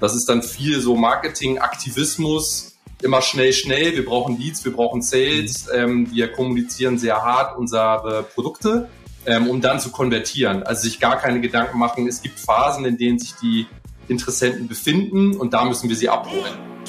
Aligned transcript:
Das 0.00 0.14
ist 0.14 0.28
dann 0.28 0.42
viel 0.42 0.80
so 0.80 0.96
Marketing, 0.96 1.58
Aktivismus, 1.58 2.78
immer 3.02 3.22
schnell, 3.22 3.52
schnell. 3.52 3.94
Wir 3.94 4.04
brauchen 4.04 4.38
Leads, 4.38 4.64
wir 4.64 4.72
brauchen 4.72 5.02
Sales. 5.02 5.68
Ähm, 5.72 6.10
wir 6.10 6.32
kommunizieren 6.32 6.98
sehr 6.98 7.22
hart 7.22 7.58
unsere 7.58 8.26
Produkte, 8.34 8.88
ähm, 9.26 9.48
um 9.48 9.60
dann 9.60 9.78
zu 9.80 9.90
konvertieren. 9.90 10.62
Also 10.62 10.82
sich 10.82 11.00
gar 11.00 11.18
keine 11.18 11.40
Gedanken 11.40 11.78
machen. 11.78 12.08
Es 12.08 12.22
gibt 12.22 12.40
Phasen, 12.40 12.84
in 12.84 12.96
denen 12.96 13.18
sich 13.18 13.34
die 13.42 13.66
Interessenten 14.08 14.66
befinden 14.66 15.36
und 15.36 15.52
da 15.52 15.64
müssen 15.64 15.88
wir 15.88 15.96
sie 15.96 16.08
abholen. 16.08 16.79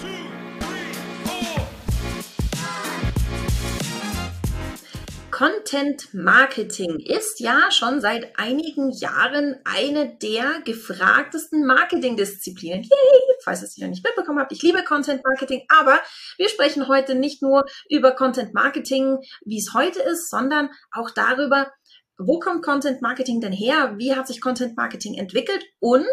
Content 5.41 6.13
Marketing 6.13 6.99
ist 6.99 7.39
ja 7.39 7.71
schon 7.71 7.99
seit 7.99 8.37
einigen 8.37 8.91
Jahren 8.91 9.55
eine 9.65 10.15
der 10.21 10.61
gefragtesten 10.63 11.65
Marketingdisziplinen. 11.65 12.83
Yay! 12.83 13.35
Falls 13.43 13.63
ihr 13.63 13.65
es 13.65 13.77
noch 13.79 13.87
nicht 13.87 14.05
mitbekommen 14.05 14.37
habt, 14.37 14.51
ich 14.51 14.61
liebe 14.61 14.83
Content 14.83 15.23
Marketing, 15.25 15.63
aber 15.67 15.99
wir 16.37 16.47
sprechen 16.47 16.87
heute 16.87 17.15
nicht 17.15 17.41
nur 17.41 17.65
über 17.89 18.11
Content 18.11 18.53
Marketing, 18.53 19.17
wie 19.43 19.57
es 19.57 19.73
heute 19.73 19.99
ist, 20.03 20.29
sondern 20.29 20.69
auch 20.91 21.09
darüber, 21.09 21.71
wo 22.19 22.37
kommt 22.39 22.63
Content 22.63 23.01
Marketing 23.01 23.41
denn 23.41 23.51
her? 23.51 23.95
Wie 23.97 24.13
hat 24.13 24.27
sich 24.27 24.41
Content 24.41 24.77
Marketing 24.77 25.15
entwickelt? 25.15 25.65
Und 25.79 26.05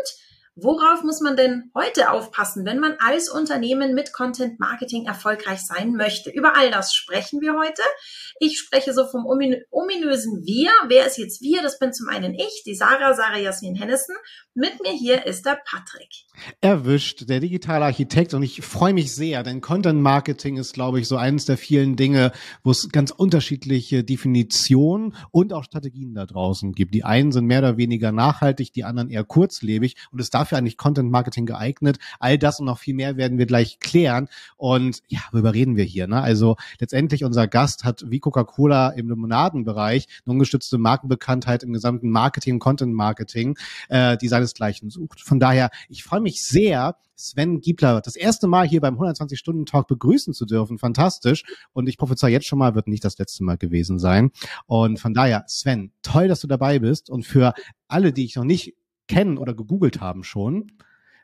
Worauf 0.60 1.04
muss 1.04 1.20
man 1.20 1.36
denn 1.36 1.70
heute 1.72 2.10
aufpassen, 2.10 2.64
wenn 2.64 2.80
man 2.80 2.96
als 2.98 3.30
Unternehmen 3.30 3.94
mit 3.94 4.12
Content 4.12 4.58
Marketing 4.58 5.06
erfolgreich 5.06 5.60
sein 5.60 5.92
möchte? 5.92 6.30
Über 6.30 6.56
all 6.56 6.72
das 6.72 6.94
sprechen 6.94 7.40
wir 7.40 7.54
heute. 7.54 7.80
Ich 8.40 8.58
spreche 8.58 8.92
so 8.92 9.06
vom 9.06 9.24
ominösen 9.24 10.42
Wir. 10.44 10.70
Wer 10.88 11.06
ist 11.06 11.16
jetzt 11.16 11.40
wir? 11.42 11.62
Das 11.62 11.78
bin 11.78 11.92
zum 11.92 12.08
einen 12.08 12.34
ich, 12.34 12.64
die 12.66 12.74
Sarah, 12.74 13.14
Sarah 13.14 13.38
Jasmin 13.38 13.76
Hennessen. 13.76 14.16
Mit 14.54 14.82
mir 14.82 14.90
hier 14.90 15.26
ist 15.26 15.46
der 15.46 15.60
Patrick. 15.64 16.08
Erwischt, 16.60 17.28
der 17.28 17.38
digitale 17.38 17.84
Architekt. 17.84 18.34
Und 18.34 18.42
ich 18.42 18.62
freue 18.62 18.94
mich 18.94 19.14
sehr, 19.14 19.44
denn 19.44 19.60
Content 19.60 20.00
Marketing 20.00 20.56
ist, 20.56 20.74
glaube 20.74 20.98
ich, 20.98 21.06
so 21.06 21.16
eines 21.16 21.44
der 21.44 21.56
vielen 21.56 21.94
Dinge, 21.94 22.32
wo 22.64 22.72
es 22.72 22.88
ganz 22.88 23.12
unterschiedliche 23.12 24.02
Definitionen 24.02 25.14
und 25.30 25.52
auch 25.52 25.62
Strategien 25.62 26.14
da 26.14 26.26
draußen 26.26 26.72
gibt. 26.72 26.94
Die 26.94 27.04
einen 27.04 27.30
sind 27.30 27.46
mehr 27.46 27.60
oder 27.60 27.76
weniger 27.76 28.10
nachhaltig, 28.10 28.72
die 28.72 28.82
anderen 28.82 29.08
eher 29.08 29.22
kurzlebig. 29.22 29.94
Und 30.10 30.20
es 30.20 30.30
darf 30.30 30.47
dafür 30.48 30.58
eigentlich 30.58 30.76
Content 30.76 31.10
Marketing 31.10 31.46
geeignet? 31.46 31.98
All 32.18 32.38
das 32.38 32.60
und 32.60 32.66
noch 32.66 32.78
viel 32.78 32.94
mehr 32.94 33.16
werden 33.16 33.38
wir 33.38 33.46
gleich 33.46 33.78
klären. 33.80 34.28
Und 34.56 35.02
ja, 35.08 35.20
worüber 35.32 35.54
reden 35.54 35.76
wir 35.76 35.84
hier? 35.84 36.06
Ne? 36.06 36.20
Also 36.20 36.56
letztendlich 36.80 37.24
unser 37.24 37.46
Gast 37.46 37.84
hat 37.84 38.04
wie 38.08 38.20
Coca-Cola 38.20 38.90
im 38.90 39.08
Limonadenbereich 39.08 40.06
eine 40.24 40.32
ungestützte 40.32 40.78
Markenbekanntheit 40.78 41.62
im 41.62 41.72
gesamten 41.72 42.10
Marketing, 42.10 42.58
Content 42.58 42.94
Marketing, 42.94 43.56
äh, 43.88 44.16
die 44.16 44.28
seinesgleichen 44.28 44.90
sucht. 44.90 45.20
Von 45.20 45.38
daher, 45.38 45.70
ich 45.88 46.02
freue 46.02 46.20
mich 46.20 46.44
sehr, 46.44 46.96
Sven 47.20 47.60
Giebler 47.60 48.00
das 48.00 48.14
erste 48.14 48.46
Mal 48.46 48.68
hier 48.68 48.80
beim 48.80 48.96
120-Stunden-Talk 48.96 49.88
begrüßen 49.88 50.34
zu 50.34 50.46
dürfen. 50.46 50.78
Fantastisch. 50.78 51.42
Und 51.72 51.88
ich 51.88 51.98
prophezei 51.98 52.30
jetzt 52.30 52.46
schon 52.46 52.60
mal, 52.60 52.76
wird 52.76 52.86
nicht 52.86 53.04
das 53.04 53.18
letzte 53.18 53.42
Mal 53.42 53.58
gewesen 53.58 53.98
sein. 53.98 54.30
Und 54.66 55.00
von 55.00 55.14
daher, 55.14 55.44
Sven, 55.48 55.90
toll, 56.02 56.28
dass 56.28 56.40
du 56.40 56.46
dabei 56.46 56.78
bist. 56.78 57.10
Und 57.10 57.26
für 57.26 57.54
alle, 57.88 58.12
die 58.12 58.24
ich 58.24 58.36
noch 58.36 58.44
nicht 58.44 58.76
kennen 59.08 59.38
oder 59.38 59.54
gegoogelt 59.54 60.00
haben 60.00 60.22
schon. 60.22 60.72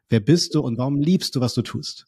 Wer 0.09 0.21
bist 0.21 0.55
du 0.55 0.61
und 0.61 0.79
warum 0.79 1.01
liebst 1.01 1.35
du, 1.37 1.41
was 1.41 1.55
du 1.55 1.63
tust? 1.63 2.07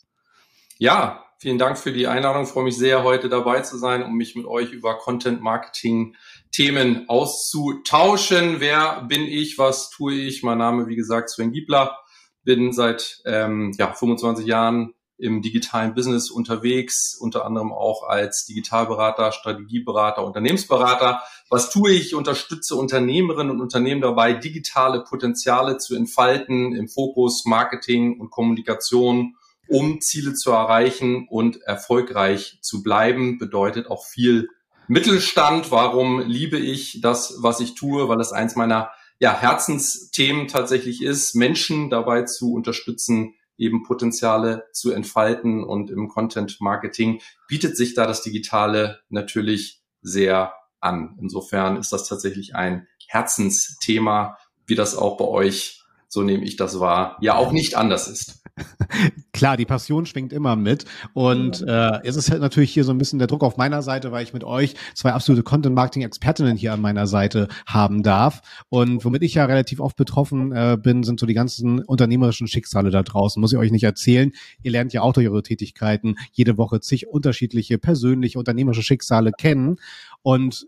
Ja, 0.78 1.24
vielen 1.38 1.58
Dank 1.58 1.78
für 1.78 1.92
die 1.92 2.06
Einladung. 2.06 2.42
Ich 2.42 2.50
freue 2.50 2.64
mich 2.64 2.76
sehr, 2.76 3.02
heute 3.02 3.28
dabei 3.28 3.60
zu 3.60 3.78
sein, 3.78 4.02
um 4.02 4.14
mich 4.14 4.34
mit 4.36 4.46
euch 4.46 4.72
über 4.72 4.98
Content 4.98 5.40
Marketing 5.40 6.16
Themen 6.52 7.08
auszutauschen. 7.08 8.60
Wer 8.60 9.02
bin 9.08 9.22
ich? 9.22 9.58
Was 9.58 9.90
tue 9.90 10.14
ich? 10.14 10.42
Mein 10.42 10.58
Name, 10.58 10.86
wie 10.86 10.96
gesagt, 10.96 11.30
Sven 11.30 11.52
Giebler. 11.52 11.96
Bin 12.44 12.72
seit 12.72 13.22
ähm, 13.24 13.72
ja, 13.78 13.92
25 13.92 14.46
Jahren 14.46 14.94
im 15.18 15.40
digitalen 15.40 15.94
Business 15.94 16.30
unterwegs, 16.30 17.16
unter 17.18 17.44
anderem 17.46 17.72
auch 17.72 18.02
als 18.02 18.44
Digitalberater, 18.44 19.32
Strategieberater, 19.32 20.24
Unternehmensberater. 20.24 21.22
Was 21.48 21.70
tue 21.70 21.92
ich? 21.92 22.14
Unterstütze 22.14 22.74
Unternehmerinnen 22.74 23.50
und 23.50 23.60
Unternehmen 23.60 24.00
dabei, 24.00 24.34
digitale 24.34 25.04
Potenziale 25.04 25.78
zu 25.78 25.94
entfalten 25.94 26.74
im 26.74 26.88
Fokus 26.88 27.44
Marketing 27.46 28.20
und 28.20 28.30
Kommunikation, 28.30 29.36
um 29.68 30.00
Ziele 30.00 30.34
zu 30.34 30.50
erreichen 30.50 31.26
und 31.28 31.62
erfolgreich 31.62 32.58
zu 32.60 32.82
bleiben. 32.82 33.38
Bedeutet 33.38 33.88
auch 33.90 34.04
viel 34.04 34.48
Mittelstand. 34.86 35.70
Warum 35.70 36.20
liebe 36.20 36.58
ich 36.58 37.00
das, 37.00 37.38
was 37.40 37.60
ich 37.60 37.74
tue? 37.74 38.08
Weil 38.08 38.20
es 38.20 38.32
eins 38.32 38.54
meiner 38.54 38.90
ja, 39.18 39.34
Herzensthemen 39.34 40.46
tatsächlich 40.46 41.02
ist, 41.02 41.34
Menschen 41.34 41.88
dabei 41.88 42.22
zu 42.22 42.52
unterstützen, 42.52 43.34
eben 43.58 43.82
Potenziale 43.82 44.64
zu 44.72 44.92
entfalten. 44.92 45.64
Und 45.64 45.90
im 45.90 46.08
Content 46.08 46.60
Marketing 46.60 47.20
bietet 47.48 47.76
sich 47.76 47.94
da 47.94 48.06
das 48.06 48.22
Digitale 48.22 49.00
natürlich 49.08 49.82
sehr 50.02 50.52
an. 50.80 51.16
Insofern 51.20 51.76
ist 51.76 51.92
das 51.92 52.08
tatsächlich 52.08 52.54
ein 52.54 52.86
Herzensthema, 53.08 54.38
wie 54.66 54.74
das 54.74 54.96
auch 54.96 55.16
bei 55.16 55.24
euch, 55.24 55.82
so 56.08 56.22
nehme 56.22 56.44
ich 56.44 56.56
das 56.56 56.80
wahr, 56.80 57.16
ja 57.20 57.36
auch 57.36 57.52
nicht 57.52 57.76
anders 57.76 58.08
ist. 58.08 58.42
Klar, 59.32 59.56
die 59.56 59.66
Passion 59.66 60.06
schwingt 60.06 60.32
immer 60.32 60.56
mit. 60.56 60.84
Und 61.12 61.62
äh, 61.66 62.00
es 62.04 62.16
ist 62.16 62.30
halt 62.30 62.40
natürlich 62.40 62.72
hier 62.72 62.84
so 62.84 62.92
ein 62.92 62.98
bisschen 62.98 63.18
der 63.18 63.28
Druck 63.28 63.42
auf 63.42 63.56
meiner 63.56 63.82
Seite, 63.82 64.12
weil 64.12 64.22
ich 64.22 64.32
mit 64.32 64.44
euch 64.44 64.74
zwei 64.94 65.12
absolute 65.12 65.42
Content-Marketing-Expertinnen 65.42 66.56
hier 66.56 66.72
an 66.72 66.80
meiner 66.80 67.06
Seite 67.06 67.48
haben 67.66 68.02
darf. 68.02 68.40
Und 68.68 69.04
womit 69.04 69.22
ich 69.22 69.34
ja 69.34 69.44
relativ 69.44 69.80
oft 69.80 69.96
betroffen 69.96 70.52
äh, 70.52 70.78
bin, 70.80 71.02
sind 71.02 71.20
so 71.20 71.26
die 71.26 71.34
ganzen 71.34 71.80
unternehmerischen 71.80 72.48
Schicksale 72.48 72.90
da 72.90 73.02
draußen. 73.02 73.40
Muss 73.40 73.52
ich 73.52 73.58
euch 73.58 73.72
nicht 73.72 73.84
erzählen. 73.84 74.32
Ihr 74.62 74.70
lernt 74.70 74.92
ja 74.92 75.02
auch 75.02 75.12
durch 75.12 75.28
eure 75.28 75.42
Tätigkeiten 75.42 76.16
jede 76.32 76.56
Woche 76.56 76.80
zig 76.80 77.08
unterschiedliche 77.08 77.78
persönliche 77.78 78.38
unternehmerische 78.38 78.82
Schicksale 78.82 79.32
kennen. 79.32 79.76
Und 80.22 80.66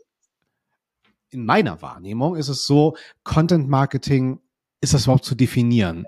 in 1.31 1.45
meiner 1.45 1.81
Wahrnehmung 1.83 2.37
ist 2.37 2.49
es 2.49 2.67
so, 2.67 2.97
Content-Marketing 3.25 4.41
ist 4.81 4.95
das 4.95 5.05
überhaupt 5.05 5.25
zu 5.25 5.35
definieren? 5.35 6.07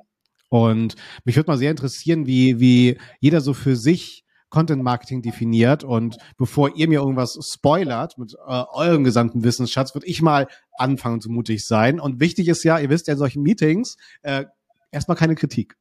Und 0.50 0.96
mich 1.24 1.36
würde 1.36 1.50
mal 1.50 1.56
sehr 1.56 1.70
interessieren, 1.70 2.26
wie, 2.26 2.60
wie 2.60 2.98
jeder 3.20 3.40
so 3.40 3.54
für 3.54 3.76
sich 3.76 4.24
Content 4.50 4.82
Marketing 4.82 5.22
definiert. 5.22 5.84
Und 5.84 6.18
bevor 6.36 6.76
ihr 6.76 6.88
mir 6.88 7.00
irgendwas 7.00 7.38
spoilert 7.40 8.18
mit 8.18 8.34
äh, 8.34 8.64
eurem 8.72 9.04
gesamten 9.04 9.42
Wissensschatz, 9.44 9.94
würde 9.94 10.08
ich 10.08 10.20
mal 10.20 10.48
anfangen 10.76 11.20
zu 11.20 11.30
mutig 11.30 11.66
sein. 11.66 11.98
Und 12.00 12.20
wichtig 12.20 12.48
ist 12.48 12.64
ja, 12.64 12.78
ihr 12.78 12.90
wisst 12.90 13.06
ja 13.06 13.12
in 13.12 13.18
solchen 13.18 13.42
Meetings, 13.42 13.96
äh, 14.22 14.44
erstmal 14.90 15.16
keine 15.16 15.36
Kritik. 15.36 15.76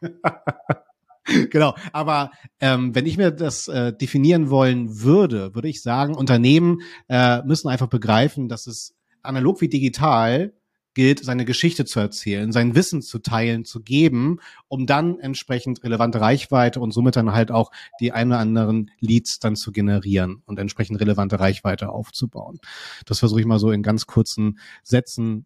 genau, 1.50 1.74
aber 1.92 2.30
ähm, 2.58 2.94
wenn 2.94 3.04
ich 3.06 3.18
mir 3.18 3.30
das 3.30 3.68
äh, 3.68 3.92
definieren 3.92 4.48
wollen 4.48 5.02
würde, 5.02 5.54
würde 5.54 5.68
ich 5.68 5.82
sagen, 5.82 6.14
Unternehmen 6.14 6.80
äh, 7.08 7.42
müssen 7.42 7.68
einfach 7.68 7.88
begreifen, 7.88 8.48
dass 8.48 8.66
es 8.66 8.96
analog 9.22 9.60
wie 9.60 9.68
digital 9.68 10.54
gilt, 10.96 11.22
seine 11.22 11.44
Geschichte 11.44 11.84
zu 11.84 12.00
erzählen, 12.00 12.52
sein 12.52 12.74
Wissen 12.74 13.02
zu 13.02 13.18
teilen, 13.18 13.66
zu 13.66 13.82
geben, 13.82 14.40
um 14.66 14.86
dann 14.86 15.20
entsprechend 15.20 15.84
relevante 15.84 16.22
Reichweite 16.22 16.80
und 16.80 16.90
somit 16.90 17.16
dann 17.16 17.32
halt 17.32 17.50
auch 17.50 17.70
die 18.00 18.12
ein 18.12 18.28
oder 18.28 18.38
anderen 18.38 18.90
Leads 18.98 19.38
dann 19.38 19.56
zu 19.56 19.72
generieren 19.72 20.42
und 20.46 20.58
entsprechend 20.58 20.98
relevante 20.98 21.38
Reichweite 21.38 21.90
aufzubauen. 21.90 22.60
Das 23.04 23.18
versuche 23.18 23.40
ich 23.40 23.46
mal 23.46 23.58
so 23.58 23.70
in 23.70 23.82
ganz 23.82 24.06
kurzen 24.06 24.58
Sätzen 24.82 25.44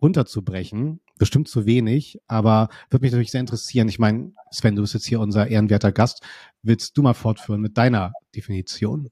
runterzubrechen. 0.00 1.00
Bestimmt 1.18 1.48
zu 1.48 1.66
wenig, 1.66 2.18
aber 2.26 2.70
würde 2.88 3.04
mich 3.04 3.12
natürlich 3.12 3.32
sehr 3.32 3.40
interessieren. 3.40 3.88
Ich 3.88 3.98
meine, 3.98 4.32
Sven, 4.50 4.76
du 4.76 4.82
bist 4.82 4.94
jetzt 4.94 5.06
hier 5.06 5.20
unser 5.20 5.46
ehrenwerter 5.48 5.92
Gast. 5.92 6.22
Willst 6.62 6.96
du 6.96 7.02
mal 7.02 7.14
fortführen 7.14 7.60
mit 7.60 7.76
deiner 7.76 8.12
Definition? 8.34 9.10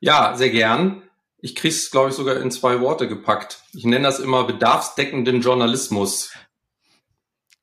Ja, 0.00 0.34
sehr 0.36 0.50
gern. 0.50 1.02
Ich 1.44 1.56
krieg's, 1.56 1.90
glaube 1.90 2.10
ich, 2.10 2.14
sogar 2.14 2.36
in 2.36 2.52
zwei 2.52 2.80
Worte 2.80 3.08
gepackt. 3.08 3.64
Ich 3.74 3.84
nenne 3.84 4.04
das 4.04 4.20
immer 4.20 4.44
bedarfsdeckenden 4.44 5.40
Journalismus. 5.40 6.32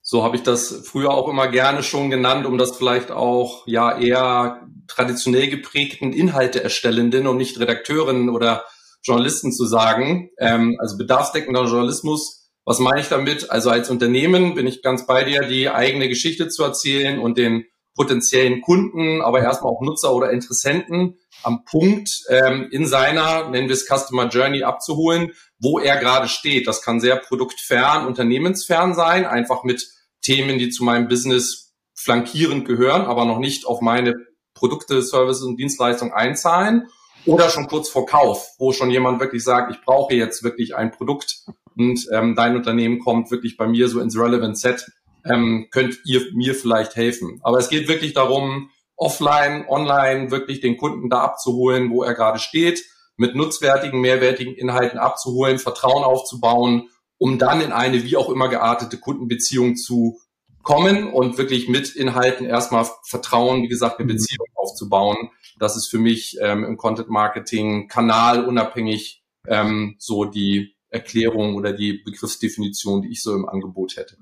So 0.02 0.22
habe 0.22 0.36
ich 0.36 0.44
das 0.44 0.82
früher 0.86 1.12
auch 1.12 1.30
immer 1.30 1.48
gerne 1.48 1.82
schon 1.82 2.10
genannt, 2.10 2.46
um 2.46 2.58
das 2.58 2.76
vielleicht 2.76 3.10
auch 3.10 3.66
ja 3.68 3.98
eher 3.98 4.68
traditionell 4.88 5.48
geprägten 5.48 6.12
Inhalte 6.12 6.62
erstellenden 6.62 7.26
und 7.26 7.38
nicht 7.38 7.58
Redakteurinnen 7.58 8.30
oder 8.30 8.66
Journalisten 9.02 9.54
zu 9.54 9.66
sagen. 9.66 10.30
Ähm, 10.40 10.76
also 10.82 10.98
bedarfsdeckender 10.98 11.64
Journalismus. 11.64 12.52
Was 12.66 12.80
meine 12.80 13.00
ich 13.00 13.08
damit? 13.08 13.50
Also 13.50 13.70
als 13.70 13.90
Unternehmen 13.90 14.56
bin 14.56 14.68
ich 14.68 14.82
ganz 14.82 15.08
bei 15.08 15.24
dir, 15.24 15.44
die 15.44 15.70
eigene 15.70 16.10
Geschichte 16.10 16.50
zu 16.50 16.64
erzählen 16.64 17.18
und 17.18 17.38
den 17.38 17.64
potenziellen 17.96 18.62
Kunden, 18.62 19.22
aber 19.22 19.42
erstmal 19.42 19.74
auch 19.74 19.82
Nutzer 19.82 20.14
oder 20.14 20.32
Interessenten 20.32 21.18
am 21.44 21.64
Punkt 21.66 22.10
ähm, 22.30 22.68
in 22.72 22.86
seiner, 22.86 23.50
nennen 23.50 23.68
wir 23.68 23.74
es 23.74 23.88
Customer 23.88 24.28
Journey, 24.28 24.64
abzuholen, 24.64 25.34
wo 25.60 25.80
er 25.80 25.98
gerade 25.98 26.28
steht. 26.28 26.68
Das 26.68 26.82
kann 26.82 27.00
sehr 27.00 27.18
produktfern, 27.18 28.06
unternehmensfern 28.06 28.94
sein, 28.94 29.26
einfach 29.26 29.64
mit 29.64 29.88
Themen, 30.22 30.60
die 30.60 30.70
zu 30.70 30.84
meinem 30.84 31.08
Business 31.08 31.74
flankierend 31.96 32.66
gehören, 32.66 33.02
aber 33.02 33.26
noch 33.26 33.40
nicht 33.40 33.66
auf 33.66 33.82
meine 33.82 34.16
Produkte, 34.54 35.02
Services 35.02 35.44
und 35.44 35.58
Dienstleistungen 35.58 36.14
einzahlen. 36.14 36.88
Oder 37.26 37.50
schon 37.50 37.68
kurz 37.68 37.90
vor 37.90 38.06
Kauf, 38.06 38.48
wo 38.60 38.72
schon 38.72 38.90
jemand 38.90 39.20
wirklich 39.20 39.44
sagt, 39.44 39.76
ich 39.76 39.82
brauche 39.84 40.14
jetzt 40.14 40.42
wirklich 40.42 40.76
ein 40.76 40.92
Produkt 40.92 41.44
und 41.76 42.08
ähm, 42.14 42.34
dein 42.36 42.56
Unternehmen 42.56 43.00
kommt 43.00 43.30
wirklich 43.30 43.58
bei 43.58 43.68
mir 43.68 43.90
so 43.90 44.00
ins 44.00 44.18
Relevant 44.18 44.58
Set 44.58 44.86
ähm, 45.26 45.68
könnt 45.72 46.00
ihr 46.06 46.22
mir 46.34 46.56
vielleicht 46.56 46.96
helfen. 46.96 47.40
Aber 47.44 47.58
es 47.58 47.70
geht 47.70 47.88
wirklich 47.88 48.14
darum, 48.14 48.70
offline, 48.96 49.66
online 49.68 50.32
wirklich 50.32 50.60
den 50.60 50.78
Kunden 50.78 51.10
da 51.10 51.22
abzuholen, 51.22 51.90
wo 51.90 52.04
er 52.04 52.14
gerade 52.14 52.40
steht, 52.40 52.84
mit 53.18 53.36
nutzwertigen, 53.36 54.02
mehrwertigen 54.02 54.54
Inhalten 54.56 54.98
abzuholen, 54.98 55.60
Vertrauen 55.60 56.04
aufzubauen, 56.04 56.90
um 57.18 57.38
dann 57.38 57.62
in 57.62 57.72
eine 57.72 58.04
wie 58.04 58.18
auch 58.18 58.30
immer 58.30 58.48
geartete 58.48 58.98
Kundenbeziehung 58.98 59.76
zu 59.76 60.20
kommen 60.64 61.12
und 61.12 61.38
wirklich 61.38 61.68
mit 61.68 61.96
Inhalten 61.96 62.46
erstmal 62.46 62.88
Vertrauen, 63.04 63.64
wie 63.64 63.68
gesagt, 63.68 64.00
eine 64.00 64.06
mhm. 64.06 64.18
Beziehung 64.18 64.48
aufzubauen. 64.56 65.30
Das 65.58 65.76
ist 65.76 65.88
für 65.88 66.00
mich 66.00 66.38
ähm, 66.42 66.64
im 66.64 66.78
Content 66.78 67.10
Marketing 67.10 67.88
Kanal 67.88 68.46
unabhängig 68.46 69.24
ähm, 69.48 69.96
so 70.00 70.26
die 70.26 70.76
Erklärung 70.90 71.56
oder 71.56 71.74
die 71.74 71.94
Begriffsdefinition, 72.04 73.02
die 73.02 73.10
ich 73.10 73.22
so 73.22 73.34
im 73.36 73.48
Angebot 73.48 73.98
hätte. 73.98 74.18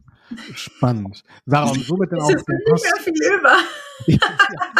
Spannend. 0.55 1.23
Sarah, 1.45 1.69
und 1.69 1.83
somit 1.85 2.11
dann 2.11 2.21
auch 2.21 2.27
den 2.27 2.43
Pass. 2.69 2.83
Viel 3.03 3.13
über. 3.13 3.57
ja, 4.07 4.19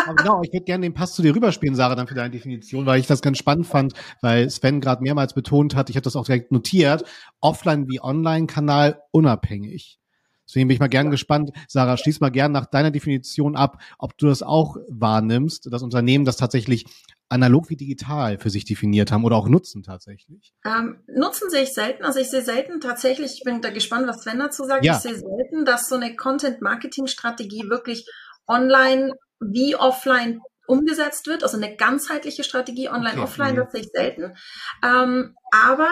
aber 0.06 0.16
genau, 0.16 0.42
ich 0.44 0.54
würde 0.54 0.66
gerne 0.66 0.84
den 0.84 0.94
Pass 0.94 1.16
zu 1.16 1.22
dir 1.22 1.34
rüberspielen, 1.36 1.76
Sarah, 1.76 1.96
dann 1.96 2.08
für 2.08 2.16
deine 2.16 2.30
Definition, 2.30 2.86
weil 2.86 3.00
ich 3.00 3.08
das 3.08 3.22
ganz 3.22 3.38
spannend 3.38 3.66
fand, 3.68 3.94
weil 4.22 4.50
Sven 4.50 4.82
gerade 4.82 5.02
mehrmals 5.02 5.34
betont 5.34 5.76
hat, 5.76 5.90
ich 5.90 5.96
habe 5.96 6.04
das 6.04 6.16
auch 6.16 6.26
direkt 6.26 6.52
notiert, 6.52 7.04
Offline- 7.40 7.88
wie 7.88 8.02
Online-Kanal 8.02 9.02
unabhängig. 9.12 10.00
Deswegen 10.48 10.68
bin 10.68 10.76
ich 10.76 10.80
mal 10.80 10.88
gern 10.88 11.12
gespannt. 11.12 11.52
Sarah, 11.68 11.98
schließ 11.98 12.20
mal 12.20 12.30
gern 12.30 12.52
nach 12.52 12.66
deiner 12.66 12.92
Definition 12.92 13.56
ab, 13.56 13.82
ob 14.00 14.18
du 14.18 14.28
das 14.28 14.42
auch 14.42 14.78
wahrnimmst, 14.88 15.68
das 15.72 15.84
Unternehmen, 15.84 16.26
das 16.26 16.38
tatsächlich 16.38 16.86
analog 17.30 17.70
wie 17.70 17.76
digital 17.76 18.40
für 18.40 18.50
sich 18.50 18.66
definiert 18.66 19.12
haben 19.12 19.26
oder 19.26 19.36
auch 19.36 19.50
nutzen 19.50 19.84
tatsächlich? 19.84 20.54
Ähm, 20.66 21.02
nutzen 21.08 21.50
sehe 21.50 21.64
ich 21.64 21.74
selten. 21.74 22.06
Also 22.06 22.20
ich 22.20 22.30
sehe 22.30 22.42
selten 22.42 22.80
tatsächlich, 22.80 23.34
ich 23.34 23.44
bin 23.44 23.62
da 23.62 23.70
gespannt, 23.70 24.08
was 24.08 24.22
Sven 24.22 24.40
dazu 24.40 24.64
sagt, 24.64 24.86
ja. 24.86 24.96
ich 24.96 25.00
sehe 25.00 25.16
selten, 25.16 25.66
dass 25.66 25.90
so 25.90 25.96
eine 25.96 26.16
Content-Marketing-Strategie 26.16 27.70
wirklich 27.70 28.10
online 28.48 29.12
wie 29.40 29.76
offline 29.76 30.40
umgesetzt 30.68 31.28
wird. 31.28 31.44
Also 31.44 31.58
eine 31.58 31.76
ganzheitliche 31.76 32.44
Strategie 32.44 32.90
online, 32.90 33.16
okay. 33.16 33.24
offline, 33.24 33.54
mhm. 33.54 33.58
das 33.58 33.72
sehe 33.72 33.82
ich 33.82 33.90
selten. 33.94 34.36
Ähm, 34.84 35.36
aber 35.52 35.90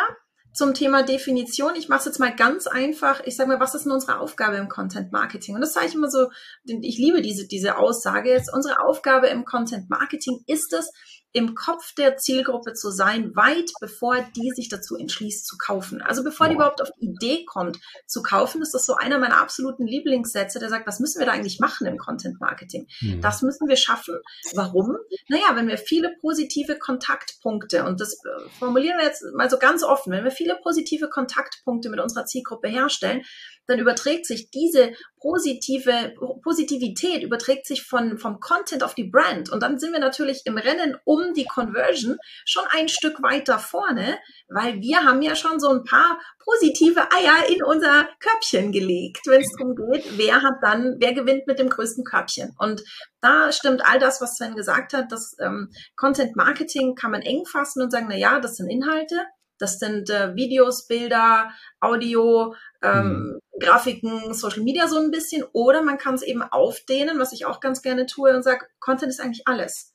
zum 0.56 0.74
Thema 0.74 1.04
Definition. 1.04 1.76
Ich 1.76 1.90
mache 1.90 2.00
es 2.00 2.06
jetzt 2.06 2.20
mal 2.20 2.34
ganz 2.34 2.66
einfach. 2.66 3.22
Ich 3.26 3.36
sage 3.36 3.50
mal, 3.50 3.60
was 3.60 3.76
ist 3.76 3.84
denn 3.84 3.92
unsere 3.92 4.20
Aufgabe 4.20 4.56
im 4.56 4.70
Content 4.70 5.12
Marketing? 5.12 5.56
Und 5.56 5.62
das 5.62 5.74
sage 5.74 5.88
ich 5.88 5.96
immer 5.96 6.10
so, 6.10 6.30
ich 6.64 6.98
liebe 6.98 7.22
diese, 7.22 7.46
diese 7.46 7.78
Aussage 7.78 8.30
jetzt. 8.30 8.52
Unsere 8.54 8.82
Aufgabe 8.82 9.28
im 9.28 9.44
Content 9.44 9.90
Marketing 9.90 10.44
ist 10.48 10.74
es, 10.74 10.92
im 11.36 11.54
Kopf 11.54 11.94
der 11.96 12.16
Zielgruppe 12.16 12.74
zu 12.74 12.92
sein, 12.92 13.36
weit 13.36 13.70
bevor 13.82 14.22
die 14.38 14.52
sich 14.52 14.70
dazu 14.70 14.96
entschließt 14.96 15.46
zu 15.46 15.58
kaufen. 15.58 16.02
Also 16.02 16.24
bevor 16.24 16.48
die 16.48 16.56
überhaupt 16.56 16.82
auf 16.82 16.88
die 16.98 17.08
Idee 17.08 17.44
kommt 17.44 17.78
zu 18.08 18.24
kaufen, 18.24 18.62
ist 18.62 18.74
das 18.74 18.86
so 18.86 18.96
einer 18.96 19.20
meiner 19.20 19.42
absoluten 19.42 19.86
Lieblingssätze, 19.86 20.60
der 20.60 20.70
sagt, 20.70 20.88
was 20.88 21.02
müssen 21.02 21.20
wir 21.20 21.26
da 21.26 21.34
eigentlich 21.34 21.60
machen 21.60 21.88
im 21.88 21.98
Content 21.98 22.40
Marketing? 22.40 22.88
Mhm. 23.02 23.20
Das 23.20 23.42
müssen 23.42 23.68
wir 23.68 23.76
schaffen. 23.76 24.18
Warum? 24.54 24.96
Naja, 25.28 25.56
wenn 25.56 25.68
wir 25.68 25.78
viele 25.78 26.16
positive 26.22 26.78
Kontaktpunkte, 26.78 27.84
und 27.84 28.00
das 28.00 28.14
äh, 28.14 28.50
formulieren 28.58 28.98
wir 28.98 29.06
jetzt 29.06 29.26
mal 29.36 29.50
so 29.50 29.60
ganz 29.60 29.84
offen, 29.84 30.14
wenn 30.14 30.24
wir 30.24 30.32
viele 30.32 30.58
positive 30.64 31.10
Kontaktpunkte 31.10 31.90
mit 31.90 32.00
unserer 32.00 32.26
Zielgruppe 32.26 32.70
herstellen, 32.70 33.24
dann 33.68 33.80
überträgt 33.80 34.26
sich 34.26 34.50
diese 34.52 34.94
positive 35.20 36.14
Positivität 36.44 37.24
überträgt 37.24 37.66
sich 37.66 37.84
von 37.84 38.18
vom 38.18 38.40
Content 38.40 38.84
auf 38.84 38.94
die 38.94 39.10
Brand 39.10 39.50
und 39.50 39.64
dann 39.64 39.80
sind 39.80 39.92
wir 39.92 40.00
natürlich 40.00 40.42
im 40.46 40.58
Rennen 40.58 40.98
um 41.04 41.34
die 41.34 41.46
Conversion 41.46 42.18
schon 42.46 42.64
ein 42.70 42.90
Stück 42.90 43.24
weiter 43.24 43.58
vorne, 43.58 44.20
weil 44.48 44.82
wir 44.82 45.04
haben 45.04 45.22
ja 45.22 45.36
schon 45.36 45.60
so 45.60 45.70
ein 45.70 45.84
paar 45.84 46.20
positive 46.44 47.08
Eier 47.12 47.50
in 47.50 47.64
unser 47.64 48.08
Körbchen 48.20 48.72
gelegt, 48.72 49.22
wenn 49.26 49.42
es 49.42 49.52
darum 49.58 49.76
geht, 49.76 50.18
wer 50.18 50.44
hat 50.44 50.56
dann, 50.62 50.98
wer 51.00 51.14
gewinnt 51.14 51.48
mit 51.48 51.60
dem 51.60 51.70
größten 51.70 52.04
Körbchen. 52.04 52.54
Und 52.60 52.84
da 53.22 53.52
stimmt 53.52 53.84
all 53.84 54.00
das, 54.00 54.22
was 54.22 54.36
Sven 54.36 54.56
gesagt 54.56 54.94
hat, 54.94 55.12
das 55.12 55.36
ähm, 55.40 55.72
Content 55.96 56.36
Marketing 56.36 56.94
kann 56.94 57.12
man 57.12 57.22
eng 57.22 57.46
fassen 57.46 57.82
und 57.82 57.92
sagen, 57.92 58.06
na 58.10 58.16
ja, 58.16 58.40
das 58.40 58.58
sind 58.58 58.70
Inhalte, 58.70 59.26
das 59.58 59.80
sind 59.80 60.10
äh, 60.10 60.36
Videos, 60.36 60.88
Bilder, 60.88 61.50
Audio, 61.80 62.54
ähm, 62.82 63.08
mhm. 63.08 63.40
Grafiken, 63.60 64.34
Social 64.34 64.64
Media 64.64 64.88
so 64.88 64.98
ein 64.98 65.12
bisschen. 65.12 65.44
Oder 65.54 65.82
man 65.82 65.98
kann 65.98 66.16
es 66.16 66.22
eben 66.22 66.42
aufdehnen, 66.42 67.20
was 67.20 67.34
ich 67.34 67.46
auch 67.46 67.60
ganz 67.60 67.82
gerne 67.82 68.06
tue 68.06 68.36
und 68.36 68.44
sage, 68.44 68.68
Content 68.80 69.12
ist 69.12 69.20
eigentlich 69.20 69.48
alles. 69.48 69.94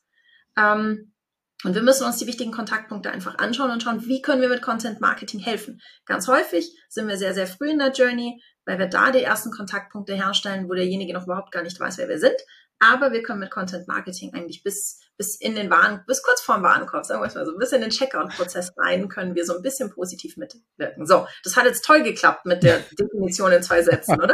Ähm, 0.57 1.13
und 1.63 1.75
wir 1.75 1.83
müssen 1.83 2.05
uns 2.05 2.17
die 2.17 2.25
wichtigen 2.25 2.51
Kontaktpunkte 2.51 3.11
einfach 3.11 3.37
anschauen 3.37 3.71
und 3.71 3.83
schauen, 3.83 4.07
wie 4.07 4.21
können 4.21 4.41
wir 4.41 4.49
mit 4.49 4.63
Content 4.63 4.99
Marketing 4.99 5.39
helfen. 5.39 5.79
Ganz 6.05 6.27
häufig 6.27 6.75
sind 6.89 7.07
wir 7.07 7.17
sehr, 7.17 7.35
sehr 7.35 7.45
früh 7.45 7.69
in 7.69 7.77
der 7.77 7.91
Journey, 7.91 8.41
weil 8.65 8.79
wir 8.79 8.87
da 8.87 9.11
die 9.11 9.21
ersten 9.21 9.51
Kontaktpunkte 9.51 10.15
herstellen, 10.15 10.67
wo 10.67 10.73
derjenige 10.73 11.13
noch 11.13 11.25
überhaupt 11.25 11.51
gar 11.51 11.61
nicht 11.61 11.79
weiß, 11.79 11.99
wer 11.99 12.09
wir 12.09 12.19
sind. 12.19 12.35
Aber 12.79 13.11
wir 13.11 13.21
können 13.21 13.39
mit 13.39 13.51
Content 13.51 13.87
Marketing 13.87 14.33
eigentlich 14.33 14.63
bis 14.63 14.99
bis 15.21 15.35
in 15.35 15.53
den 15.53 15.69
Waren, 15.69 15.99
bis 16.07 16.23
kurz 16.23 16.41
vorm 16.41 16.63
Warenkorb, 16.63 17.05
sagen 17.05 17.21
wir 17.21 17.27
es 17.27 17.35
mal 17.35 17.45
so, 17.45 17.55
bis 17.55 17.71
in 17.73 17.81
den 17.81 17.91
Checkout-Prozess 17.91 18.71
rein, 18.75 19.07
können 19.07 19.35
wir 19.35 19.45
so 19.45 19.55
ein 19.55 19.61
bisschen 19.61 19.91
positiv 19.91 20.35
mitwirken. 20.35 21.05
So, 21.05 21.27
das 21.43 21.55
hat 21.55 21.65
jetzt 21.65 21.85
toll 21.85 22.01
geklappt 22.01 22.47
mit 22.47 22.63
der 22.63 22.79
Definition 22.99 23.51
in 23.51 23.61
zwei 23.61 23.83
Sätzen, 23.83 24.15
oder? 24.15 24.33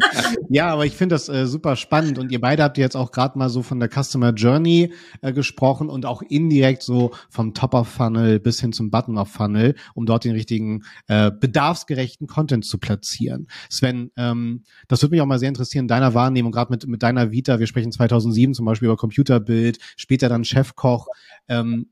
ja, 0.48 0.68
aber 0.68 0.86
ich 0.86 0.96
finde 0.96 1.16
das 1.16 1.28
äh, 1.28 1.48
super 1.48 1.74
spannend 1.74 2.20
und 2.20 2.30
ihr 2.30 2.40
beide 2.40 2.62
habt 2.62 2.78
jetzt 2.78 2.94
auch 2.94 3.10
gerade 3.10 3.36
mal 3.36 3.48
so 3.48 3.64
von 3.64 3.80
der 3.80 3.88
Customer 3.88 4.30
Journey 4.30 4.94
äh, 5.22 5.32
gesprochen 5.32 5.88
und 5.88 6.06
auch 6.06 6.22
indirekt 6.22 6.84
so 6.84 7.10
vom 7.30 7.52
Top-of-Funnel 7.52 8.38
bis 8.38 8.60
hin 8.60 8.72
zum 8.72 8.92
Button-of-Funnel, 8.92 9.74
um 9.94 10.06
dort 10.06 10.22
den 10.22 10.36
richtigen 10.36 10.84
äh, 11.08 11.32
bedarfsgerechten 11.32 12.28
Content 12.28 12.64
zu 12.64 12.78
platzieren. 12.78 13.48
Sven, 13.68 14.12
ähm, 14.16 14.62
das 14.86 15.02
würde 15.02 15.16
mich 15.16 15.20
auch 15.20 15.26
mal 15.26 15.40
sehr 15.40 15.48
interessieren, 15.48 15.88
deiner 15.88 16.14
Wahrnehmung, 16.14 16.52
gerade 16.52 16.70
mit, 16.70 16.86
mit 16.86 17.02
deiner 17.02 17.32
Vita, 17.32 17.58
wir 17.58 17.66
sprechen 17.66 17.90
2007 17.90 18.54
zum 18.54 18.66
Beispiel 18.66 18.86
über 18.86 18.96
Computerbild, 18.96 19.78
später 19.96 20.27
dann 20.28 20.44
Chefkoch. 20.44 21.08
Ähm, 21.48 21.90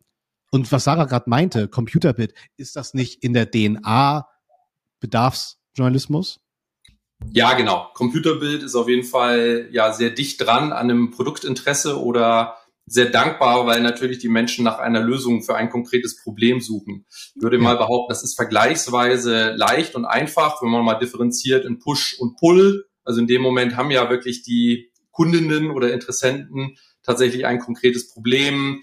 und 0.50 0.71
was 0.73 0.85
Sarah 0.85 1.05
gerade 1.05 1.29
meinte, 1.29 1.69
Computerbit, 1.69 2.35
ist 2.56 2.77
das 2.77 2.94
nicht 2.94 3.23
in 3.23 3.33
der 3.33 3.50
DNA 3.50 4.27
Bedarfsjournalismus? 5.00 6.41
Ja, 7.33 7.55
genau. 7.55 7.91
Computerbild 7.94 8.62
ist 8.62 8.75
auf 8.75 8.88
jeden 8.88 9.05
Fall 9.05 9.69
ja 9.71 9.93
sehr 9.93 10.11
dicht 10.11 10.41
dran 10.41 10.73
an 10.73 10.91
einem 10.91 11.11
Produktinteresse 11.11 12.00
oder 12.00 12.56
sehr 12.87 13.06
dankbar, 13.06 13.67
weil 13.67 13.83
natürlich 13.83 14.19
die 14.19 14.29
Menschen 14.29 14.65
nach 14.65 14.79
einer 14.79 15.00
Lösung 15.00 15.43
für 15.43 15.56
ein 15.56 15.71
konkretes 15.71 16.23
Problem 16.23 16.61
suchen. 16.61 17.05
Ich 17.35 17.43
würde 17.43 17.56
ja. 17.56 17.62
mal 17.62 17.77
behaupten, 17.77 18.11
das 18.11 18.23
ist 18.23 18.37
vergleichsweise 18.37 19.55
leicht 19.56 19.97
und 19.97 20.05
einfach, 20.05 20.62
wenn 20.62 20.71
man 20.71 20.85
mal 20.85 20.94
differenziert 20.94 21.65
in 21.65 21.81
Push 21.81 22.17
und 22.21 22.37
Pull. 22.37 22.87
Also 23.03 23.21
in 23.21 23.27
dem 23.27 23.43
Moment 23.43 23.77
haben 23.77 23.91
ja 23.91 24.09
wirklich 24.09 24.43
die 24.43 24.93
Kundinnen 25.11 25.71
oder 25.71 25.93
Interessenten 25.93 26.77
tatsächlich 27.06 27.47
ein 27.47 27.61
konkretes 27.61 28.12
Problem. 28.12 28.83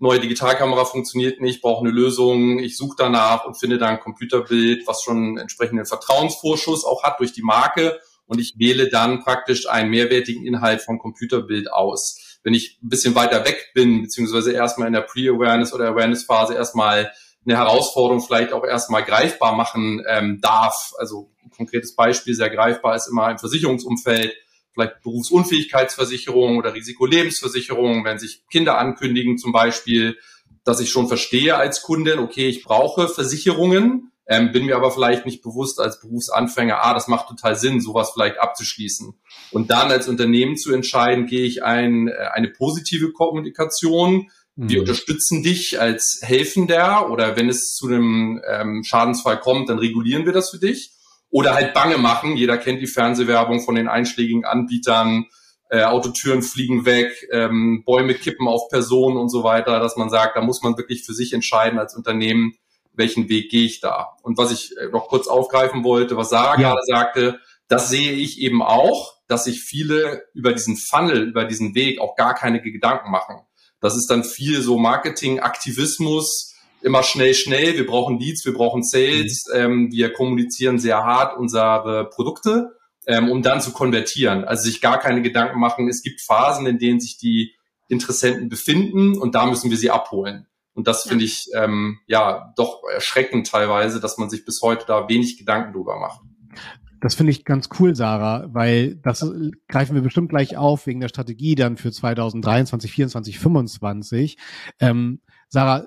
Neue 0.00 0.20
Digitalkamera 0.20 0.84
funktioniert 0.84 1.40
nicht, 1.40 1.60
brauche 1.60 1.84
eine 1.84 1.90
Lösung. 1.90 2.58
Ich 2.60 2.76
suche 2.76 2.96
danach 2.98 3.44
und 3.44 3.58
finde 3.58 3.78
da 3.78 3.86
ein 3.88 4.00
Computerbild, 4.00 4.86
was 4.86 5.02
schon 5.02 5.16
einen 5.16 5.38
entsprechenden 5.38 5.86
Vertrauensvorschuss 5.86 6.84
auch 6.84 7.02
hat 7.02 7.20
durch 7.20 7.32
die 7.32 7.42
Marke. 7.42 7.98
Und 8.26 8.40
ich 8.40 8.54
wähle 8.58 8.88
dann 8.88 9.20
praktisch 9.20 9.68
einen 9.68 9.90
mehrwertigen 9.90 10.46
Inhalt 10.46 10.82
vom 10.82 10.98
Computerbild 10.98 11.72
aus. 11.72 12.38
Wenn 12.44 12.54
ich 12.54 12.78
ein 12.82 12.88
bisschen 12.88 13.14
weiter 13.14 13.44
weg 13.44 13.72
bin, 13.74 14.02
beziehungsweise 14.02 14.52
erstmal 14.52 14.86
in 14.86 14.92
der 14.94 15.00
Pre-Awareness 15.00 15.72
oder 15.72 15.88
Awareness-Phase 15.88 16.54
erstmal 16.54 17.10
eine 17.44 17.56
Herausforderung 17.56 18.20
vielleicht 18.20 18.52
auch 18.52 18.64
erstmal 18.64 19.02
greifbar 19.02 19.54
machen 19.54 20.04
ähm, 20.06 20.40
darf. 20.40 20.92
Also 20.98 21.30
ein 21.42 21.50
konkretes 21.50 21.96
Beispiel, 21.96 22.34
sehr 22.34 22.50
greifbar 22.50 22.94
ist 22.94 23.08
immer 23.08 23.30
im 23.30 23.38
Versicherungsumfeld 23.38 24.34
vielleicht 24.78 25.02
Berufsunfähigkeitsversicherung 25.02 26.56
oder 26.56 26.74
Risikolebensversicherung, 26.74 28.04
wenn 28.04 28.18
sich 28.18 28.46
Kinder 28.50 28.78
ankündigen 28.78 29.38
zum 29.38 29.52
Beispiel, 29.52 30.16
dass 30.64 30.80
ich 30.80 30.90
schon 30.90 31.08
verstehe 31.08 31.56
als 31.56 31.82
Kundin, 31.82 32.18
okay, 32.18 32.48
ich 32.48 32.62
brauche 32.62 33.08
Versicherungen, 33.08 34.12
ähm, 34.26 34.52
bin 34.52 34.66
mir 34.66 34.76
aber 34.76 34.90
vielleicht 34.90 35.24
nicht 35.24 35.42
bewusst 35.42 35.80
als 35.80 36.00
Berufsanfänger, 36.00 36.84
ah, 36.84 36.92
das 36.92 37.08
macht 37.08 37.28
total 37.28 37.56
Sinn, 37.56 37.80
sowas 37.80 38.10
vielleicht 38.12 38.38
abzuschließen. 38.38 39.14
Und 39.50 39.70
dann 39.70 39.90
als 39.90 40.08
Unternehmen 40.08 40.56
zu 40.56 40.72
entscheiden, 40.72 41.26
gehe 41.26 41.46
ich 41.46 41.64
ein, 41.64 42.08
äh, 42.08 42.12
eine 42.32 42.48
positive 42.48 43.12
Kommunikation, 43.12 44.30
wir 44.54 44.78
mhm. 44.78 44.80
unterstützen 44.80 45.42
dich 45.42 45.80
als 45.80 46.20
Helfender 46.22 47.10
oder 47.10 47.36
wenn 47.36 47.48
es 47.48 47.74
zu 47.74 47.86
einem 47.86 48.42
ähm, 48.46 48.82
Schadensfall 48.84 49.40
kommt, 49.40 49.68
dann 49.68 49.78
regulieren 49.78 50.26
wir 50.26 50.32
das 50.32 50.50
für 50.50 50.58
dich 50.58 50.97
oder 51.30 51.54
halt 51.54 51.74
bange 51.74 51.98
machen. 51.98 52.36
Jeder 52.36 52.58
kennt 52.58 52.80
die 52.80 52.86
Fernsehwerbung 52.86 53.60
von 53.60 53.74
den 53.74 53.88
einschlägigen 53.88 54.44
Anbietern. 54.44 55.26
Äh, 55.70 55.84
Autotüren 55.84 56.42
fliegen 56.42 56.86
weg, 56.86 57.12
ähm, 57.30 57.82
Bäume 57.84 58.14
kippen 58.14 58.48
auf 58.48 58.70
Personen 58.70 59.18
und 59.18 59.28
so 59.28 59.44
weiter, 59.44 59.80
dass 59.80 59.96
man 59.96 60.08
sagt, 60.08 60.34
da 60.34 60.40
muss 60.40 60.62
man 60.62 60.78
wirklich 60.78 61.04
für 61.04 61.12
sich 61.12 61.34
entscheiden 61.34 61.78
als 61.78 61.94
Unternehmen, 61.94 62.54
welchen 62.94 63.28
Weg 63.28 63.50
gehe 63.50 63.66
ich 63.66 63.80
da. 63.80 64.16
Und 64.22 64.38
was 64.38 64.50
ich 64.50 64.74
äh, 64.78 64.86
noch 64.86 65.08
kurz 65.08 65.26
aufgreifen 65.26 65.84
wollte, 65.84 66.16
was 66.16 66.30
Sarah 66.30 66.58
ja. 66.58 66.70
gerade 66.70 66.80
sagte, 66.86 67.40
das 67.68 67.90
sehe 67.90 68.12
ich 68.12 68.40
eben 68.40 68.62
auch, 68.62 69.18
dass 69.26 69.44
sich 69.44 69.60
viele 69.60 70.22
über 70.32 70.54
diesen 70.54 70.76
Funnel, 70.76 71.28
über 71.28 71.44
diesen 71.44 71.74
Weg 71.74 72.00
auch 72.00 72.16
gar 72.16 72.34
keine 72.34 72.62
Gedanken 72.62 73.10
machen. 73.10 73.36
Das 73.80 73.94
ist 73.94 74.06
dann 74.10 74.24
viel 74.24 74.62
so 74.62 74.78
Marketing-Aktivismus, 74.78 76.47
immer 76.88 77.04
schnell, 77.04 77.34
schnell. 77.34 77.76
Wir 77.76 77.86
brauchen 77.86 78.18
Leads, 78.18 78.44
wir 78.44 78.54
brauchen 78.54 78.82
Sales. 78.82 79.44
Mhm. 79.48 79.60
Ähm, 79.60 79.92
wir 79.92 80.12
kommunizieren 80.12 80.78
sehr 80.78 81.04
hart 81.04 81.38
unsere 81.38 82.10
Produkte. 82.10 82.72
ähm, 83.08 83.30
um 83.30 83.42
dann 83.42 83.60
zu 83.60 83.72
konvertieren. 83.72 84.44
Also 84.44 84.64
sich 84.64 84.80
gar 84.80 85.00
keine 85.00 85.22
Gedanken 85.22 85.58
machen. 85.58 85.88
Es 85.88 86.02
gibt 86.02 86.20
Phasen, 86.20 86.66
in 86.66 86.78
denen 86.78 87.00
sich 87.00 87.16
die 87.16 87.54
Interessenten 87.88 88.50
befinden 88.50 89.16
und 89.16 89.34
da 89.34 89.46
müssen 89.46 89.70
wir 89.70 89.78
sie 89.78 89.90
abholen. 89.90 90.46
Und 90.74 90.86
das 90.86 91.06
ja. 91.06 91.08
finde 91.08 91.24
ich 91.24 91.48
ähm, 91.54 91.98
ja 92.06 92.52
doch 92.56 92.82
erschreckend 92.92 93.48
teilweise, 93.48 93.98
dass 93.98 94.18
man 94.18 94.28
sich 94.28 94.44
bis 94.44 94.60
heute 94.62 94.84
da 94.86 95.08
wenig 95.08 95.38
Gedanken 95.38 95.72
drüber 95.72 95.98
macht. 95.98 96.20
Das 97.00 97.14
finde 97.14 97.32
ich 97.32 97.44
ganz 97.44 97.68
cool, 97.78 97.94
Sarah, 97.94 98.48
weil 98.52 98.96
das 98.96 99.24
greifen 99.68 99.94
wir 99.94 100.02
bestimmt 100.02 100.28
gleich 100.28 100.56
auf 100.56 100.86
wegen 100.86 101.00
der 101.00 101.08
Strategie 101.08 101.54
dann 101.54 101.76
für 101.76 101.90
2023, 101.90 102.90
2024, 102.90 103.40
2025. 103.40 104.36
Ähm, 104.80 105.22
Sarah, 105.48 105.86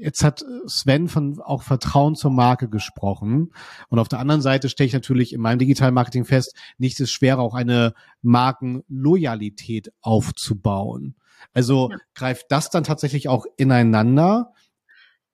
jetzt 0.00 0.24
hat 0.24 0.44
Sven 0.66 1.08
von 1.08 1.40
auch 1.40 1.62
Vertrauen 1.62 2.14
zur 2.14 2.30
Marke 2.30 2.68
gesprochen. 2.68 3.52
Und 3.88 3.98
auf 3.98 4.08
der 4.08 4.18
anderen 4.18 4.42
Seite 4.42 4.68
stelle 4.68 4.86
ich 4.86 4.92
natürlich 4.92 5.32
in 5.32 5.40
meinem 5.40 5.58
Digital-Marketing 5.58 6.24
fest, 6.24 6.54
nichts 6.78 7.00
ist 7.00 7.12
schwerer, 7.12 7.40
auch 7.40 7.54
eine 7.54 7.94
Markenloyalität 8.22 9.92
aufzubauen. 10.00 11.14
Also 11.52 11.90
ja. 11.90 11.96
greift 12.14 12.46
das 12.50 12.70
dann 12.70 12.84
tatsächlich 12.84 13.28
auch 13.28 13.46
ineinander? 13.56 14.52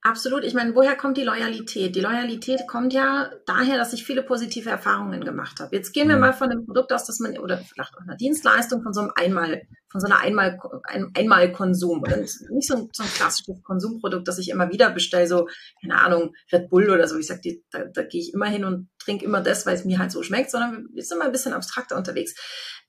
Absolut. 0.03 0.45
Ich 0.45 0.55
meine, 0.55 0.75
woher 0.77 0.95
kommt 0.95 1.17
die 1.17 1.25
Loyalität? 1.25 1.97
Die 1.97 2.01
Loyalität 2.01 2.69
kommt 2.69 2.93
ja 2.93 3.29
daher, 3.45 3.77
dass 3.77 3.93
ich 3.93 4.05
viele 4.05 4.23
positive 4.23 4.71
Erfahrungen 4.71 5.25
gemacht 5.25 5.59
habe. 5.59 5.75
Jetzt 5.75 5.93
gehen 5.93 6.09
wir 6.09 6.17
mal 6.17 6.33
von 6.33 6.49
einem 6.49 6.65
Produkt 6.65 6.93
aus, 6.93 7.07
dass 7.07 7.19
man, 7.19 7.37
oder 7.39 7.59
vielleicht 7.59 7.97
auch 7.97 8.03
einer 8.03 8.15
Dienstleistung, 8.15 8.83
von 8.83 8.93
so 8.93 9.01
einem 9.01 9.11
Einmal, 9.17 9.63
von 9.97 10.01
so 10.01 10.07
einer 10.07 10.21
Einmal, 10.21 10.59
ein, 10.85 11.11
Einmalkonsum. 11.17 12.03
Und 12.03 12.51
nicht 12.51 12.69
so 12.69 12.77
ein, 12.77 12.89
so 12.93 13.03
ein 13.03 13.09
klassisches 13.09 13.63
Konsumprodukt, 13.63 14.29
das 14.29 14.39
ich 14.39 14.51
immer 14.51 14.71
wieder 14.71 14.91
bestelle, 14.91 15.27
so, 15.27 15.49
keine 15.81 16.01
Ahnung, 16.03 16.35
Red 16.53 16.69
Bull 16.69 16.91
oder 16.91 17.09
so. 17.09 17.17
Ich 17.17 17.27
sag, 17.27 17.43
die, 17.43 17.65
da, 17.71 17.85
da 17.85 18.03
gehe 18.03 18.21
ich 18.21 18.35
immer 18.35 18.47
hin 18.47 18.65
und 18.65 18.89
trinke 18.99 19.25
immer 19.25 19.41
das, 19.41 19.65
weil 19.67 19.75
es 19.75 19.85
mir 19.85 19.99
halt 19.99 20.13
so 20.13 20.23
schmeckt, 20.23 20.51
sondern 20.51 20.89
wir 20.93 21.03
sind 21.03 21.17
immer 21.17 21.27
ein 21.27 21.33
bisschen 21.33 21.53
abstrakter 21.53 21.97
unterwegs 21.97 22.35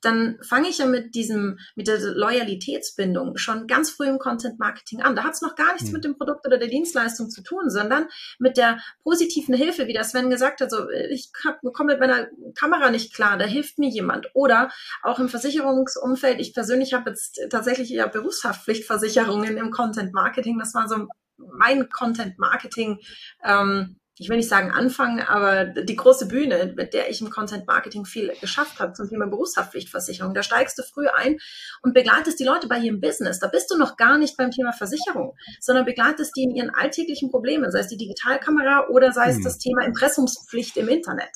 dann 0.00 0.38
fange 0.42 0.68
ich 0.68 0.78
ja 0.78 0.86
mit 0.86 1.14
diesem, 1.14 1.58
mit 1.74 1.88
der 1.88 1.98
Loyalitätsbindung 1.98 3.36
schon 3.36 3.66
ganz 3.66 3.90
früh 3.90 4.06
im 4.06 4.18
Content 4.18 4.58
Marketing 4.58 5.02
an. 5.02 5.16
Da 5.16 5.24
hat 5.24 5.34
es 5.34 5.42
noch 5.42 5.56
gar 5.56 5.72
nichts 5.72 5.88
mhm. 5.88 5.94
mit 5.94 6.04
dem 6.04 6.16
Produkt 6.16 6.46
oder 6.46 6.58
der 6.58 6.68
Dienstleistung 6.68 7.30
zu 7.30 7.42
tun, 7.42 7.68
sondern 7.68 8.06
mit 8.38 8.56
der 8.56 8.78
positiven 9.02 9.54
Hilfe, 9.54 9.86
wie 9.86 9.92
das 9.92 10.10
Sven 10.10 10.30
gesagt 10.30 10.60
hat. 10.60 10.70
So, 10.70 10.88
ich 10.90 11.30
komme 11.32 11.92
mit 11.92 12.00
meiner 12.00 12.28
Kamera 12.54 12.90
nicht 12.90 13.12
klar, 13.14 13.38
da 13.38 13.44
hilft 13.44 13.78
mir 13.78 13.88
jemand. 13.88 14.28
Oder 14.34 14.70
auch 15.02 15.18
im 15.18 15.28
Versicherungsumfeld. 15.28 16.40
Ich 16.40 16.54
persönlich 16.54 16.94
habe 16.98 17.10
jetzt 17.10 17.40
tatsächlich 17.50 17.88
ja 17.90 18.06
Berufshaftpflichtversicherungen 18.06 19.56
im 19.56 19.70
Content 19.70 20.12
Marketing. 20.12 20.58
Das 20.58 20.74
war 20.74 20.88
so 20.88 21.06
mein 21.36 21.88
Content 21.88 22.38
Marketing. 22.38 22.98
Ähm, 23.44 23.96
ich 24.20 24.28
will 24.28 24.36
nicht 24.36 24.48
sagen 24.48 24.72
anfangen, 24.72 25.20
aber 25.20 25.64
die 25.64 25.94
große 25.94 26.26
Bühne, 26.26 26.74
mit 26.76 26.92
der 26.92 27.08
ich 27.08 27.20
im 27.20 27.30
Content 27.30 27.68
Marketing 27.68 28.04
viel 28.04 28.32
geschafft 28.40 28.80
habe 28.80 28.92
zum 28.92 29.08
Thema 29.08 29.28
Berufshaftpflichtversicherung, 29.28 30.34
da 30.34 30.42
steigst 30.42 30.76
du 30.76 30.82
früh 30.82 31.06
ein 31.06 31.38
und 31.82 31.94
begleitest 31.94 32.40
die 32.40 32.44
Leute 32.44 32.66
bei 32.66 32.78
ihrem 32.78 33.00
Business. 33.00 33.38
Da 33.38 33.46
bist 33.46 33.70
du 33.70 33.78
noch 33.78 33.96
gar 33.96 34.18
nicht 34.18 34.36
beim 34.36 34.50
Thema 34.50 34.72
Versicherung, 34.72 35.36
sondern 35.60 35.84
begleitest 35.84 36.34
die 36.36 36.42
in 36.42 36.56
ihren 36.56 36.70
alltäglichen 36.70 37.30
Problemen, 37.30 37.70
sei 37.70 37.80
es 37.80 37.88
die 37.88 37.96
Digitalkamera 37.96 38.88
oder 38.88 39.12
sei 39.12 39.30
es 39.30 39.36
hm. 39.36 39.44
das 39.44 39.58
Thema 39.58 39.84
Impressumspflicht 39.84 40.76
im 40.76 40.88
Internet. 40.88 41.30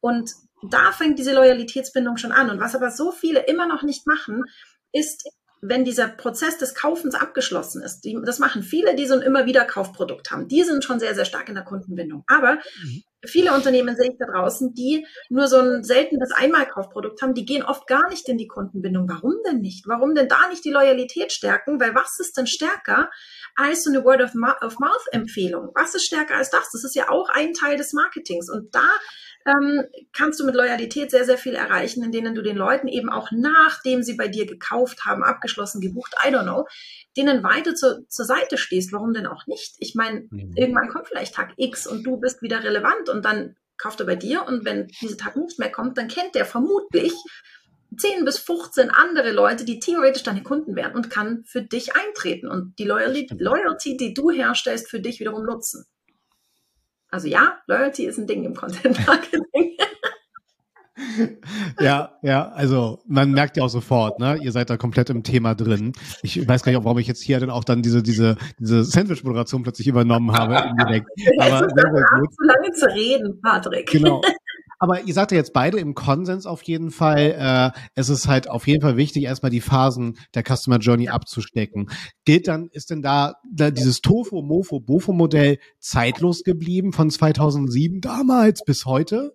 Und 0.00 0.30
da 0.70 0.92
fängt 0.92 1.18
diese 1.18 1.34
Loyalitätsbindung 1.34 2.16
schon 2.16 2.32
an. 2.32 2.50
Und 2.50 2.60
was 2.60 2.74
aber 2.74 2.90
so 2.90 3.12
viele 3.12 3.40
immer 3.40 3.66
noch 3.66 3.82
nicht 3.82 4.06
machen, 4.06 4.44
ist 4.94 5.24
wenn 5.66 5.84
dieser 5.84 6.08
Prozess 6.08 6.58
des 6.58 6.74
Kaufens 6.74 7.14
abgeschlossen 7.14 7.82
ist, 7.82 8.02
die, 8.02 8.18
das 8.24 8.38
machen 8.38 8.62
viele, 8.62 8.94
die 8.94 9.06
so 9.06 9.14
ein 9.14 9.22
immer 9.22 9.46
wieder 9.46 9.64
Kaufprodukt 9.64 10.30
haben. 10.30 10.46
Die 10.46 10.62
sind 10.62 10.84
schon 10.84 11.00
sehr, 11.00 11.14
sehr 11.14 11.24
stark 11.24 11.48
in 11.48 11.54
der 11.54 11.64
Kundenbindung. 11.64 12.22
Aber 12.26 12.56
mhm. 12.82 13.02
viele 13.24 13.54
Unternehmen 13.54 13.96
sehe 13.96 14.10
ich 14.10 14.18
da 14.18 14.26
draußen, 14.26 14.74
die 14.74 15.06
nur 15.30 15.48
so 15.48 15.58
ein 15.58 15.82
seltenes 15.82 16.32
Einmalkaufprodukt 16.32 17.22
haben, 17.22 17.32
die 17.32 17.46
gehen 17.46 17.62
oft 17.62 17.86
gar 17.86 18.10
nicht 18.10 18.28
in 18.28 18.36
die 18.36 18.46
Kundenbindung. 18.46 19.08
Warum 19.08 19.36
denn 19.46 19.60
nicht? 19.60 19.86
Warum 19.88 20.14
denn 20.14 20.28
da 20.28 20.48
nicht 20.50 20.64
die 20.66 20.70
Loyalität 20.70 21.32
stärken? 21.32 21.80
Weil 21.80 21.94
was 21.94 22.18
ist 22.20 22.36
denn 22.36 22.46
stärker 22.46 23.10
als 23.56 23.84
so 23.84 23.90
eine 23.90 24.04
Word-of-Mouth-Empfehlung? 24.04 25.70
Was 25.74 25.94
ist 25.94 26.04
stärker 26.04 26.36
als 26.36 26.50
das? 26.50 26.70
Das 26.72 26.84
ist 26.84 26.94
ja 26.94 27.08
auch 27.08 27.30
ein 27.30 27.54
Teil 27.54 27.78
des 27.78 27.94
Marketings. 27.94 28.50
Und 28.50 28.74
da 28.74 28.88
ähm, 29.46 29.84
kannst 30.12 30.40
du 30.40 30.44
mit 30.44 30.54
Loyalität 30.54 31.10
sehr, 31.10 31.24
sehr 31.24 31.38
viel 31.38 31.54
erreichen, 31.54 32.02
in 32.02 32.12
denen 32.12 32.34
du 32.34 32.42
den 32.42 32.56
Leuten 32.56 32.88
eben 32.88 33.10
auch 33.10 33.30
nachdem 33.30 34.02
sie 34.02 34.14
bei 34.14 34.28
dir 34.28 34.46
gekauft 34.46 35.04
haben, 35.04 35.22
abgeschlossen, 35.22 35.80
gebucht, 35.80 36.14
I 36.24 36.30
don't 36.30 36.44
know, 36.44 36.66
denen 37.16 37.42
weiter 37.42 37.74
zu, 37.74 38.06
zur 38.08 38.24
Seite 38.24 38.56
stehst. 38.56 38.92
Warum 38.92 39.12
denn 39.12 39.26
auch 39.26 39.46
nicht? 39.46 39.76
Ich 39.80 39.94
meine, 39.94 40.26
mhm. 40.30 40.52
irgendwann 40.56 40.88
kommt 40.88 41.08
vielleicht 41.08 41.34
Tag 41.34 41.52
X 41.56 41.86
und 41.86 42.04
du 42.04 42.18
bist 42.18 42.42
wieder 42.42 42.62
relevant 42.62 43.08
und 43.08 43.24
dann 43.24 43.56
kauft 43.76 44.00
er 44.00 44.06
bei 44.06 44.16
dir 44.16 44.46
und 44.46 44.64
wenn 44.64 44.88
dieser 45.00 45.16
Tag 45.16 45.36
nicht 45.36 45.58
mehr 45.58 45.70
kommt, 45.70 45.98
dann 45.98 46.08
kennt 46.08 46.34
der 46.34 46.46
vermutlich 46.46 47.12
10 47.96 48.24
bis 48.24 48.38
15 48.38 48.90
andere 48.90 49.30
Leute, 49.32 49.64
die 49.64 49.78
theoretisch 49.78 50.22
deine 50.22 50.42
Kunden 50.42 50.74
wären 50.74 50.94
und 50.94 51.10
kann 51.10 51.44
für 51.44 51.62
dich 51.62 51.94
eintreten 51.94 52.48
und 52.48 52.78
die 52.78 52.84
Loyalty, 52.84 53.28
Loyalty, 53.38 53.96
die 53.96 54.14
du 54.14 54.30
herstellst, 54.30 54.88
für 54.88 55.00
dich 55.00 55.20
wiederum 55.20 55.44
nutzen. 55.44 55.84
Also 57.14 57.28
ja, 57.28 57.58
Loyalty 57.68 58.06
ist 58.06 58.18
ein 58.18 58.26
Ding 58.26 58.42
im 58.42 58.56
Content 58.56 58.98
Marketing. 59.06 59.76
ja, 61.80 62.10
ja, 62.22 62.48
also 62.48 63.02
man 63.06 63.30
merkt 63.30 63.56
ja 63.56 63.62
auch 63.62 63.68
sofort, 63.68 64.18
ne? 64.18 64.36
Ihr 64.42 64.50
seid 64.50 64.68
da 64.68 64.76
komplett 64.76 65.10
im 65.10 65.22
Thema 65.22 65.54
drin. 65.54 65.92
Ich 66.22 66.48
weiß 66.48 66.64
gar 66.64 66.72
nicht, 66.72 66.82
warum 66.82 66.98
ich 66.98 67.06
jetzt 67.06 67.22
hier 67.22 67.38
dann 67.38 67.50
auch 67.50 67.62
dann 67.62 67.82
diese 67.82 68.02
diese 68.02 68.36
diese 68.58 68.82
Sandwich-Moderation 68.82 69.62
plötzlich 69.62 69.86
übernommen 69.86 70.32
habe. 70.32 70.56
Indirekt. 70.70 71.08
Aber 71.38 71.58
sehr, 71.60 71.92
sehr 71.94 72.04
gut. 72.18 72.34
zu 72.34 72.44
lange 72.46 72.72
zu 72.72 72.86
reden, 72.86 73.40
Patrick. 73.40 73.88
Genau. 73.92 74.20
Aber 74.84 75.00
ihr 75.00 75.14
seid 75.14 75.32
ja 75.32 75.38
jetzt 75.38 75.54
beide 75.54 75.78
im 75.78 75.94
Konsens 75.94 76.44
auf 76.44 76.60
jeden 76.60 76.90
Fall. 76.90 77.72
Äh, 77.74 77.80
es 77.94 78.10
ist 78.10 78.28
halt 78.28 78.50
auf 78.50 78.66
jeden 78.66 78.82
Fall 78.82 78.98
wichtig, 78.98 79.22
erstmal 79.22 79.48
die 79.48 79.62
Phasen 79.62 80.18
der 80.34 80.42
Customer 80.42 80.76
Journey 80.76 81.08
abzustecken. 81.08 81.88
Gilt 82.26 82.48
dann, 82.48 82.68
ist 82.70 82.90
denn 82.90 83.00
da, 83.00 83.36
da 83.50 83.70
dieses 83.70 84.02
Tofu, 84.02 84.42
Mofo, 84.42 84.80
Bofo 84.80 85.14
Modell 85.14 85.58
zeitlos 85.78 86.42
geblieben 86.42 86.92
von 86.92 87.08
2007 87.08 88.02
damals 88.02 88.62
bis 88.62 88.84
heute? 88.84 89.34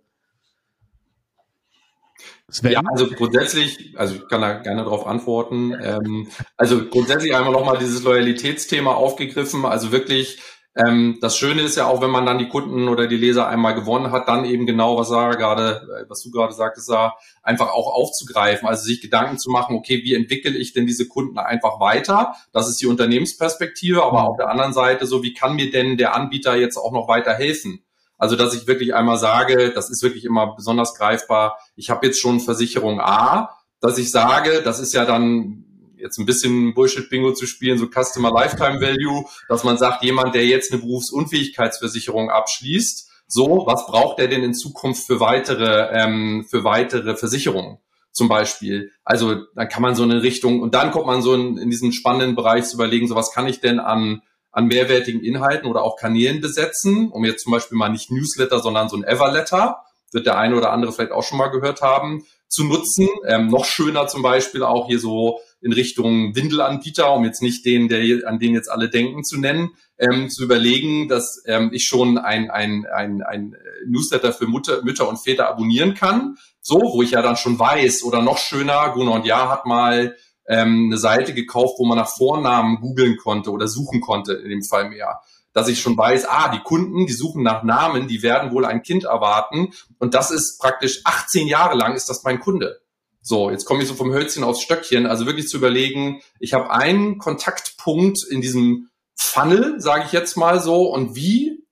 Sven? 2.48 2.74
Ja, 2.74 2.82
also 2.86 3.08
grundsätzlich, 3.08 3.96
also 3.98 4.18
ich 4.18 4.28
kann 4.28 4.42
da 4.42 4.60
gerne 4.60 4.84
darauf 4.84 5.08
antworten. 5.08 5.74
Ähm, 5.82 6.28
also 6.58 6.86
grundsätzlich 6.90 7.34
einmal 7.34 7.54
nochmal 7.54 7.80
dieses 7.80 8.04
Loyalitätsthema 8.04 8.94
aufgegriffen. 8.94 9.66
Also 9.66 9.92
wirklich 9.92 10.40
ähm, 10.76 11.18
das 11.20 11.36
Schöne 11.36 11.64
ist 11.64 11.78
ja 11.78 11.88
auch, 11.88 12.02
wenn 12.02 12.12
man 12.12 12.26
dann 12.26 12.38
die 12.38 12.48
Kunden 12.48 12.88
oder 12.88 13.08
die 13.08 13.18
Leser 13.18 13.48
einmal 13.48 13.74
gewonnen 13.74 14.12
hat, 14.12 14.28
dann 14.28 14.46
eben 14.46 14.68
genau, 14.68 14.98
was 14.98 15.10
Sarah 15.10 15.34
gerade, 15.34 15.82
äh, 16.02 16.10
was 16.10 16.22
du 16.22 16.30
gerade 16.30 16.54
sagtest, 16.54 16.88
Sarah, 16.88 17.16
einfach 17.42 17.72
auch 17.72 17.92
aufzugreifen, 17.92 18.68
also 18.68 18.84
sich 18.84 19.02
Gedanken 19.02 19.40
zu 19.40 19.50
machen, 19.50 19.76
okay, 19.76 20.04
wie 20.04 20.14
entwickle 20.14 20.56
ich 20.56 20.74
denn 20.74 20.86
diese 20.86 21.08
Kunden 21.08 21.40
einfach 21.40 21.80
weiter? 21.80 22.36
Das 22.54 22.70
ist 22.70 22.80
die 22.82 22.86
Unternehmensperspektive, 22.86 24.04
aber 24.04 24.28
auf 24.28 24.38
der 24.38 24.50
anderen 24.50 24.74
Seite 24.74 25.08
so, 25.08 25.24
wie 25.24 25.34
kann 25.34 25.56
mir 25.56 25.72
denn 25.72 25.98
der 25.98 26.16
Anbieter 26.16 26.56
jetzt 26.56 26.78
auch 26.78 26.92
noch 26.92 27.08
weiter 27.08 27.34
helfen? 27.34 27.84
Also, 28.18 28.36
dass 28.36 28.54
ich 28.54 28.68
wirklich 28.68 28.94
einmal 28.94 29.18
sage, 29.18 29.72
das 29.74 29.90
ist 29.90 30.04
wirklich 30.04 30.26
immer 30.26 30.54
besonders 30.56 30.94
greifbar, 30.94 31.58
ich 31.76 31.90
habe 31.90 32.06
jetzt 32.06 32.20
schon 32.20 32.42
Versicherung 32.42 33.00
A, 33.00 33.58
dass 33.80 33.98
ich 33.98 34.12
sage, 34.12 34.62
das 34.62 34.80
ist 34.80 34.94
ja 34.94 35.06
dann 35.06 35.66
jetzt 36.00 36.18
ein 36.18 36.26
bisschen 36.26 36.74
Bullshit-Bingo 36.74 37.34
zu 37.34 37.46
spielen, 37.46 37.78
so 37.78 37.88
Customer 37.88 38.32
Lifetime 38.32 38.82
Value, 38.82 39.26
dass 39.48 39.64
man 39.64 39.78
sagt, 39.78 40.04
jemand, 40.04 40.36
der 40.36 40.46
jetzt 40.46 40.72
eine 40.72 40.82
Berufsunfähigkeitsversicherung 40.82 42.30
abschließt, 42.30 43.10
so, 43.28 43.64
was 43.68 43.86
braucht 43.86 44.20
er 44.20 44.28
denn 44.28 44.44
in 44.44 44.56
Zukunft 44.56 45.06
für 45.06 45.20
weitere, 45.20 45.90
ähm, 45.94 46.46
für 46.50 46.64
weitere 46.64 47.16
Versicherungen? 47.16 47.78
Zum 48.12 48.28
Beispiel. 48.28 48.92
Also 49.04 49.36
dann 49.56 49.70
kann 49.70 49.84
man 49.84 49.94
so 49.94 50.02
eine 50.02 50.24
Richtung 50.24 50.62
und 50.62 50.74
dann 50.74 50.90
kommt 50.90 51.06
man 51.06 51.22
so 51.22 51.36
in, 51.36 51.58
in 51.60 51.70
diesen 51.70 51.94
spannenden 51.94 52.36
Bereich 52.36 52.66
zu 52.66 52.76
überlegen, 52.76 53.08
so 53.08 53.16
was 53.16 53.32
kann 53.32 53.48
ich 53.48 53.62
denn 53.62 53.80
an, 53.80 54.24
an 54.52 54.66
mehrwertigen 54.66 55.24
Inhalten 55.24 55.70
oder 55.70 55.84
auch 55.84 55.96
Kanälen 55.96 56.42
besetzen, 56.42 57.12
um 57.12 57.24
jetzt 57.24 57.44
zum 57.44 57.52
Beispiel 57.52 57.78
mal 57.78 57.90
nicht 57.90 58.12
Newsletter, 58.12 58.60
sondern 58.60 58.90
so 58.90 58.98
ein 58.98 59.04
Everletter, 59.04 59.84
wird 60.12 60.26
der 60.26 60.40
eine 60.40 60.56
oder 60.56 60.72
andere 60.72 60.92
vielleicht 60.92 61.12
auch 61.12 61.24
schon 61.24 61.38
mal 61.38 61.50
gehört 61.50 61.84
haben, 61.84 62.26
zu 62.50 62.66
nutzen. 62.66 63.08
Ähm, 63.26 63.48
noch 63.48 63.66
schöner 63.66 64.08
zum 64.08 64.22
Beispiel 64.22 64.64
auch 64.64 64.88
hier 64.88 65.00
so 65.00 65.40
in 65.62 65.74
Richtung 65.74 66.36
Windelanbieter, 66.36 67.14
um 67.14 67.24
jetzt 67.26 67.42
nicht 67.42 67.66
den, 67.66 67.88
der, 67.88 68.28
an 68.28 68.40
den 68.40 68.54
jetzt 68.54 68.72
alle 68.72 68.90
denken, 68.90 69.24
zu 69.24 69.40
nennen, 69.40 69.72
ähm, 69.98 70.30
zu 70.30 70.44
überlegen, 70.44 71.08
dass 71.08 71.44
ähm, 71.46 71.70
ich 71.74 71.86
schon 71.86 72.18
ein, 72.18 72.50
ein, 72.50 72.86
ein, 72.86 73.22
ein 73.22 73.56
Newsletter 73.86 74.34
für 74.34 74.48
Mutter, 74.48 74.82
Mütter 74.84 75.08
und 75.08 75.18
Väter 75.18 75.50
abonnieren 75.50 75.94
kann. 75.94 76.38
So, 76.62 76.80
wo 76.80 77.02
ich 77.02 77.12
ja 77.12 77.22
dann 77.22 77.38
schon 77.38 77.60
weiß, 77.60 78.04
oder 78.04 78.22
noch 78.22 78.38
schöner, 78.38 78.92
Gunnar 78.94 79.16
und 79.16 79.26
Ja 79.26 79.50
hat 79.50 79.66
mal 79.66 80.16
ähm, 80.48 80.88
eine 80.88 80.98
Seite 80.98 81.34
gekauft, 81.34 81.76
wo 81.78 81.86
man 81.86 81.98
nach 81.98 82.10
Vornamen 82.10 82.80
googeln 82.80 83.18
konnte 83.18 83.52
oder 83.52 83.68
suchen 83.68 84.02
konnte, 84.02 84.34
in 84.34 84.50
dem 84.50 84.64
Fall 84.64 84.90
mehr 84.90 85.22
dass 85.54 85.68
ich 85.68 85.82
schon 85.82 85.98
weiß, 85.98 86.26
ah, 86.26 86.50
die 86.50 86.60
Kunden, 86.60 87.06
die 87.06 87.14
suchen 87.14 87.44
nach 87.44 87.64
Namen, 87.64 88.08
die 88.08 88.22
werden 88.22 88.52
wohl 88.52 88.66
ein 88.66 88.84
Kind 88.84 89.04
erwarten. 89.04 89.74
Und 89.98 90.14
das 90.14 90.32
ist 90.32 90.60
praktisch 90.60 91.02
18 91.04 91.48
Jahre 91.48 91.78
lang 91.78 91.96
ist 91.96 92.10
das 92.10 92.24
mein 92.24 92.40
Kunde. 92.40 92.82
So, 93.22 93.52
jetzt 93.52 93.66
komme 93.66 93.82
ich 93.82 93.88
so 93.88 93.96
vom 93.96 94.14
Hölzchen 94.14 94.44
aufs 94.44 94.62
Stöckchen. 94.62 95.06
Also 95.06 95.26
wirklich 95.26 95.48
zu 95.48 95.58
überlegen, 95.58 96.22
ich 96.40 96.54
habe 96.54 96.72
einen 96.72 97.18
Kontaktpunkt 97.18 98.24
in 98.30 98.42
diesem 98.42 98.90
Funnel, 99.16 99.80
sage 99.82 100.04
ich 100.06 100.12
jetzt 100.12 100.38
mal 100.38 100.62
so, 100.62 100.84
und 100.92 101.16
wie 101.16 101.64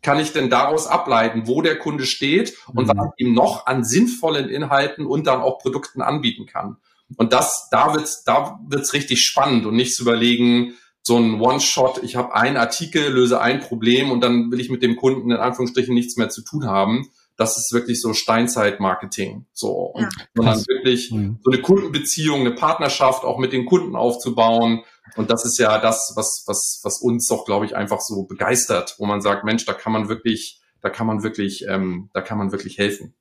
kann 0.00 0.20
ich 0.20 0.32
denn 0.32 0.50
daraus 0.50 0.86
ableiten, 0.86 1.46
wo 1.46 1.62
der 1.62 1.78
Kunde 1.78 2.06
steht 2.06 2.56
und 2.68 2.86
mhm. 2.86 2.88
was 2.88 3.08
ich 3.16 3.26
ihm 3.26 3.34
noch 3.34 3.66
an 3.66 3.84
sinnvollen 3.84 4.48
Inhalten 4.48 5.06
und 5.06 5.26
dann 5.26 5.40
auch 5.40 5.58
Produkten 5.58 6.02
anbieten 6.02 6.46
kann. 6.46 6.76
Und 7.16 7.32
das, 7.32 7.68
da 7.70 7.94
wird's, 7.94 8.24
da 8.24 8.58
wird's 8.66 8.92
richtig 8.92 9.22
spannend 9.22 9.66
und 9.66 9.74
nicht 9.74 9.94
zu 9.94 10.02
überlegen, 10.02 10.74
so 11.06 11.18
ein 11.18 11.38
One-Shot, 11.38 12.02
ich 12.02 12.16
habe 12.16 12.34
einen 12.34 12.56
Artikel, 12.56 13.12
löse 13.12 13.38
ein 13.38 13.60
Problem 13.60 14.10
und 14.10 14.22
dann 14.22 14.50
will 14.50 14.58
ich 14.58 14.70
mit 14.70 14.82
dem 14.82 14.96
Kunden 14.96 15.30
in 15.30 15.36
Anführungsstrichen 15.36 15.94
nichts 15.94 16.16
mehr 16.16 16.30
zu 16.30 16.42
tun 16.42 16.66
haben. 16.66 17.10
Das 17.36 17.58
ist 17.58 17.72
wirklich 17.74 18.00
so 18.00 18.14
Steinzeit-Marketing. 18.14 19.44
So. 19.52 19.72
Und 19.72 20.04
ja. 20.04 20.08
sondern 20.34 20.64
wirklich 20.66 21.10
mhm. 21.10 21.40
so 21.44 21.50
eine 21.50 21.60
Kundenbeziehung, 21.60 22.40
eine 22.40 22.52
Partnerschaft 22.52 23.24
auch 23.24 23.38
mit 23.38 23.52
den 23.52 23.66
Kunden 23.66 23.96
aufzubauen. 23.96 24.82
Und 25.16 25.30
das 25.30 25.44
ist 25.44 25.58
ja 25.58 25.78
das, 25.78 26.14
was, 26.16 26.44
was, 26.46 26.80
was 26.84 27.02
uns 27.02 27.26
doch, 27.26 27.44
glaube 27.44 27.66
ich, 27.66 27.76
einfach 27.76 28.00
so 28.00 28.22
begeistert, 28.22 28.94
wo 28.98 29.04
man 29.04 29.20
sagt, 29.20 29.44
Mensch, 29.44 29.66
da 29.66 29.74
kann 29.74 29.92
man 29.92 30.08
wirklich, 30.08 30.62
da 30.80 30.88
kann 30.88 31.06
man 31.06 31.22
wirklich, 31.22 31.66
ähm, 31.68 32.08
da 32.14 32.22
kann 32.22 32.38
man 32.38 32.50
wirklich 32.50 32.78
helfen. 32.78 33.14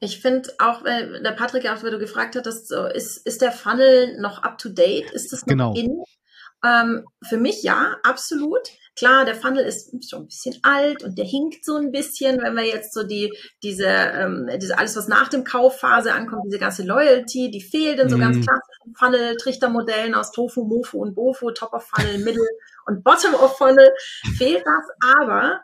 Ich 0.00 0.20
finde 0.20 0.50
auch, 0.58 0.82
äh, 0.86 1.20
der 1.22 1.32
Patrick, 1.32 1.68
auch 1.68 1.82
wenn 1.82 1.92
du 1.92 1.98
gefragt 1.98 2.36
hattest, 2.36 2.68
so, 2.68 2.86
ist, 2.86 3.18
ist 3.18 3.42
der 3.42 3.52
Funnel 3.52 4.18
noch 4.18 4.42
up 4.42 4.56
to 4.56 4.70
date? 4.70 5.10
Ist 5.10 5.30
das 5.32 5.42
noch 5.42 5.48
genau. 5.48 5.74
in? 5.74 6.02
Ähm, 6.64 7.04
für 7.22 7.36
mich 7.36 7.62
ja, 7.62 7.96
absolut. 8.02 8.68
Klar, 8.96 9.24
der 9.24 9.34
Funnel 9.34 9.64
ist 9.64 9.92
schon 10.08 10.22
ein 10.22 10.26
bisschen 10.26 10.56
alt 10.62 11.02
und 11.02 11.18
der 11.18 11.24
hinkt 11.24 11.64
so 11.64 11.76
ein 11.76 11.90
bisschen, 11.90 12.40
wenn 12.40 12.54
wir 12.54 12.64
jetzt 12.64 12.94
so 12.94 13.02
die, 13.02 13.36
diese, 13.62 13.86
ähm, 13.86 14.48
diese 14.62 14.78
alles, 14.78 14.96
was 14.96 15.08
nach 15.08 15.28
dem 15.28 15.42
Kaufphase 15.42 16.12
ankommt, 16.12 16.44
diese 16.46 16.60
ganze 16.60 16.84
Loyalty, 16.84 17.50
die 17.50 17.60
fehlt 17.60 17.98
in 17.98 18.08
so 18.08 18.16
mm. 18.16 18.20
ganz 18.20 18.36
mhm. 18.36 18.42
klassischen 18.42 18.94
Funnel-Trichtermodellen 18.96 20.14
aus 20.14 20.30
Tofu, 20.30 20.64
Mofu 20.64 21.02
und 21.02 21.16
Bofu, 21.16 21.50
Top 21.50 21.72
of 21.72 21.84
Funnel, 21.84 22.18
Middle 22.18 22.46
und 22.86 23.02
Bottom 23.02 23.34
of 23.34 23.58
Funnel, 23.58 23.90
fehlt 24.38 24.64
das, 24.64 25.12
aber 25.18 25.60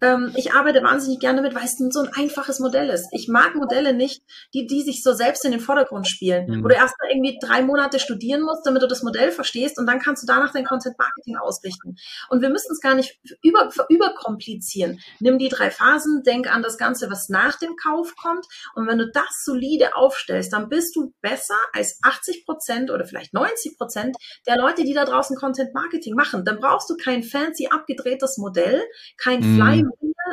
ähm, 0.00 0.32
ich 0.36 0.52
arbeite 0.52 0.82
wahnsinnig 0.82 1.20
gerne 1.20 1.42
mit, 1.42 1.54
weil 1.54 1.64
es 1.64 1.76
so 1.78 2.00
ein 2.00 2.10
einfaches 2.14 2.60
Modell 2.60 2.90
ist. 2.90 3.08
Ich 3.12 3.28
mag 3.28 3.54
Modelle 3.54 3.94
nicht, 3.94 4.22
die, 4.52 4.66
die 4.66 4.82
sich 4.82 5.02
so 5.02 5.12
selbst 5.12 5.44
in 5.44 5.52
den 5.52 5.60
Vordergrund 5.60 6.06
spielen, 6.06 6.46
mhm. 6.48 6.64
wo 6.64 6.68
du 6.68 6.74
erst 6.74 6.94
mal 7.00 7.10
irgendwie 7.10 7.38
drei 7.40 7.62
Monate 7.62 7.98
studieren 7.98 8.42
musst, 8.42 8.66
damit 8.66 8.82
du 8.82 8.86
das 8.86 9.02
Modell 9.02 9.30
verstehst 9.30 9.78
und 9.78 9.86
dann 9.86 9.98
kannst 9.98 10.22
du 10.22 10.26
danach 10.26 10.52
dein 10.52 10.64
Content 10.64 10.98
Marketing 10.98 11.36
ausrichten. 11.36 11.96
Und 12.28 12.42
wir 12.42 12.50
müssen 12.50 12.72
es 12.72 12.80
gar 12.80 12.94
nicht 12.94 13.18
über, 13.42 13.70
überkomplizieren. 13.88 15.00
Nimm 15.20 15.38
die 15.38 15.48
drei 15.48 15.70
Phasen, 15.70 16.22
denk 16.24 16.52
an 16.52 16.62
das 16.62 16.76
Ganze, 16.76 17.10
was 17.10 17.28
nach 17.28 17.58
dem 17.58 17.76
Kauf 17.76 18.14
kommt. 18.16 18.46
Und 18.74 18.86
wenn 18.86 18.98
du 18.98 19.10
das 19.10 19.44
solide 19.44 19.96
aufstellst, 19.96 20.52
dann 20.52 20.68
bist 20.68 20.94
du 20.96 21.14
besser 21.22 21.56
als 21.72 21.98
80 22.02 22.44
Prozent 22.44 22.90
oder 22.90 23.06
vielleicht 23.06 23.32
90 23.32 23.78
Prozent 23.78 24.16
der 24.46 24.58
Leute, 24.58 24.84
die 24.84 24.94
da 24.94 25.04
draußen 25.04 25.36
Content 25.36 25.72
Marketing 25.74 26.14
machen. 26.14 26.44
Dann 26.44 26.60
brauchst 26.60 26.90
du 26.90 26.96
kein 26.96 27.22
fancy 27.22 27.68
abgedrehtes 27.70 28.36
Modell, 28.38 28.82
kein 29.16 29.40
mhm. 29.40 29.56
Fly 29.56 29.85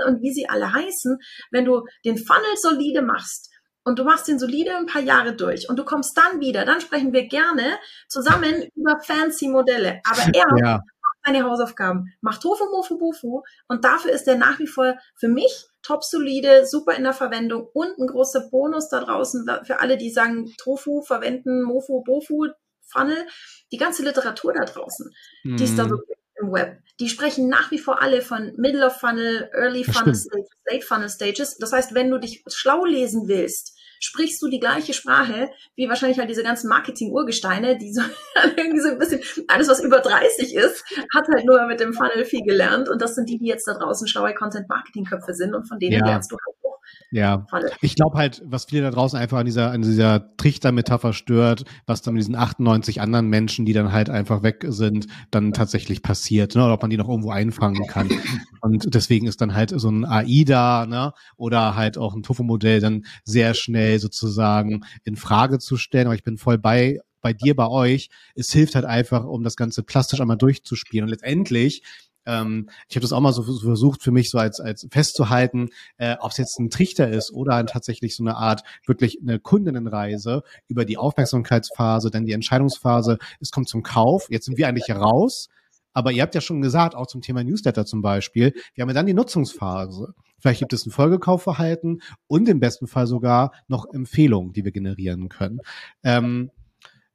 und 0.07 0.21
wie 0.21 0.33
sie 0.33 0.49
alle 0.49 0.73
heißen, 0.73 1.17
wenn 1.51 1.65
du 1.65 1.85
den 2.05 2.17
Funnel 2.17 2.57
solide 2.57 3.01
machst 3.01 3.49
und 3.83 3.99
du 3.99 4.03
machst 4.03 4.27
den 4.27 4.39
solide 4.39 4.75
ein 4.75 4.85
paar 4.85 5.01
Jahre 5.01 5.35
durch 5.35 5.69
und 5.69 5.77
du 5.77 5.83
kommst 5.83 6.17
dann 6.17 6.39
wieder, 6.39 6.65
dann 6.65 6.81
sprechen 6.81 7.13
wir 7.13 7.27
gerne 7.27 7.77
zusammen 8.07 8.69
über 8.75 8.99
fancy 9.01 9.47
Modelle. 9.47 10.01
Aber 10.05 10.21
er 10.33 10.57
ja. 10.57 10.73
macht 10.77 11.17
seine 11.25 11.43
Hausaufgaben, 11.43 12.13
macht 12.21 12.41
Tofu, 12.41 12.65
Mofu, 12.65 12.97
Bufu 12.97 13.43
und 13.67 13.85
dafür 13.85 14.11
ist 14.11 14.27
er 14.27 14.37
nach 14.37 14.59
wie 14.59 14.67
vor 14.67 14.95
für 15.15 15.27
mich 15.27 15.67
top 15.81 16.03
solide, 16.03 16.65
super 16.65 16.95
in 16.95 17.03
der 17.03 17.13
Verwendung 17.13 17.67
und 17.73 17.97
ein 17.97 18.07
großer 18.07 18.49
Bonus 18.49 18.89
da 18.89 19.01
draußen 19.01 19.45
für 19.65 19.79
alle, 19.79 19.97
die 19.97 20.11
sagen 20.11 20.51
Tofu 20.57 21.01
verwenden, 21.01 21.61
Mofu, 21.63 22.03
Bofu, 22.03 22.47
Funnel, 22.85 23.27
die 23.71 23.77
ganze 23.77 24.03
Literatur 24.03 24.53
da 24.53 24.65
draußen, 24.65 25.11
mhm. 25.43 25.57
die 25.57 25.63
ist 25.63 25.77
da 25.77 25.87
so 25.87 25.97
im 26.43 26.51
Web. 26.51 26.77
Die 26.99 27.09
sprechen 27.09 27.49
nach 27.49 27.71
wie 27.71 27.79
vor 27.79 28.01
alle 28.01 28.21
von 28.21 28.53
Middle 28.57 28.85
of 28.85 28.97
Funnel, 28.97 29.49
Early 29.53 29.83
Funnel 29.83 30.15
Stages, 30.15 30.47
Late 30.69 30.85
Funnel 30.85 31.09
Stages. 31.09 31.57
Das 31.57 31.73
heißt, 31.73 31.95
wenn 31.95 32.11
du 32.11 32.19
dich 32.19 32.43
schlau 32.47 32.85
lesen 32.85 33.27
willst, 33.27 33.73
sprichst 33.99 34.41
du 34.41 34.49
die 34.49 34.59
gleiche 34.59 34.93
Sprache 34.93 35.49
wie 35.75 35.87
wahrscheinlich 35.87 36.19
halt 36.19 36.29
diese 36.29 36.43
ganzen 36.43 36.67
Marketing-Urgesteine, 36.67 37.77
die 37.77 37.93
so 37.93 38.01
irgendwie 38.57 38.81
so 38.81 38.89
ein 38.89 38.99
bisschen, 38.99 39.21
alles 39.47 39.69
was 39.69 39.81
über 39.81 39.99
30 39.99 40.55
ist, 40.55 40.83
hat 41.13 41.25
halt 41.33 41.45
nur 41.45 41.65
mit 41.67 41.79
dem 41.79 41.93
Funnel 41.93 42.25
viel 42.25 42.43
gelernt 42.43 42.89
und 42.89 43.01
das 43.01 43.15
sind 43.15 43.29
die, 43.29 43.37
die 43.37 43.47
jetzt 43.47 43.65
da 43.65 43.73
draußen 43.73 44.07
schlaue 44.07 44.33
Content-Marketing-Köpfe 44.33 45.33
sind 45.33 45.55
und 45.55 45.67
von 45.67 45.79
denen 45.79 45.99
ja. 45.99 46.05
lernst 46.05 46.31
du 46.31 46.35
halt 46.35 46.52
ja, 47.13 47.45
ich 47.81 47.95
glaube 47.95 48.17
halt, 48.17 48.41
was 48.43 48.65
viele 48.65 48.81
da 48.81 48.89
draußen 48.89 49.19
einfach 49.19 49.37
an 49.37 49.45
dieser, 49.45 49.69
an 49.69 49.83
dieser 49.83 50.35
Trichter-Metapher 50.35 51.13
stört, 51.13 51.63
was 51.85 52.01
dann 52.01 52.15
mit 52.15 52.21
diesen 52.21 52.35
98 52.35 53.01
anderen 53.01 53.29
Menschen, 53.29 53.65
die 53.65 53.73
dann 53.73 53.91
halt 53.91 54.09
einfach 54.09 54.41
weg 54.41 54.65
sind, 54.67 55.05
dann 55.29 55.53
tatsächlich 55.53 56.01
passiert, 56.01 56.55
ne? 56.55 56.63
oder 56.63 56.73
ob 56.73 56.81
man 56.81 56.89
die 56.89 56.97
noch 56.97 57.07
irgendwo 57.07 57.29
einfangen 57.29 57.85
kann. 57.85 58.09
Und 58.61 58.95
deswegen 58.95 59.27
ist 59.27 59.41
dann 59.41 59.53
halt 59.53 59.79
so 59.79 59.91
ein 59.91 60.05
AI 60.05 60.43
da, 60.43 60.87
ne? 60.87 61.13
oder 61.37 61.75
halt 61.75 61.99
auch 61.99 62.15
ein 62.15 62.23
Tofu-Modell 62.23 62.79
dann 62.79 63.05
sehr 63.25 63.53
schnell 63.53 63.99
sozusagen 63.99 64.83
in 65.03 65.15
Frage 65.15 65.59
zu 65.59 65.77
stellen. 65.77 66.07
Aber 66.07 66.15
ich 66.15 66.23
bin 66.23 66.37
voll 66.37 66.57
bei 66.57 66.97
bei 67.21 67.31
dir, 67.31 67.55
bei 67.55 67.67
euch. 67.67 68.09
Es 68.35 68.51
hilft 68.51 68.75
halt 68.75 68.85
einfach, 68.85 69.23
um 69.23 69.43
das 69.43 69.55
Ganze 69.55 69.83
plastisch 69.83 70.19
einmal 70.19 70.37
durchzuspielen. 70.37 71.05
Und 71.05 71.09
letztendlich 71.11 71.83
ähm, 72.25 72.69
ich 72.89 72.95
habe 72.95 73.01
das 73.01 73.13
auch 73.13 73.19
mal 73.19 73.33
so 73.33 73.43
versucht 73.43 74.03
für 74.03 74.11
mich 74.11 74.29
so 74.29 74.37
als, 74.37 74.59
als 74.59 74.87
festzuhalten, 74.91 75.69
äh, 75.97 76.15
ob 76.19 76.31
es 76.31 76.37
jetzt 76.37 76.59
ein 76.59 76.69
Trichter 76.69 77.09
ist 77.09 77.31
oder 77.31 77.65
tatsächlich 77.65 78.15
so 78.15 78.23
eine 78.23 78.35
Art 78.37 78.63
wirklich 78.85 79.19
eine 79.21 79.39
Kundinnenreise 79.39 80.43
über 80.67 80.85
die 80.85 80.97
Aufmerksamkeitsphase, 80.97 82.09
dann 82.11 82.25
die 82.25 82.33
Entscheidungsphase, 82.33 83.17
es 83.39 83.51
kommt 83.51 83.69
zum 83.69 83.83
Kauf, 83.83 84.27
jetzt 84.29 84.45
sind 84.45 84.57
wir 84.57 84.67
eigentlich 84.67 84.89
raus, 84.91 85.49
aber 85.93 86.11
ihr 86.11 86.23
habt 86.23 86.35
ja 86.35 86.41
schon 86.41 86.61
gesagt, 86.61 86.95
auch 86.95 87.07
zum 87.07 87.21
Thema 87.21 87.43
Newsletter 87.43 87.85
zum 87.85 88.01
Beispiel, 88.01 88.53
wir 88.73 88.81
haben 88.81 88.89
ja 88.89 88.95
dann 88.95 89.05
die 89.05 89.13
Nutzungsphase. 89.13 90.13
Vielleicht 90.39 90.59
gibt 90.59 90.73
es 90.73 90.85
ein 90.85 90.91
Folgekaufverhalten 90.91 92.01
und 92.27 92.49
im 92.49 92.59
besten 92.59 92.87
Fall 92.87 93.07
sogar 93.07 93.53
noch 93.67 93.85
Empfehlungen, 93.93 94.51
die 94.51 94.65
wir 94.65 94.71
generieren 94.71 95.29
können. 95.29 95.61
Ähm, 96.03 96.51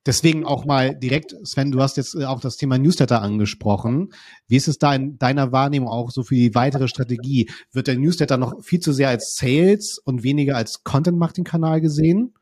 Deswegen 0.08 0.46
auch 0.46 0.64
mal 0.64 0.94
direkt, 0.94 1.34
Sven, 1.46 1.70
du 1.70 1.82
hast 1.82 1.98
jetzt 1.98 2.14
äh, 2.14 2.24
auch 2.24 2.40
das 2.40 2.56
Thema 2.56 2.78
Newsletter 2.78 3.20
angesprochen. 3.20 4.14
Wie 4.46 4.56
ist 4.56 4.66
es 4.66 4.78
da 4.78 4.94
in 4.94 5.18
deiner 5.18 5.52
Wahrnehmung 5.52 5.90
auch 5.90 6.10
so 6.10 6.22
für 6.22 6.34
die 6.34 6.54
weitere 6.54 6.88
Strategie? 6.88 7.50
Wird 7.72 7.88
der 7.88 7.98
Newsletter 7.98 8.38
noch 8.38 8.54
viel 8.62 8.80
zu 8.80 8.94
sehr 8.94 9.10
als 9.10 9.36
Sales 9.36 9.98
und 10.02 10.22
weniger 10.22 10.56
als 10.56 10.82
Content-Marketing-Kanal 10.82 11.82
gesehen? 11.82 12.32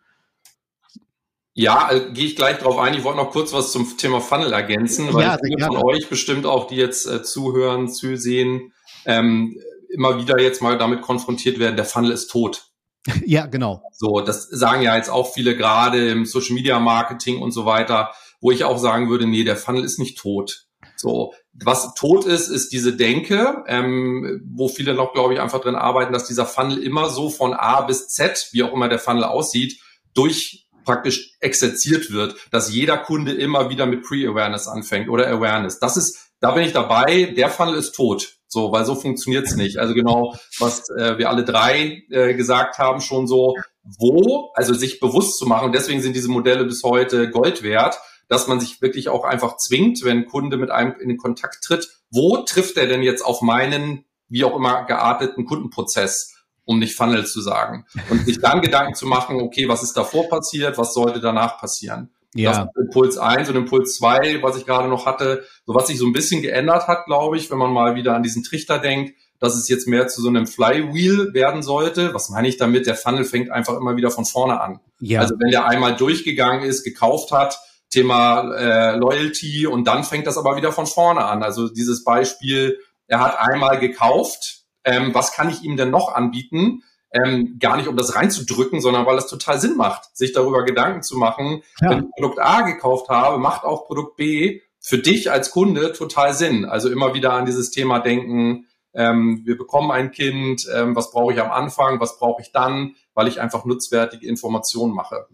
Ja, 1.55 1.91
äh, 1.91 2.13
gehe 2.13 2.27
ich 2.27 2.37
gleich 2.37 2.59
drauf 2.59 2.79
ein. 2.79 2.95
Ich 2.95 3.03
wollte 3.03 3.19
noch 3.19 3.33
kurz 3.33 3.53
was 3.53 3.73
zum 3.73 3.97
Thema 3.97 4.21
Funnel 4.21 4.53
ergänzen, 4.53 5.13
weil 5.13 5.25
ja, 5.25 5.37
viele 5.43 5.67
von 5.67 5.79
euch 5.79 6.09
bestimmt 6.09 6.47
auch, 6.47 6.69
die 6.69 6.77
jetzt 6.77 7.05
äh, 7.09 7.25
zuhören, 7.25 7.89
zusehen, 7.89 8.75
ähm, 9.07 9.59
immer 9.89 10.21
wieder 10.21 10.41
jetzt 10.41 10.63
mal 10.63 10.79
damit 10.79 11.03
konfrontiert 11.03 11.59
werden, 11.59 11.75
der 11.75 11.85
Funnel 11.85 12.13
ist 12.13 12.29
tot. 12.29 12.71
Ja, 13.27 13.47
genau. 13.47 13.83
So, 13.93 14.21
das 14.21 14.49
sagen 14.51 14.83
ja 14.83 14.97
jetzt 14.97 15.11
auch 15.11 15.33
viele 15.33 15.57
gerade 15.57 16.11
im 16.11 16.27
Social 16.27 16.55
Media 16.55 16.79
Marketing 16.79 17.41
und 17.41 17.53
so 17.53 17.67
weiter, 17.67 18.13
wo 18.41 18.51
ich 18.51 18.65
auch 18.65 18.79
sagen 18.79 19.09
würde, 19.09 19.27
nee, 19.27 19.45
der 19.45 19.57
Funnel 19.57 19.85
ist 19.85 19.99
nicht 19.99 20.19
tot. 20.19 20.67
So, 20.97 21.35
was 21.53 21.95
tot 21.95 22.25
ist, 22.25 22.49
ist 22.49 22.73
diese 22.73 22.97
Denke, 22.97 23.65
ähm, 23.67 24.43
wo 24.55 24.69
viele 24.69 24.95
noch, 24.95 25.13
glaube 25.13 25.35
ich, 25.35 25.41
einfach 25.41 25.61
drin 25.61 25.75
arbeiten, 25.75 26.13
dass 26.13 26.27
dieser 26.27 26.47
Funnel 26.47 26.79
immer 26.79 27.09
so 27.09 27.29
von 27.29 27.55
A 27.55 27.83
bis 27.83 28.09
Z, 28.09 28.49
wie 28.53 28.63
auch 28.63 28.73
immer 28.73 28.89
der 28.89 28.99
Funnel 28.99 29.25
aussieht, 29.25 29.81
durch 30.15 30.67
praktisch 30.85 31.35
exerziert 31.41 32.13
wird, 32.13 32.37
dass 32.51 32.73
jeder 32.73 32.97
Kunde 32.97 33.33
immer 33.33 33.69
wieder 33.69 33.87
mit 33.87 34.03
Pre-Awareness 34.03 34.69
anfängt 34.69 35.09
oder 35.09 35.27
Awareness. 35.27 35.79
Das 35.81 35.97
ist, 35.97 36.31
da 36.41 36.53
bin 36.53 36.63
ich 36.63 36.73
dabei, 36.73 37.35
der 37.37 37.51
Funnel 37.51 37.75
ist 37.75 37.93
tot. 37.93 38.36
So, 38.49 38.73
weil 38.73 38.85
so 38.85 38.95
funktioniert's 38.95 39.57
nicht. 39.57 39.79
Also 39.79 39.95
genau, 39.95 40.37
was 40.59 40.89
äh, 40.91 41.19
wir 41.19 41.29
alle 41.29 41.45
drei 41.45 42.03
äh, 42.11 42.35
gesagt 42.35 42.79
haben, 42.79 43.01
schon 43.01 43.27
so, 43.27 43.55
wo, 43.83 44.53
also 44.55 44.73
sich 44.73 45.01
bewusst 45.01 45.39
zu 45.39 45.47
machen, 45.47 45.73
deswegen 45.73 46.01
sind 46.01 46.15
diese 46.15 46.31
Modelle 46.31 46.65
bis 46.65 46.83
heute 46.83 47.31
Gold 47.31 47.63
wert, 47.63 47.99
dass 48.29 48.47
man 48.47 48.61
sich 48.61 48.81
wirklich 48.81 49.09
auch 49.09 49.25
einfach 49.25 49.57
zwingt, 49.57 50.05
wenn 50.05 50.19
ein 50.19 50.27
Kunde 50.27 50.57
mit 50.57 50.71
einem 50.71 50.95
in 51.01 51.09
den 51.09 51.19
Kontakt 51.19 51.63
tritt, 51.65 51.89
wo 52.11 52.39
trifft 52.39 52.77
er 52.77 52.87
denn 52.87 53.03
jetzt 53.03 53.25
auf 53.25 53.43
meinen, 53.43 54.05
wie 54.29 54.45
auch 54.45 54.57
immer, 54.57 54.85
gearteten 54.85 55.45
Kundenprozess? 55.45 56.33
um 56.67 56.81
nicht 56.81 56.97
Funnel 56.97 57.25
zu 57.25 57.41
sagen. 57.41 57.87
Und 58.11 58.27
sich 58.27 58.41
dann 58.41 58.61
Gedanken 58.61 58.95
zu 58.95 59.07
machen, 59.07 59.41
okay, 59.41 59.69
was 59.69 59.83
ist 59.83 59.97
davor 59.97 60.29
passiert, 60.29 60.77
was 60.77 60.93
sollte 60.93 61.21
danach 61.21 61.59
passieren? 61.59 62.11
Ja. 62.37 62.51
Das 62.51 62.59
ist 62.67 62.77
Impuls 62.77 63.19
1 63.19 63.49
und 63.49 63.57
Impuls 63.57 63.97
2, 63.97 64.43
was 64.43 64.57
ich 64.57 64.67
gerade 64.67 64.89
noch 64.89 65.07
hatte, 65.07 65.45
so 65.67 65.75
was 65.75 65.87
sich 65.87 65.99
so 65.99 66.07
ein 66.07 66.13
bisschen 66.13 66.43
geändert 66.43 66.89
hat, 66.89 67.07
glaube 67.07 67.37
ich, 67.37 67.51
wenn 67.51 67.59
man 67.59 67.73
mal 67.73 67.95
wieder 67.95 68.15
an 68.15 68.23
diesen 68.23 68.43
Trichter 68.43 68.79
denkt, 68.79 69.15
dass 69.39 69.55
es 69.55 69.69
jetzt 69.69 69.87
mehr 69.87 70.09
zu 70.09 70.23
so 70.23 70.29
einem 70.29 70.47
Flywheel 70.47 71.35
werden 71.35 71.63
sollte. 71.63 72.15
Was 72.15 72.31
meine 72.31 72.49
ich 72.49 72.57
damit? 72.57 72.87
Der 72.87 72.95
Funnel 72.95 73.25
fängt 73.25 73.51
einfach 73.51 73.77
immer 73.77 73.97
wieder 73.97 74.11
von 74.11 74.25
vorne 74.25 74.61
an. 74.61 74.81
Ja. 75.01 75.21
Also 75.21 75.35
wenn 75.39 75.51
der 75.51 75.67
einmal 75.67 75.97
durchgegangen 75.97 76.65
ist, 76.65 76.85
gekauft 76.85 77.33
hat, 77.33 77.59
Thema 77.91 78.55
äh, 78.55 78.97
Loyalty 78.97 79.67
und 79.67 79.87
dann 79.87 80.05
fängt 80.05 80.27
das 80.27 80.39
aber 80.39 80.57
wieder 80.57 80.73
von 80.73 80.87
vorne 80.87 81.25
an. 81.25 81.43
Also 81.43 81.69
dieses 81.69 82.05
Beispiel, 82.05 82.79
er 83.07 83.21
hat 83.21 83.39
einmal 83.39 83.79
gekauft, 83.79 84.65
ähm, 84.85 85.15
was 85.15 85.33
kann 85.33 85.51
ich 85.51 85.63
ihm 85.63 85.77
denn 85.77 85.91
noch 85.91 86.15
anbieten? 86.15 86.83
Ähm, 87.13 87.57
gar 87.59 87.77
nicht 87.77 87.89
um 87.89 87.97
das 87.97 88.15
reinzudrücken, 88.15 88.81
sondern 88.81 89.07
weil 89.07 89.19
es 89.19 89.27
total 89.27 89.61
Sinn 89.61 89.77
macht, 89.77 90.17
sich 90.17 90.33
darüber 90.33 90.65
Gedanken 90.65 91.03
zu 91.03 91.17
machen. 91.17 91.63
Ja. 91.81 91.91
Wenn 91.91 91.99
ich 92.01 92.11
Produkt 92.17 92.39
A 92.41 92.63
gekauft 92.63 93.09
habe, 93.09 93.39
macht 93.39 93.65
auch 93.65 93.87
Produkt 93.87 94.17
B 94.17 94.61
für 94.81 94.99
dich 94.99 95.31
als 95.31 95.51
Kunde 95.51 95.93
total 95.93 96.35
Sinn. 96.35 96.65
Also 96.65 96.91
immer 96.91 97.15
wieder 97.15 97.33
an 97.33 97.47
dieses 97.47 97.71
Thema 97.71 97.99
denken, 97.99 98.67
ähm, 98.95 99.43
wir 99.45 99.59
bekommen 99.59 99.91
ein 99.91 100.11
Kind, 100.11 100.67
ähm, 100.75 100.97
was 100.97 101.11
brauche 101.11 101.33
ich 101.33 101.41
am 101.41 101.51
Anfang, 101.51 102.01
was 102.01 102.19
brauche 102.19 102.41
ich 102.41 102.51
dann, 102.53 102.95
weil 103.15 103.29
ich 103.29 103.41
einfach 103.41 103.65
nutzwertige 103.65 104.27
Informationen 104.27 104.95
mache. 104.95 105.27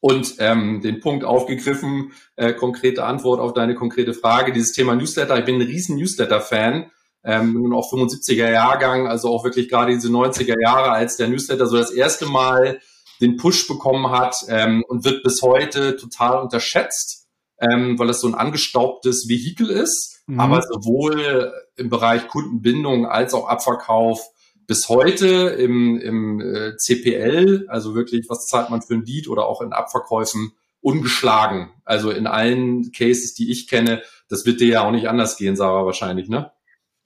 Und 0.00 0.34
ähm, 0.38 0.82
den 0.82 1.00
Punkt 1.00 1.24
aufgegriffen, 1.24 2.12
äh, 2.36 2.52
konkrete 2.52 3.04
Antwort 3.04 3.40
auf 3.40 3.54
deine 3.54 3.74
konkrete 3.74 4.12
Frage, 4.12 4.52
dieses 4.52 4.72
Thema 4.72 4.94
Newsletter. 4.94 5.38
Ich 5.38 5.46
bin 5.46 5.56
ein 5.56 5.62
riesen 5.62 5.96
Newsletter-Fan, 5.96 6.90
ähm, 7.24 7.54
nun 7.54 7.72
auch 7.72 7.90
75er 7.92 8.50
Jahrgang, 8.50 9.06
also 9.06 9.28
auch 9.28 9.44
wirklich 9.44 9.68
gerade 9.68 9.92
diese 9.92 10.08
90er 10.08 10.60
Jahre, 10.60 10.90
als 10.90 11.16
der 11.16 11.28
Newsletter 11.28 11.66
so 11.66 11.76
das 11.76 11.90
erste 11.90 12.26
Mal 12.26 12.80
den 13.20 13.36
Push 13.36 13.66
bekommen 13.66 14.10
hat 14.10 14.36
ähm, 14.48 14.84
und 14.86 15.04
wird 15.04 15.22
bis 15.22 15.40
heute 15.42 15.96
total 15.96 16.42
unterschätzt, 16.42 17.26
ähm, 17.58 17.98
weil 17.98 18.10
es 18.10 18.20
so 18.20 18.28
ein 18.28 18.34
angestaubtes 18.34 19.28
Vehikel 19.28 19.70
ist, 19.70 20.22
mhm. 20.26 20.40
aber 20.40 20.62
sowohl 20.62 21.52
im 21.76 21.88
Bereich 21.88 22.28
Kundenbindung 22.28 23.06
als 23.06 23.34
auch 23.34 23.48
Abverkauf 23.48 24.28
bis 24.66 24.88
heute 24.88 25.26
im, 25.26 25.98
im 25.98 26.40
äh, 26.40 26.76
CPL, 26.76 27.66
also 27.68 27.94
wirklich, 27.94 28.26
was 28.28 28.46
zahlt 28.46 28.70
man 28.70 28.82
für 28.82 28.94
ein 28.94 29.04
Lied 29.04 29.28
oder 29.28 29.46
auch 29.46 29.60
in 29.60 29.72
Abverkäufen, 29.72 30.52
ungeschlagen. 30.80 31.70
Also 31.84 32.10
in 32.10 32.26
allen 32.26 32.92
Cases, 32.92 33.34
die 33.34 33.50
ich 33.50 33.68
kenne, 33.68 34.02
das 34.28 34.44
wird 34.44 34.60
dir 34.60 34.68
ja 34.68 34.86
auch 34.86 34.90
nicht 34.90 35.08
anders 35.08 35.36
gehen, 35.38 35.56
Sarah, 35.56 35.86
wahrscheinlich, 35.86 36.28
ne? 36.28 36.52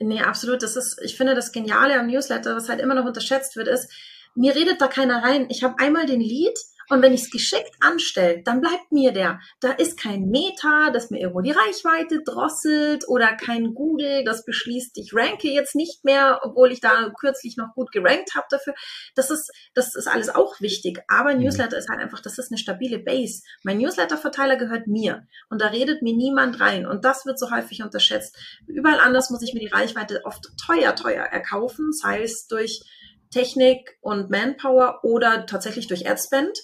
Nee, 0.00 0.22
absolut. 0.22 0.62
Das 0.62 0.76
ist, 0.76 1.00
ich 1.02 1.16
finde, 1.16 1.34
das 1.34 1.52
Geniale 1.52 1.98
am 1.98 2.06
Newsletter, 2.06 2.54
was 2.54 2.68
halt 2.68 2.80
immer 2.80 2.94
noch 2.94 3.04
unterschätzt 3.04 3.56
wird, 3.56 3.68
ist, 3.68 3.90
mir 4.34 4.54
redet 4.54 4.80
da 4.80 4.86
keiner 4.86 5.22
rein. 5.22 5.46
Ich 5.50 5.64
habe 5.64 5.78
einmal 5.78 6.06
den 6.06 6.20
Lead 6.20 6.56
und 6.90 7.02
wenn 7.02 7.12
ich 7.12 7.22
es 7.22 7.30
geschickt 7.30 7.74
anstelle, 7.80 8.42
dann 8.42 8.60
bleibt 8.60 8.90
mir 8.90 9.12
der. 9.12 9.40
Da 9.60 9.72
ist 9.72 10.00
kein 10.00 10.26
Meta, 10.28 10.90
das 10.90 11.10
mir 11.10 11.20
irgendwo 11.20 11.40
die 11.40 11.52
Reichweite 11.52 12.22
drosselt 12.24 13.06
oder 13.08 13.34
kein 13.34 13.74
Google, 13.74 14.24
das 14.24 14.44
beschließt, 14.44 14.96
ich 14.96 15.12
ranke 15.14 15.48
jetzt 15.48 15.74
nicht 15.74 16.04
mehr, 16.04 16.40
obwohl 16.42 16.72
ich 16.72 16.80
da 16.80 17.10
kürzlich 17.18 17.56
noch 17.56 17.74
gut 17.74 17.92
gerankt 17.92 18.34
habe 18.34 18.46
dafür. 18.50 18.74
Das 19.14 19.30
ist, 19.30 19.50
das 19.74 19.94
ist 19.94 20.08
alles 20.08 20.28
auch 20.28 20.60
wichtig. 20.60 21.02
Aber 21.08 21.34
mhm. 21.34 21.42
Newsletter 21.42 21.76
ist 21.76 21.88
halt 21.88 22.00
einfach, 22.00 22.20
das 22.20 22.38
ist 22.38 22.50
eine 22.50 22.58
stabile 22.58 22.98
Base. 22.98 23.42
Mein 23.62 23.78
Newsletter-Verteiler 23.78 24.56
gehört 24.56 24.86
mir 24.86 25.26
und 25.50 25.60
da 25.60 25.68
redet 25.68 26.02
mir 26.02 26.16
niemand 26.16 26.60
rein. 26.60 26.86
Und 26.86 27.04
das 27.04 27.26
wird 27.26 27.38
so 27.38 27.50
häufig 27.50 27.82
unterschätzt. 27.82 28.36
Überall 28.66 29.00
anders 29.00 29.30
muss 29.30 29.42
ich 29.42 29.52
mir 29.54 29.60
die 29.60 29.66
Reichweite 29.66 30.22
oft 30.24 30.46
teuer, 30.64 30.94
teuer 30.94 31.24
erkaufen, 31.24 31.92
sei 31.92 32.22
es 32.22 32.46
durch 32.46 32.82
Technik 33.30 33.98
und 34.00 34.30
Manpower 34.30 35.00
oder 35.02 35.46
tatsächlich 35.46 35.86
durch 35.86 36.08
Adspend. 36.08 36.58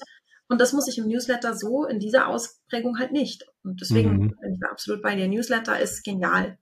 Und 0.48 0.60
das 0.60 0.72
muss 0.72 0.88
ich 0.88 0.98
im 0.98 1.08
Newsletter 1.08 1.54
so 1.54 1.84
in 1.84 1.98
dieser 1.98 2.28
Ausprägung 2.28 2.98
halt 2.98 3.12
nicht. 3.12 3.46
Und 3.62 3.80
deswegen 3.80 4.10
mhm. 4.12 4.36
bin 4.40 4.52
ich 4.52 4.60
da 4.60 4.68
absolut 4.70 5.02
bei 5.02 5.16
dir. 5.16 5.26
Newsletter 5.28 5.80
ist 5.80 6.04
genial. 6.04 6.58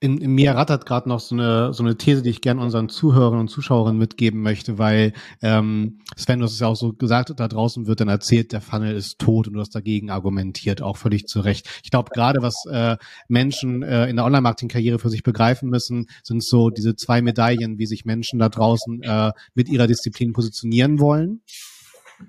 In, 0.00 0.18
in 0.18 0.32
mir 0.32 0.52
rattert 0.52 0.84
gerade 0.84 1.08
noch 1.08 1.18
so 1.18 1.34
eine, 1.34 1.72
so 1.72 1.82
eine 1.82 1.96
These, 1.96 2.22
die 2.22 2.30
ich 2.30 2.42
gerne 2.42 2.60
unseren 2.60 2.90
Zuhörern 2.90 3.38
und 3.38 3.48
Zuschauerinnen 3.48 3.98
mitgeben 3.98 4.42
möchte, 4.42 4.78
weil 4.78 5.14
ähm, 5.40 6.00
Sven, 6.14 6.40
du 6.40 6.44
hast 6.44 6.52
es 6.52 6.60
ja 6.60 6.66
auch 6.66 6.76
so 6.76 6.92
gesagt, 6.92 7.32
da 7.34 7.48
draußen 7.48 7.86
wird 7.86 8.00
dann 8.00 8.08
erzählt, 8.08 8.52
der 8.52 8.60
Funnel 8.60 8.94
ist 8.94 9.18
tot 9.18 9.48
und 9.48 9.54
du 9.54 9.60
hast 9.60 9.74
dagegen 9.74 10.10
argumentiert, 10.10 10.82
auch 10.82 10.98
völlig 10.98 11.26
zu 11.26 11.40
Recht. 11.40 11.68
Ich 11.82 11.90
glaube, 11.90 12.10
gerade 12.12 12.42
was 12.42 12.64
äh, 12.70 12.96
Menschen 13.28 13.82
äh, 13.82 14.08
in 14.08 14.16
der 14.16 14.26
Online-Marketing-Karriere 14.26 14.98
für 14.98 15.10
sich 15.10 15.22
begreifen 15.22 15.70
müssen, 15.70 16.06
sind 16.22 16.44
so 16.44 16.68
diese 16.68 16.94
zwei 16.94 17.22
Medaillen, 17.22 17.78
wie 17.78 17.86
sich 17.86 18.04
Menschen 18.04 18.38
da 18.38 18.50
draußen 18.50 19.02
äh, 19.02 19.32
mit 19.54 19.70
ihrer 19.70 19.86
Disziplin 19.86 20.32
positionieren 20.32 21.00
wollen 21.00 21.40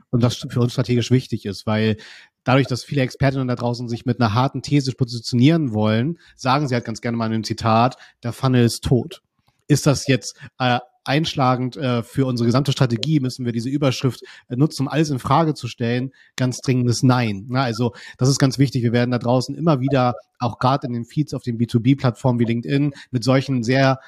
und 0.10 0.24
das 0.24 0.36
für 0.36 0.60
uns 0.60 0.74
strategisch 0.74 1.12
wichtig 1.12 1.46
ist, 1.46 1.66
weil 1.66 1.98
dadurch, 2.44 2.68
dass 2.68 2.84
viele 2.84 3.02
Expertinnen 3.02 3.48
da 3.48 3.56
draußen 3.56 3.90
sich 3.90 4.06
mit 4.06 4.20
einer 4.20 4.34
harten 4.34 4.62
These 4.62 4.94
positionieren 4.94 5.74
wollen, 5.74 6.20
sagen 6.36 6.68
sie 6.68 6.76
halt 6.76 6.86
ganz 6.86 7.02
gerne 7.02 7.18
mal 7.18 7.28
in 7.28 7.34
einem 7.34 7.44
Zitat, 7.44 7.98
der 8.24 8.34
Funnel 8.34 8.66
ist 8.66 8.84
tot. 8.84 9.22
Ist 9.68 9.86
das 9.88 10.08
jetzt 10.08 10.38
äh, 10.60 10.80
einschlagend 11.06 11.78
äh, 11.78 12.04
für 12.04 12.26
unsere 12.26 12.48
gesamte 12.48 12.72
Strategie? 12.72 13.20
Müssen 13.20 13.46
wir 13.46 13.52
diese 13.52 13.70
Überschrift 13.70 14.22
äh, 14.50 14.56
nutzen, 14.56 14.84
um 14.84 14.88
alles 14.88 15.10
in 15.10 15.20
Frage 15.20 15.54
zu 15.54 15.68
stellen? 15.68 16.12
Ganz 16.36 16.60
dringendes 16.60 17.04
Nein. 17.04 17.46
Na, 17.50 17.64
also 17.64 17.94
das 18.18 18.30
ist 18.30 18.40
ganz 18.40 18.58
wichtig. 18.58 18.84
Wir 18.84 18.94
werden 18.94 19.12
da 19.12 19.20
draußen 19.20 19.56
immer 19.56 19.80
wieder, 19.80 20.16
auch 20.40 20.60
gerade 20.60 20.88
in 20.88 20.94
den 20.94 21.06
Feeds 21.06 21.34
auf 21.34 21.44
den 21.44 21.58
B2B-Plattformen 21.58 22.40
wie 22.40 22.46
LinkedIn, 22.46 22.94
mit 23.12 23.24
solchen 23.24 23.64
sehr 23.64 24.00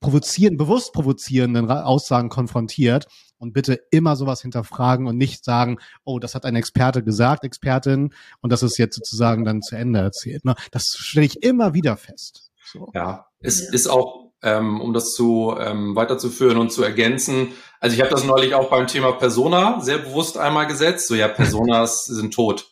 provozieren, 0.00 0.56
bewusst 0.56 0.92
provozierenden 0.92 1.70
Aussagen 1.70 2.30
konfrontiert 2.30 3.06
und 3.40 3.52
bitte 3.52 3.80
immer 3.90 4.14
sowas 4.14 4.42
hinterfragen 4.42 5.08
und 5.08 5.16
nicht 5.16 5.44
sagen, 5.44 5.78
oh, 6.04 6.20
das 6.20 6.34
hat 6.34 6.44
ein 6.44 6.54
Experte 6.54 7.02
gesagt, 7.02 7.42
Expertin, 7.42 8.14
und 8.40 8.52
das 8.52 8.62
ist 8.62 8.78
jetzt 8.78 8.94
sozusagen 8.94 9.44
dann 9.44 9.62
zu 9.62 9.74
Ende 9.74 9.98
erzählt. 9.98 10.44
Ne? 10.44 10.54
Das 10.70 10.84
stelle 10.96 11.26
ich 11.26 11.42
immer 11.42 11.74
wieder 11.74 11.96
fest. 11.96 12.50
So. 12.72 12.90
Ja, 12.94 13.26
es 13.40 13.60
ist 13.60 13.88
auch, 13.88 14.30
ähm, 14.42 14.80
um 14.80 14.92
das 14.92 15.12
zu 15.12 15.56
ähm, 15.58 15.96
weiterzuführen 15.96 16.58
und 16.58 16.70
zu 16.70 16.84
ergänzen. 16.84 17.48
Also 17.80 17.94
ich 17.94 18.00
habe 18.00 18.10
das 18.10 18.24
neulich 18.24 18.54
auch 18.54 18.70
beim 18.70 18.86
Thema 18.86 19.12
Persona 19.12 19.80
sehr 19.80 19.98
bewusst 19.98 20.38
einmal 20.38 20.66
gesetzt. 20.66 21.08
So 21.08 21.14
ja, 21.14 21.28
Personas 21.28 22.04
sind 22.04 22.34
tot. 22.34 22.66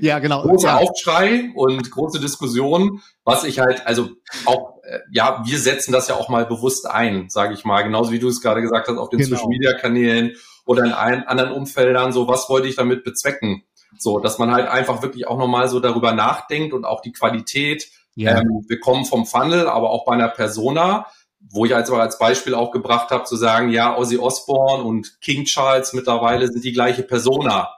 Ja, 0.00 0.18
genau. 0.18 0.42
Großer 0.42 0.68
ja. 0.68 0.76
Aufschrei 0.76 1.50
und 1.54 1.90
große 1.90 2.20
Diskussion, 2.20 3.00
was 3.24 3.44
ich 3.44 3.58
halt, 3.58 3.86
also 3.86 4.10
auch, 4.44 4.79
ja, 5.10 5.42
wir 5.44 5.58
setzen 5.58 5.92
das 5.92 6.08
ja 6.08 6.16
auch 6.16 6.28
mal 6.28 6.46
bewusst 6.46 6.86
ein, 6.86 7.28
sage 7.30 7.54
ich 7.54 7.64
mal, 7.64 7.82
genauso 7.82 8.12
wie 8.12 8.18
du 8.18 8.28
es 8.28 8.40
gerade 8.40 8.62
gesagt 8.62 8.88
hast, 8.88 8.96
auf 8.96 9.10
den 9.10 9.20
genau. 9.20 9.36
Social 9.36 9.48
Media 9.48 9.72
Kanälen 9.74 10.32
oder 10.64 10.84
in 10.84 10.92
allen 10.92 11.24
anderen 11.24 11.52
Umfeldern, 11.52 12.12
so 12.12 12.28
was 12.28 12.48
wollte 12.48 12.68
ich 12.68 12.76
damit 12.76 13.04
bezwecken? 13.04 13.64
So, 13.98 14.18
dass 14.18 14.38
man 14.38 14.52
halt 14.52 14.68
einfach 14.68 15.02
wirklich 15.02 15.26
auch 15.26 15.38
nochmal 15.38 15.68
so 15.68 15.80
darüber 15.80 16.12
nachdenkt 16.12 16.72
und 16.72 16.84
auch 16.84 17.02
die 17.02 17.12
Qualität, 17.12 17.88
ja. 18.14 18.38
ähm, 18.38 18.64
wir 18.68 18.80
kommen 18.80 19.04
vom 19.04 19.26
Funnel, 19.26 19.68
aber 19.68 19.90
auch 19.90 20.04
bei 20.04 20.12
einer 20.12 20.28
Persona, 20.28 21.06
wo 21.40 21.64
ich 21.64 21.74
als, 21.74 21.90
als 21.90 22.18
Beispiel 22.18 22.54
auch 22.54 22.70
gebracht 22.70 23.10
habe, 23.10 23.24
zu 23.24 23.36
sagen, 23.36 23.70
ja, 23.70 23.96
Ozzy 23.96 24.18
Osbourne 24.18 24.84
und 24.84 25.20
King 25.20 25.44
Charles 25.44 25.92
mittlerweile 25.92 26.48
sind 26.48 26.64
die 26.64 26.72
gleiche 26.72 27.02
Persona. 27.02 27.70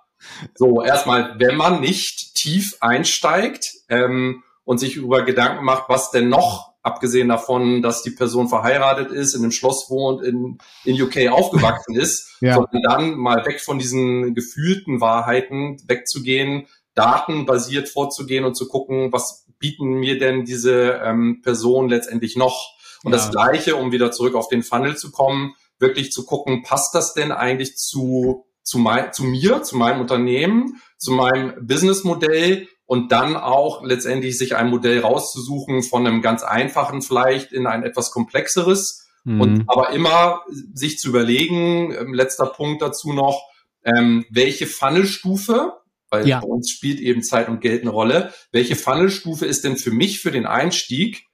So, 0.55 0.83
erstmal, 0.83 1.39
wenn 1.39 1.57
man 1.57 1.81
nicht 1.81 2.35
tief 2.35 2.77
einsteigt 2.81 3.73
ähm, 3.89 4.43
und 4.65 4.79
sich 4.79 4.97
über 4.97 5.23
Gedanken 5.23 5.65
macht, 5.65 5.89
was 5.89 6.11
denn 6.11 6.29
noch, 6.29 6.72
abgesehen 6.83 7.29
davon, 7.29 7.83
dass 7.83 8.03
die 8.03 8.11
Person 8.11 8.49
verheiratet 8.49 9.11
ist, 9.11 9.35
in 9.35 9.43
einem 9.43 9.53
Schloss 9.53 9.89
wohnt, 9.89 10.23
in, 10.23 10.59
in 10.85 11.01
UK 11.01 11.31
aufgewachsen 11.31 11.95
ist, 11.95 12.37
ja. 12.41 12.55
sondern 12.55 12.83
dann 12.83 13.15
mal 13.17 13.47
weg 13.47 13.61
von 13.61 13.79
diesen 13.79 14.35
gefühlten 14.35 15.01
Wahrheiten 15.01 15.77
wegzugehen, 15.87 16.67
datenbasiert 16.95 17.89
vorzugehen 17.89 18.45
und 18.45 18.57
zu 18.57 18.69
gucken, 18.69 19.13
was 19.13 19.47
bieten 19.59 19.95
mir 19.95 20.19
denn 20.19 20.45
diese 20.45 21.01
ähm, 21.05 21.41
Personen 21.43 21.89
letztendlich 21.89 22.37
noch? 22.37 22.75
Und 23.05 23.13
ja. 23.13 23.19
das 23.19 23.31
Gleiche, 23.31 23.77
um 23.77 23.93
wieder 23.93 24.11
zurück 24.11 24.35
auf 24.35 24.49
den 24.49 24.63
Funnel 24.63 24.97
zu 24.97 25.11
kommen, 25.11 25.55
wirklich 25.79 26.11
zu 26.11 26.25
gucken, 26.27 26.63
passt 26.63 26.95
das 26.95 27.15
denn 27.15 27.33
eigentlich 27.33 27.77
zu 27.77 28.45
zu, 28.63 28.79
mein, 28.79 29.13
zu 29.13 29.25
mir, 29.25 29.63
zu 29.63 29.77
meinem 29.77 30.01
Unternehmen, 30.01 30.81
zu 30.97 31.13
meinem 31.13 31.55
Businessmodell 31.67 32.69
und 32.93 33.11
dann 33.11 33.37
auch 33.37 33.83
letztendlich 33.83 34.37
sich 34.37 34.55
ein 34.55 34.69
Modell 34.69 35.01
rauszusuchen 35.01 35.83
von 35.83 36.07
einem 36.07 36.21
ganz 36.21 36.43
einfachen 36.43 37.01
vielleicht 37.01 37.51
in 37.51 37.67
ein 37.67 37.85
etwas 37.85 38.11
komplexeres 38.11 39.09
mhm. 39.25 39.41
und 39.41 39.65
aber 39.67 39.93
immer 39.93 40.43
sich 40.75 40.99
zu 40.99 41.09
überlegen, 41.09 41.95
ähm, 41.99 42.13
letzter 42.13 42.45
Punkt 42.45 42.83
dazu 42.83 43.15
noch, 43.15 43.49
ähm, 43.83 44.27
welche 44.29 44.67
Funnelstufe, 44.67 45.73
weil 46.11 46.29
ja. 46.29 46.41
bei 46.41 46.47
uns 46.47 46.71
spielt 46.71 47.01
eben 47.01 47.23
Zeit 47.23 47.49
und 47.49 47.63
Geld 47.63 47.81
eine 47.81 47.93
Rolle, 47.93 48.35
welche 48.51 48.77
Funnelstufe 48.77 49.47
ist 49.47 49.65
denn 49.65 49.79
für 49.79 49.91
mich 49.91 50.21
für 50.21 50.31
den 50.31 50.45
Einstieg 50.45 51.25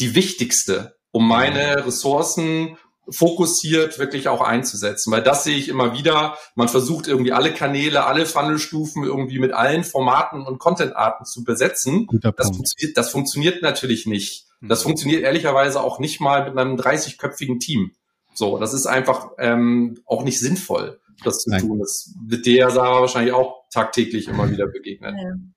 die 0.00 0.16
wichtigste, 0.16 0.96
um 1.12 1.28
meine 1.28 1.86
Ressourcen 1.86 2.78
fokussiert 3.08 3.98
wirklich 3.98 4.28
auch 4.28 4.40
einzusetzen, 4.40 5.12
weil 5.12 5.22
das 5.22 5.44
sehe 5.44 5.56
ich 5.56 5.68
immer 5.68 5.92
wieder. 5.92 6.36
Man 6.54 6.68
versucht 6.68 7.06
irgendwie 7.06 7.32
alle 7.32 7.52
Kanäle, 7.52 8.04
alle 8.04 8.26
Funnelstufen 8.26 9.04
irgendwie 9.04 9.38
mit 9.38 9.52
allen 9.52 9.84
Formaten 9.84 10.42
und 10.42 10.58
Contentarten 10.58 11.24
zu 11.26 11.44
besetzen. 11.44 12.08
Das 12.36 12.48
funktioniert, 12.48 12.96
das 12.96 13.10
funktioniert 13.10 13.62
natürlich 13.62 14.06
nicht. 14.06 14.46
Hm. 14.60 14.68
Das 14.68 14.82
funktioniert 14.82 15.22
ehrlicherweise 15.22 15.80
auch 15.80 15.98
nicht 15.98 16.20
mal 16.20 16.48
mit 16.48 16.58
einem 16.58 16.76
30-köpfigen 16.76 17.60
Team. 17.60 17.92
So, 18.34 18.58
das 18.58 18.74
ist 18.74 18.86
einfach 18.86 19.30
ähm, 19.38 20.00
auch 20.04 20.22
nicht 20.22 20.38
sinnvoll, 20.38 21.00
das 21.24 21.38
zu 21.38 21.50
Nein. 21.50 21.60
tun. 21.60 21.78
Das 21.78 22.12
wird 22.26 22.44
dir, 22.44 22.70
Sarah, 22.70 23.00
wahrscheinlich 23.00 23.32
auch 23.32 23.64
tagtäglich 23.72 24.28
immer 24.28 24.50
wieder 24.50 24.66
begegnen. 24.66 25.54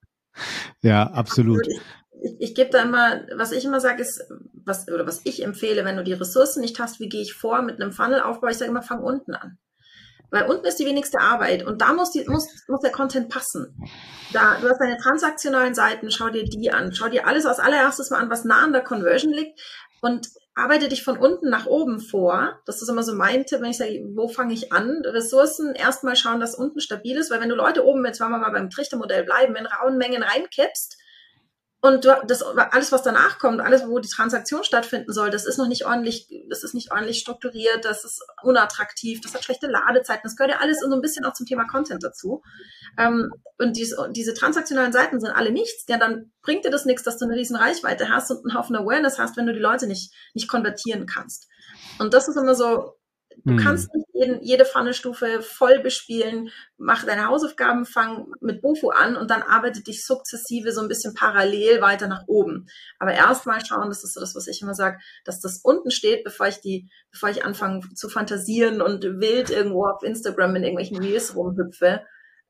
Ja, 0.82 0.90
ja 0.90 1.04
absolut. 1.12 1.68
Ich, 2.22 2.36
ich, 2.40 2.56
gebe 2.56 2.70
da 2.70 2.82
immer, 2.82 3.22
was 3.36 3.52
ich 3.52 3.66
immer 3.66 3.80
sage, 3.80 4.02
ist, 4.02 4.24
was, 4.66 4.88
oder 4.88 5.08
was 5.08 5.22
ich 5.24 5.44
empfehle, 5.44 5.86
wenn 5.86 5.98
du 5.98 6.04
die 6.04 6.14
Ressourcen 6.14 6.62
nicht 6.62 6.80
hast, 6.80 7.00
wie 7.00 7.10
gehe 7.10 7.22
ich 7.22 7.34
vor 7.34 7.62
mit 7.62 7.82
einem 7.82 7.92
Funnelaufbau? 7.92 8.48
Ich 8.48 8.58
sage 8.58 8.72
immer, 8.72 8.82
fang 8.82 9.02
unten 9.02 9.34
an. 9.34 9.58
Weil 10.32 10.46
unten 10.46 10.66
ist 10.66 10.78
die 10.78 10.86
wenigste 10.86 11.20
Arbeit 11.20 11.66
und 11.66 11.82
da 11.82 11.94
muss, 11.94 12.12
die, 12.12 12.24
muss, 12.26 12.48
muss 12.68 12.82
der 12.82 12.92
Content 12.92 13.30
passen. 13.30 13.76
Da, 14.32 14.58
du 14.62 14.70
hast 14.70 14.80
deine 14.80 14.98
transaktionalen 14.98 15.74
Seiten, 15.74 16.12
schau 16.12 16.30
dir 16.30 16.44
die 16.44 16.72
an. 16.72 16.94
Schau 16.94 17.10
dir 17.10 17.26
alles 17.26 17.46
als 17.46 17.60
allererstes 17.60 18.12
mal 18.12 18.20
an, 18.20 18.30
was 18.30 18.46
nah 18.46 18.64
an 18.64 18.74
der 18.74 18.84
Conversion 18.84 19.34
liegt 19.34 19.60
und 20.02 20.28
arbeite 20.54 20.88
dich 20.88 21.04
von 21.04 21.18
unten 21.18 21.50
nach 21.50 21.66
oben 21.66 22.00
vor. 22.00 22.60
Das 22.66 22.82
ist 22.82 22.90
immer 22.90 23.04
so 23.04 23.16
mein 23.16 23.46
Tipp, 23.46 23.62
wenn 23.62 23.72
ich 23.72 23.78
sage, 23.78 24.04
wo 24.14 24.28
fange 24.28 24.54
ich 24.54 24.72
an? 24.72 25.02
Ressourcen 25.06 25.74
erstmal 25.74 26.16
schauen, 26.16 26.40
dass 26.40 26.56
unten 26.56 26.80
stabil 26.80 27.18
ist, 27.18 27.32
weil 27.32 27.42
wenn 27.42 27.50
du 27.50 27.56
Leute 27.56 27.86
oben, 27.86 28.06
jetzt 28.06 28.20
wollen 28.20 28.32
wir 28.32 28.40
mal 28.40 28.52
beim 28.52 28.70
Trichtermodell 28.70 29.24
bleiben, 29.24 29.56
in 29.56 29.66
rauen 29.66 29.98
Mengen 29.98 30.22
reinkippst, 30.22 30.98
und 31.82 32.04
das, 32.04 32.44
alles, 32.44 32.92
was 32.92 33.04
danach 33.04 33.40
kommt, 33.40 33.62
alles, 33.62 33.88
wo 33.88 34.00
die 34.00 34.10
Transaktion 34.10 34.66
stattfinden 34.66 35.14
soll, 35.14 35.30
das 35.30 35.46
ist 35.46 35.58
noch 35.58 35.68
nicht 35.68 35.86
ordentlich, 35.86 36.28
das 36.50 36.64
ist 36.64 36.74
nicht 36.74 36.92
ordentlich 36.92 37.20
strukturiert, 37.20 37.86
das 37.86 38.04
ist 38.04 38.22
unattraktiv, 38.44 39.22
das 39.22 39.34
hat 39.34 39.46
schlechte 39.46 39.68
Ladezeiten, 39.68 40.24
das 40.24 40.36
gehört 40.36 40.52
ja 40.52 40.60
alles 40.60 40.82
so 40.82 40.94
ein 40.94 41.00
bisschen 41.00 41.24
auch 41.24 41.32
zum 41.34 41.46
Thema 41.46 41.66
Content 41.68 42.04
dazu. 42.04 42.44
Ähm, 42.98 43.32
und 43.58 43.78
diese, 43.78 44.10
diese 44.12 44.34
transaktionalen 44.34 44.92
Seiten 44.92 45.22
sind 45.22 45.32
alle 45.32 45.52
nichts, 45.52 45.86
ja, 45.88 45.98
dann 45.98 46.34
bringt 46.42 46.66
dir 46.66 46.70
das 46.70 46.84
nichts, 46.84 47.04
dass 47.04 47.18
du 47.18 47.26
eine 47.26 47.36
riesen 47.36 47.56
Reichweite 47.56 48.10
hast 48.10 48.30
und 48.30 48.40
einen 48.40 48.58
Haufen 48.58 48.76
Awareness 48.76 49.18
hast, 49.18 49.38
wenn 49.38 49.46
du 49.46 49.54
die 49.54 49.60
Leute 49.60 49.88
nicht, 49.88 50.14
nicht 50.34 50.50
konvertieren 50.50 51.06
kannst. 51.06 51.48
Und 51.98 52.14
das 52.14 52.28
ist 52.28 52.36
immer 52.36 52.56
so, 52.56 52.99
Du 53.46 53.52
hm. 53.52 53.58
kannst 53.58 53.94
nicht 53.94 54.08
jeden, 54.14 54.44
jede 54.44 54.66
Pfannestufe 54.66 55.42
voll 55.42 55.80
bespielen, 55.80 56.50
mach 56.78 57.06
deine 57.06 57.28
Hausaufgaben, 57.28 57.86
fang 57.86 58.28
mit 58.42 58.62
Bofu 58.62 58.90
an 58.90 59.16
und 59.16 59.32
dann 59.32 59.42
arbeite 59.42 59.82
dich 59.82 60.06
sukzessive 60.06 60.72
so 60.72 60.82
ein 60.82 60.88
bisschen 60.88 61.14
parallel 61.14 61.82
weiter 61.82 62.08
nach 62.08 62.24
oben. 62.28 62.68
Aber 63.00 63.14
erstmal 63.14 63.64
schauen, 63.66 63.90
das 63.90 64.04
ist 64.04 64.14
so 64.14 64.20
das, 64.20 64.36
was 64.36 64.48
ich 64.48 64.62
immer 64.62 64.74
sage, 64.74 65.00
dass 65.24 65.40
das 65.40 65.60
unten 65.64 65.92
steht, 65.92 66.24
bevor 66.24 66.48
ich 66.48 66.60
die, 66.60 66.90
bevor 67.12 67.30
ich 67.30 67.46
anfange 67.46 67.82
zu 67.94 68.10
fantasieren 68.10 68.82
und 68.82 69.04
wild 69.04 69.50
irgendwo 69.50 69.86
auf 69.86 70.04
Instagram 70.04 70.56
in 70.58 70.64
irgendwelchen 70.64 70.98
Reels 70.98 71.36
rumhüpfe. 71.36 72.02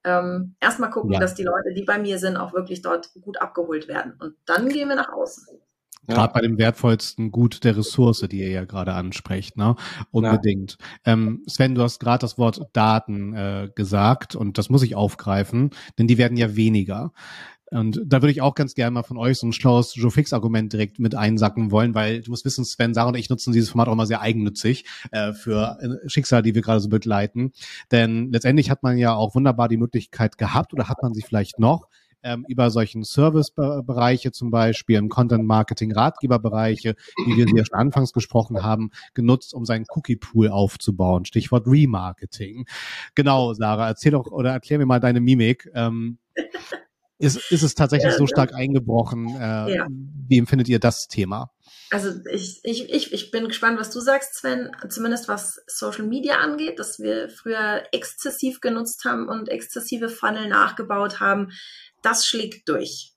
Ähm, 0.04 0.56
erstmal 0.60 0.92
gucken, 0.92 1.12
ja. 1.12 1.20
dass 1.20 1.36
die 1.36 1.44
Leute, 1.44 1.74
die 1.76 1.84
bei 1.84 2.00
mir 2.00 2.20
sind, 2.20 2.38
auch 2.38 2.54
wirklich 2.54 2.82
dort 2.82 3.12
gut 3.22 3.42
abgeholt 3.42 3.88
werden. 3.88 4.16
Und 4.20 4.36
dann 4.46 4.70
gehen 4.70 4.88
wir 4.88 4.96
nach 4.96 5.12
außen. 5.12 5.60
Ja. 6.10 6.16
Gerade 6.16 6.34
bei 6.34 6.42
dem 6.42 6.58
wertvollsten 6.58 7.32
Gut 7.32 7.64
der 7.64 7.78
Ressource, 7.78 8.26
die 8.30 8.40
ihr 8.40 8.50
ja 8.50 8.66
gerade 8.66 8.94
ansprecht, 8.94 9.58
ne? 9.58 9.76
Unbedingt. 10.12 10.78
Ja. 11.06 11.14
Ähm, 11.14 11.44
Sven, 11.48 11.76
du 11.76 11.84
hast 11.84 12.00
gerade 12.00 12.20
das 12.20 12.38
Wort 12.38 12.62
Daten 12.74 13.34
äh, 13.34 13.70
gesagt 13.76 14.36
und 14.36 14.58
das 14.58 14.70
muss 14.70 14.84
ich 14.84 14.96
aufgreifen, 14.96 15.70
denn 15.98 16.08
die 16.08 16.18
werden 16.18 16.38
ja 16.38 16.56
weniger. 16.56 17.12
Und 17.72 18.02
da 18.04 18.22
würde 18.22 18.32
ich 18.32 18.42
auch 18.42 18.56
ganz 18.56 18.74
gerne 18.74 18.92
mal 18.92 19.04
von 19.04 19.18
euch 19.18 19.38
so 19.38 19.48
ein 19.48 19.54
schlaues 19.54 19.94
Joe 19.96 20.10
Fix-Argument 20.10 20.74
direkt 20.74 21.00
mit 21.00 21.14
einsacken 21.14 21.70
wollen, 21.70 21.94
weil 21.94 22.22
du 22.22 22.32
musst 22.32 22.46
wissen, 22.46 22.66
Sven, 22.66 22.94
Sarah 22.94 23.10
und 23.10 23.18
ich 23.18 23.30
nutzen 23.30 23.54
dieses 23.54 23.70
Format 23.70 23.88
auch 23.88 23.96
mal 23.96 24.08
sehr 24.08 24.22
eigennützig 24.22 24.86
äh, 25.12 25.34
für 25.34 25.78
äh, 25.80 26.10
Schicksale, 26.10 26.42
die 26.42 26.56
wir 26.56 26.64
gerade 26.64 26.80
so 26.80 26.90
begleiten. 26.90 27.52
Denn 27.92 28.32
letztendlich 28.32 28.72
hat 28.72 28.82
man 28.82 28.98
ja 28.98 29.14
auch 29.14 29.36
wunderbar 29.36 29.68
die 29.68 29.78
Möglichkeit 29.78 30.38
gehabt 30.38 30.74
oder 30.74 30.90
hat 30.90 31.04
man 31.04 31.14
sie 31.14 31.22
vielleicht 31.22 31.60
noch, 31.60 31.88
ähm, 32.24 32.46
über 32.48 32.70
solchen 32.70 33.04
Service-Bereiche 33.04 34.32
zum 34.32 34.52
Beispiel, 34.52 34.98
im 34.98 35.10
Content-Marketing-Ratgeberbereiche, 35.10 36.96
wie 37.26 37.38
wir 37.38 37.48
sie 37.48 37.58
ja 37.58 37.66
schon 37.66 37.78
anfangs 37.78 38.14
gesprochen 38.14 38.64
haben, 38.64 38.92
genutzt, 39.14 39.54
um 39.54 39.66
seinen 39.66 39.86
Cookie-Pool 39.90 40.50
aufzubauen. 40.50 41.26
Stichwort 41.26 41.68
Remarketing. 41.68 42.66
Genau, 43.16 43.54
Sarah, 43.54 43.88
erzähl 43.88 44.12
doch 44.12 44.28
oder 44.28 44.52
erklär 44.52 44.80
mir 44.80 44.86
mal 44.86 45.00
deine 45.00 45.22
Mimik. 45.22 45.70
Ähm, 45.74 46.18
ist, 47.22 47.52
ist 47.52 47.64
es 47.64 47.76
tatsächlich 47.76 48.14
ja, 48.14 48.18
so 48.18 48.28
stark 48.28 48.54
eingebrochen? 48.54 49.28
Äh, 49.36 49.76
ja. 49.76 49.88
Wie 49.90 50.38
empfindet 50.38 50.70
ihr 50.70 50.80
das 50.80 51.10
Thema? 51.10 51.52
Also 51.92 52.12
ich, 52.32 52.62
ich, 52.64 52.90
ich, 52.90 53.12
ich 53.12 53.32
bin 53.32 53.48
gespannt, 53.48 53.78
was 53.78 53.90
du 53.90 54.00
sagst, 54.00 54.36
Sven, 54.36 54.72
zumindest 54.88 55.28
was 55.28 55.62
Social 55.68 56.06
Media 56.06 56.36
angeht, 56.36 56.80
dass 56.80 57.00
wir 57.00 57.30
früher 57.30 57.84
exzessiv 57.92 58.62
genutzt 58.62 59.04
haben 59.04 59.28
und 59.28 59.50
exzessive 59.50 60.08
Funnel 60.08 60.48
nachgebaut 60.48 61.20
haben 61.20 61.50
das 62.02 62.26
schlägt 62.26 62.68
durch. 62.70 63.14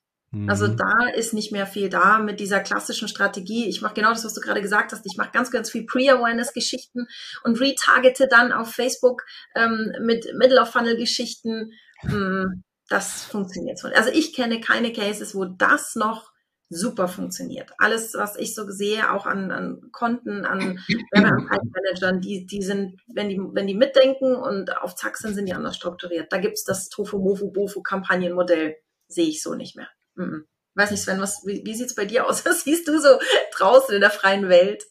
Also 0.48 0.66
mhm. 0.66 0.78
da 0.78 1.08
ist 1.14 1.34
nicht 1.34 1.52
mehr 1.52 1.66
viel 1.66 1.90
da 1.90 2.18
mit 2.18 2.40
dieser 2.40 2.60
klassischen 2.60 3.06
Strategie. 3.06 3.68
Ich 3.68 3.82
mache 3.82 3.92
genau 3.92 4.08
das, 4.08 4.24
was 4.24 4.32
du 4.32 4.40
gerade 4.40 4.62
gesagt 4.62 4.92
hast. 4.92 5.04
Ich 5.04 5.18
mache 5.18 5.30
ganz, 5.30 5.50
ganz 5.50 5.70
viel 5.70 5.84
Pre-Awareness-Geschichten 5.84 7.06
und 7.44 7.60
retargete 7.60 8.28
dann 8.28 8.50
auf 8.50 8.72
Facebook 8.72 9.24
ähm, 9.54 9.92
mit 10.00 10.26
Middle-of-Funnel-Geschichten. 10.34 11.72
Hm, 12.00 12.64
das 12.88 13.24
funktioniert 13.24 13.78
so. 13.78 13.88
Also 13.88 14.08
ich 14.10 14.34
kenne 14.34 14.60
keine 14.60 14.94
Cases, 14.94 15.34
wo 15.34 15.44
das 15.44 15.96
noch 15.96 16.31
super 16.72 17.08
funktioniert. 17.08 17.70
Alles, 17.78 18.14
was 18.14 18.36
ich 18.36 18.54
so 18.54 18.68
sehe, 18.70 19.12
auch 19.12 19.26
an, 19.26 19.50
an 19.50 19.90
Konten, 19.92 20.44
an 20.44 20.80
Managern, 21.12 22.20
die, 22.20 22.46
die 22.46 22.62
sind, 22.62 23.00
wenn 23.06 23.28
die, 23.28 23.38
wenn 23.38 23.66
die 23.66 23.74
mitdenken 23.74 24.34
und 24.34 24.76
auf 24.78 24.94
Zack 24.94 25.16
sind, 25.16 25.34
sind 25.34 25.46
die 25.46 25.54
anders 25.54 25.76
strukturiert. 25.76 26.32
Da 26.32 26.38
gibt's 26.38 26.64
das 26.64 26.88
Tofu, 26.88 27.18
Mofu, 27.18 27.52
Bofu 27.52 27.82
Kampagnenmodell, 27.82 28.76
sehe 29.08 29.28
ich 29.28 29.42
so 29.42 29.54
nicht 29.54 29.76
mehr. 29.76 29.88
Mhm. 30.14 30.46
Weiß 30.74 30.90
nicht, 30.90 31.02
Sven, 31.02 31.20
was, 31.20 31.42
wie, 31.44 31.62
wie 31.64 31.74
sieht's 31.74 31.94
bei 31.94 32.06
dir 32.06 32.26
aus? 32.26 32.44
Was 32.46 32.64
siehst 32.64 32.88
du 32.88 32.98
so 32.98 33.18
draußen 33.56 33.94
in 33.94 34.00
der 34.00 34.10
freien 34.10 34.48
Welt? 34.48 34.84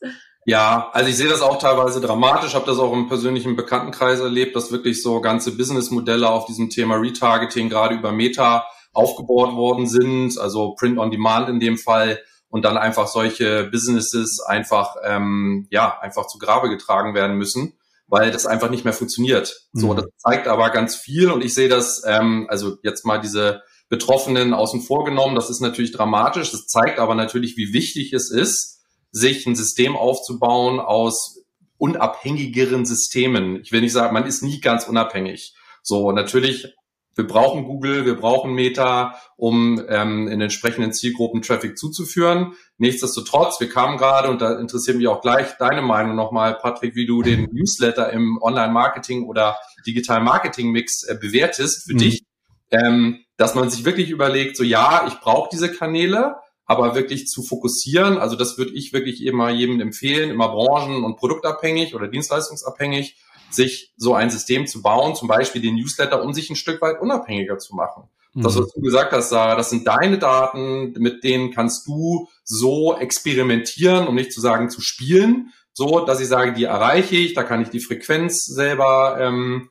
Ja, 0.45 0.89
also 0.93 1.09
ich 1.09 1.17
sehe 1.17 1.29
das 1.29 1.41
auch 1.41 1.59
teilweise 1.59 2.01
dramatisch, 2.01 2.55
habe 2.55 2.65
das 2.65 2.79
auch 2.79 2.93
im 2.93 3.07
persönlichen 3.07 3.55
Bekanntenkreis 3.55 4.19
erlebt, 4.19 4.55
dass 4.55 4.71
wirklich 4.71 5.01
so 5.01 5.21
ganze 5.21 5.55
Businessmodelle 5.55 6.27
auf 6.27 6.45
diesem 6.45 6.69
Thema 6.69 6.95
Retargeting 6.95 7.69
gerade 7.69 7.95
über 7.95 8.11
Meta 8.11 8.65
aufgebaut 8.93 9.55
worden 9.55 9.87
sind, 9.87 10.37
also 10.37 10.75
Print 10.75 10.97
on 10.97 11.11
Demand 11.11 11.49
in 11.49 11.59
dem 11.59 11.77
Fall, 11.77 12.19
und 12.51 12.65
dann 12.65 12.77
einfach 12.77 13.07
solche 13.07 13.63
Businesses 13.71 14.41
einfach 14.41 14.95
ähm, 15.03 15.67
ja 15.71 15.97
einfach 15.99 16.27
zu 16.27 16.37
Grabe 16.37 16.69
getragen 16.69 17.15
werden 17.15 17.37
müssen, 17.37 17.73
weil 18.07 18.29
das 18.29 18.45
einfach 18.45 18.69
nicht 18.69 18.83
mehr 18.83 18.93
funktioniert. 18.93 19.67
Mhm. 19.71 19.79
So, 19.79 19.93
das 19.93 20.05
zeigt 20.17 20.47
aber 20.47 20.69
ganz 20.69 20.95
viel 20.95 21.31
und 21.31 21.43
ich 21.43 21.53
sehe 21.53 21.69
das, 21.69 22.03
ähm, 22.05 22.47
also 22.49 22.77
jetzt 22.83 23.05
mal 23.05 23.19
diese 23.19 23.61
Betroffenen 23.87 24.53
außen 24.53 24.81
vor 24.81 25.05
genommen, 25.05 25.35
das 25.35 25.49
ist 25.49 25.61
natürlich 25.61 25.91
dramatisch. 25.91 26.51
Das 26.51 26.67
zeigt 26.67 26.99
aber 26.99 27.15
natürlich, 27.15 27.57
wie 27.57 27.73
wichtig 27.73 28.13
es 28.13 28.29
ist, 28.29 28.81
sich 29.11 29.45
ein 29.45 29.55
System 29.55 29.95
aufzubauen 29.95 30.79
aus 30.79 31.43
unabhängigeren 31.77 32.85
Systemen. 32.85 33.59
Ich 33.61 33.71
will 33.71 33.81
nicht 33.81 33.91
sagen, 33.91 34.13
man 34.13 34.25
ist 34.25 34.43
nie 34.43 34.61
ganz 34.61 34.87
unabhängig. 34.87 35.55
So, 35.83 36.11
natürlich 36.11 36.73
wir 37.15 37.27
brauchen 37.27 37.65
Google, 37.65 38.05
wir 38.05 38.15
brauchen 38.15 38.53
Meta, 38.53 39.15
um 39.35 39.83
ähm, 39.89 40.27
in 40.27 40.39
entsprechenden 40.39 40.93
Zielgruppen 40.93 41.41
Traffic 41.41 41.77
zuzuführen. 41.77 42.53
Nichtsdestotrotz, 42.77 43.59
wir 43.59 43.69
kamen 43.69 43.97
gerade, 43.97 44.29
und 44.29 44.41
da 44.41 44.59
interessiert 44.59 44.97
mich 44.97 45.07
auch 45.07 45.21
gleich 45.21 45.57
deine 45.59 45.81
Meinung 45.81 46.15
nochmal, 46.15 46.55
Patrick, 46.55 46.95
wie 46.95 47.05
du 47.05 47.21
den 47.21 47.49
Newsletter 47.51 48.11
im 48.11 48.39
Online-Marketing 48.41 49.25
oder 49.25 49.57
Digital-Marketing-Mix 49.85 51.03
äh, 51.03 51.17
bewertest 51.19 51.85
für 51.85 51.93
mhm. 51.93 51.97
dich, 51.97 52.23
ähm, 52.71 53.19
dass 53.37 53.55
man 53.55 53.69
sich 53.69 53.83
wirklich 53.83 54.09
überlegt, 54.09 54.55
so 54.55 54.63
ja, 54.63 55.05
ich 55.07 55.19
brauche 55.19 55.49
diese 55.51 55.71
Kanäle, 55.71 56.35
aber 56.65 56.95
wirklich 56.95 57.27
zu 57.27 57.43
fokussieren. 57.43 58.17
Also 58.17 58.37
das 58.37 58.57
würde 58.57 58.71
ich 58.71 58.93
wirklich 58.93 59.25
immer 59.25 59.49
jedem 59.49 59.81
empfehlen, 59.81 60.29
immer 60.29 60.47
branchen- 60.49 61.03
und 61.03 61.17
produktabhängig 61.17 61.95
oder 61.95 62.07
dienstleistungsabhängig 62.07 63.17
sich 63.53 63.93
so 63.97 64.13
ein 64.13 64.29
System 64.29 64.67
zu 64.67 64.81
bauen, 64.81 65.15
zum 65.15 65.27
Beispiel 65.27 65.61
den 65.61 65.75
Newsletter, 65.75 66.23
um 66.23 66.33
sich 66.33 66.49
ein 66.49 66.55
Stück 66.55 66.81
weit 66.81 67.01
unabhängiger 67.01 67.57
zu 67.57 67.75
machen. 67.75 68.03
Mhm. 68.33 68.43
Das, 68.43 68.57
was 68.57 68.71
du 68.71 68.81
gesagt 68.81 69.11
hast, 69.11 69.29
Sarah, 69.29 69.55
das 69.55 69.69
sind 69.69 69.87
deine 69.87 70.17
Daten, 70.17 70.93
mit 70.93 71.23
denen 71.23 71.51
kannst 71.51 71.87
du 71.87 72.27
so 72.43 72.97
experimentieren, 72.97 74.07
um 74.07 74.15
nicht 74.15 74.31
zu 74.31 74.41
sagen 74.41 74.69
zu 74.69 74.81
spielen, 74.81 75.51
so 75.73 76.05
dass 76.05 76.19
ich 76.19 76.27
sage, 76.27 76.53
die 76.53 76.65
erreiche 76.65 77.15
ich, 77.15 77.33
da 77.33 77.43
kann 77.43 77.61
ich 77.61 77.69
die 77.69 77.79
Frequenz 77.79 78.45
selber 78.45 79.17
ähm, 79.19 79.69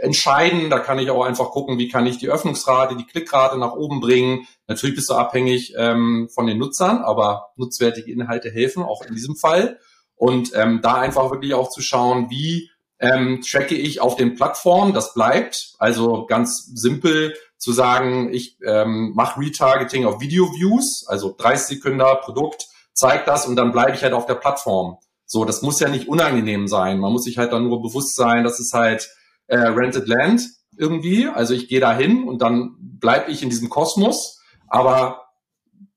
entscheiden, 0.00 0.70
da 0.70 0.78
kann 0.78 0.98
ich 0.98 1.10
auch 1.10 1.24
einfach 1.24 1.50
gucken, 1.50 1.78
wie 1.78 1.88
kann 1.88 2.06
ich 2.06 2.18
die 2.18 2.28
Öffnungsrate, 2.28 2.96
die 2.96 3.06
Klickrate 3.06 3.58
nach 3.58 3.72
oben 3.72 4.00
bringen. 4.00 4.46
Natürlich 4.68 4.96
bist 4.96 5.10
du 5.10 5.14
abhängig 5.14 5.74
ähm, 5.76 6.28
von 6.32 6.46
den 6.46 6.58
Nutzern, 6.58 6.98
aber 6.98 7.52
nutzwertige 7.56 8.12
Inhalte 8.12 8.50
helfen, 8.50 8.82
auch 8.82 9.04
in 9.04 9.14
diesem 9.14 9.36
Fall. 9.36 9.78
Und 10.14 10.52
ähm, 10.54 10.80
da 10.82 10.94
einfach 10.94 11.30
wirklich 11.30 11.54
auch 11.54 11.68
zu 11.68 11.82
schauen, 11.82 12.30
wie 12.30 12.70
ähm, 13.02 13.40
tracke 13.42 13.74
ich 13.74 14.00
auf 14.00 14.14
den 14.16 14.36
Plattformen, 14.36 14.94
das 14.94 15.12
bleibt. 15.12 15.74
Also 15.78 16.24
ganz 16.26 16.70
simpel 16.74 17.34
zu 17.58 17.72
sagen, 17.72 18.32
ich 18.32 18.56
ähm, 18.64 19.12
mache 19.14 19.40
Retargeting 19.40 20.06
auf 20.06 20.20
Video-Views, 20.20 21.06
also 21.08 21.34
30 21.36 21.78
Sekunden 21.78 22.02
Produkt, 22.22 22.68
zeigt 22.94 23.26
das 23.26 23.46
und 23.46 23.56
dann 23.56 23.72
bleibe 23.72 23.92
ich 23.92 24.02
halt 24.02 24.12
auf 24.12 24.26
der 24.26 24.36
Plattform. 24.36 24.98
So, 25.26 25.44
das 25.44 25.62
muss 25.62 25.80
ja 25.80 25.88
nicht 25.88 26.08
unangenehm 26.08 26.68
sein. 26.68 27.00
Man 27.00 27.12
muss 27.12 27.24
sich 27.24 27.38
halt 27.38 27.52
dann 27.52 27.68
nur 27.68 27.82
bewusst 27.82 28.14
sein, 28.14 28.44
dass 28.44 28.60
es 28.60 28.72
halt 28.72 29.10
äh, 29.48 29.56
Rented 29.58 30.06
Land 30.06 30.42
irgendwie. 30.76 31.26
Also 31.26 31.54
ich 31.54 31.68
gehe 31.68 31.80
da 31.80 31.96
hin 31.96 32.24
und 32.28 32.40
dann 32.40 32.76
bleibe 32.78 33.30
ich 33.32 33.42
in 33.42 33.50
diesem 33.50 33.68
Kosmos. 33.68 34.40
Aber 34.68 35.22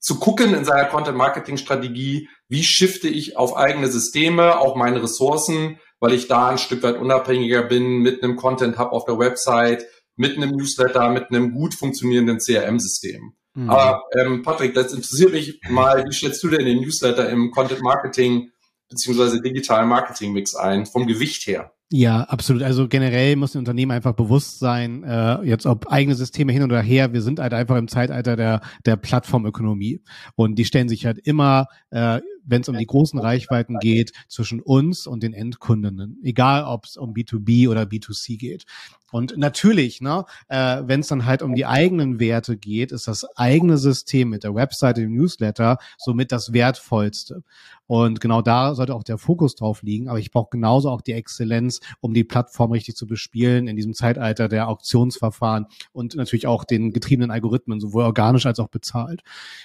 zu 0.00 0.18
gucken 0.18 0.54
in 0.54 0.64
seiner 0.64 0.86
Content-Marketing-Strategie, 0.86 2.28
wie 2.48 2.62
shifte 2.62 3.08
ich 3.08 3.36
auf 3.36 3.56
eigene 3.56 3.88
Systeme, 3.88 4.58
auch 4.58 4.76
meine 4.76 5.02
Ressourcen, 5.02 5.78
weil 6.00 6.12
ich 6.12 6.28
da 6.28 6.48
ein 6.48 6.58
Stück 6.58 6.82
weit 6.82 6.98
unabhängiger 6.98 7.62
bin 7.62 7.98
mit 7.98 8.22
einem 8.22 8.36
Content 8.36 8.78
Hub 8.78 8.92
auf 8.92 9.04
der 9.04 9.18
Website, 9.18 9.86
mit 10.16 10.36
einem 10.36 10.50
Newsletter, 10.50 11.10
mit 11.10 11.30
einem 11.30 11.52
gut 11.52 11.74
funktionierenden 11.74 12.38
CRM-System. 12.38 13.34
Mhm. 13.54 13.70
Aber 13.70 14.02
ähm, 14.18 14.42
Patrick, 14.42 14.74
das 14.74 14.92
interessiert 14.92 15.32
mich 15.32 15.60
mal, 15.68 16.04
wie 16.06 16.12
schätzt 16.12 16.42
du 16.42 16.48
denn 16.48 16.64
den 16.66 16.80
Newsletter 16.80 17.28
im 17.28 17.50
Content 17.50 17.82
Marketing 17.82 18.50
beziehungsweise 18.88 19.40
digitalen 19.40 19.88
Marketing 19.88 20.32
Mix 20.32 20.54
ein, 20.54 20.86
vom 20.86 21.06
Gewicht 21.06 21.46
her? 21.46 21.72
Ja, 21.90 22.22
absolut. 22.22 22.62
Also 22.62 22.88
generell 22.88 23.36
muss 23.36 23.54
ein 23.54 23.60
Unternehmen 23.60 23.92
einfach 23.92 24.12
bewusst 24.12 24.58
sein, 24.58 25.04
äh, 25.04 25.42
jetzt 25.42 25.66
ob 25.66 25.86
eigene 25.86 26.16
Systeme 26.16 26.52
hin 26.52 26.64
oder 26.64 26.80
her, 26.80 27.12
wir 27.12 27.22
sind 27.22 27.38
halt 27.38 27.54
einfach 27.54 27.76
im 27.76 27.86
Zeitalter 27.86 28.34
der, 28.34 28.60
der 28.84 28.96
Plattformökonomie. 28.96 30.02
Und 30.34 30.56
die 30.56 30.64
stellen 30.64 30.88
sich 30.88 31.06
halt 31.06 31.18
immer 31.24 31.66
äh, 31.90 32.20
wenn 32.46 32.62
es 32.62 32.68
um 32.68 32.78
die 32.78 32.86
großen 32.86 33.18
Reichweiten 33.18 33.78
geht, 33.78 34.12
zwischen 34.28 34.60
uns 34.60 35.06
und 35.06 35.22
den 35.22 35.34
Endkundinnen, 35.34 36.18
egal 36.22 36.64
ob 36.64 36.86
es 36.86 36.96
um 36.96 37.12
B2B 37.12 37.68
oder 37.68 37.82
B2C 37.82 38.38
geht. 38.38 38.64
Und 39.12 39.36
natürlich, 39.36 40.00
ne, 40.00 40.24
äh, 40.48 40.82
wenn 40.84 41.00
es 41.00 41.08
dann 41.08 41.26
halt 41.26 41.42
um 41.42 41.54
die 41.54 41.66
eigenen 41.66 42.18
Werte 42.18 42.56
geht, 42.56 42.92
ist 42.92 43.06
das 43.06 43.24
eigene 43.36 43.78
System 43.78 44.30
mit 44.30 44.44
der 44.44 44.54
Webseite, 44.54 45.00
dem 45.00 45.14
Newsletter 45.14 45.78
somit 45.96 46.32
das 46.32 46.52
wertvollste. 46.52 47.42
Und 47.86 48.20
genau 48.20 48.42
da 48.42 48.74
sollte 48.74 48.94
auch 48.94 49.04
der 49.04 49.18
Fokus 49.18 49.54
drauf 49.54 49.82
liegen. 49.82 50.08
Aber 50.08 50.18
ich 50.18 50.30
brauche 50.30 50.50
genauso 50.50 50.90
auch 50.90 51.00
die 51.00 51.12
Exzellenz, 51.12 51.80
um 52.00 52.14
die 52.14 52.24
Plattform 52.24 52.72
richtig 52.72 52.96
zu 52.96 53.06
bespielen 53.06 53.68
in 53.68 53.76
diesem 53.76 53.94
Zeitalter 53.94 54.48
der 54.48 54.68
Auktionsverfahren 54.68 55.66
und 55.92 56.16
natürlich 56.16 56.46
auch 56.46 56.64
den 56.64 56.92
getriebenen 56.92 57.30
Algorithmen, 57.30 57.80
sowohl 57.80 58.04
organisch 58.04 58.46
als 58.46 58.58
auch 58.58 58.68
bezahlt. 58.68 59.22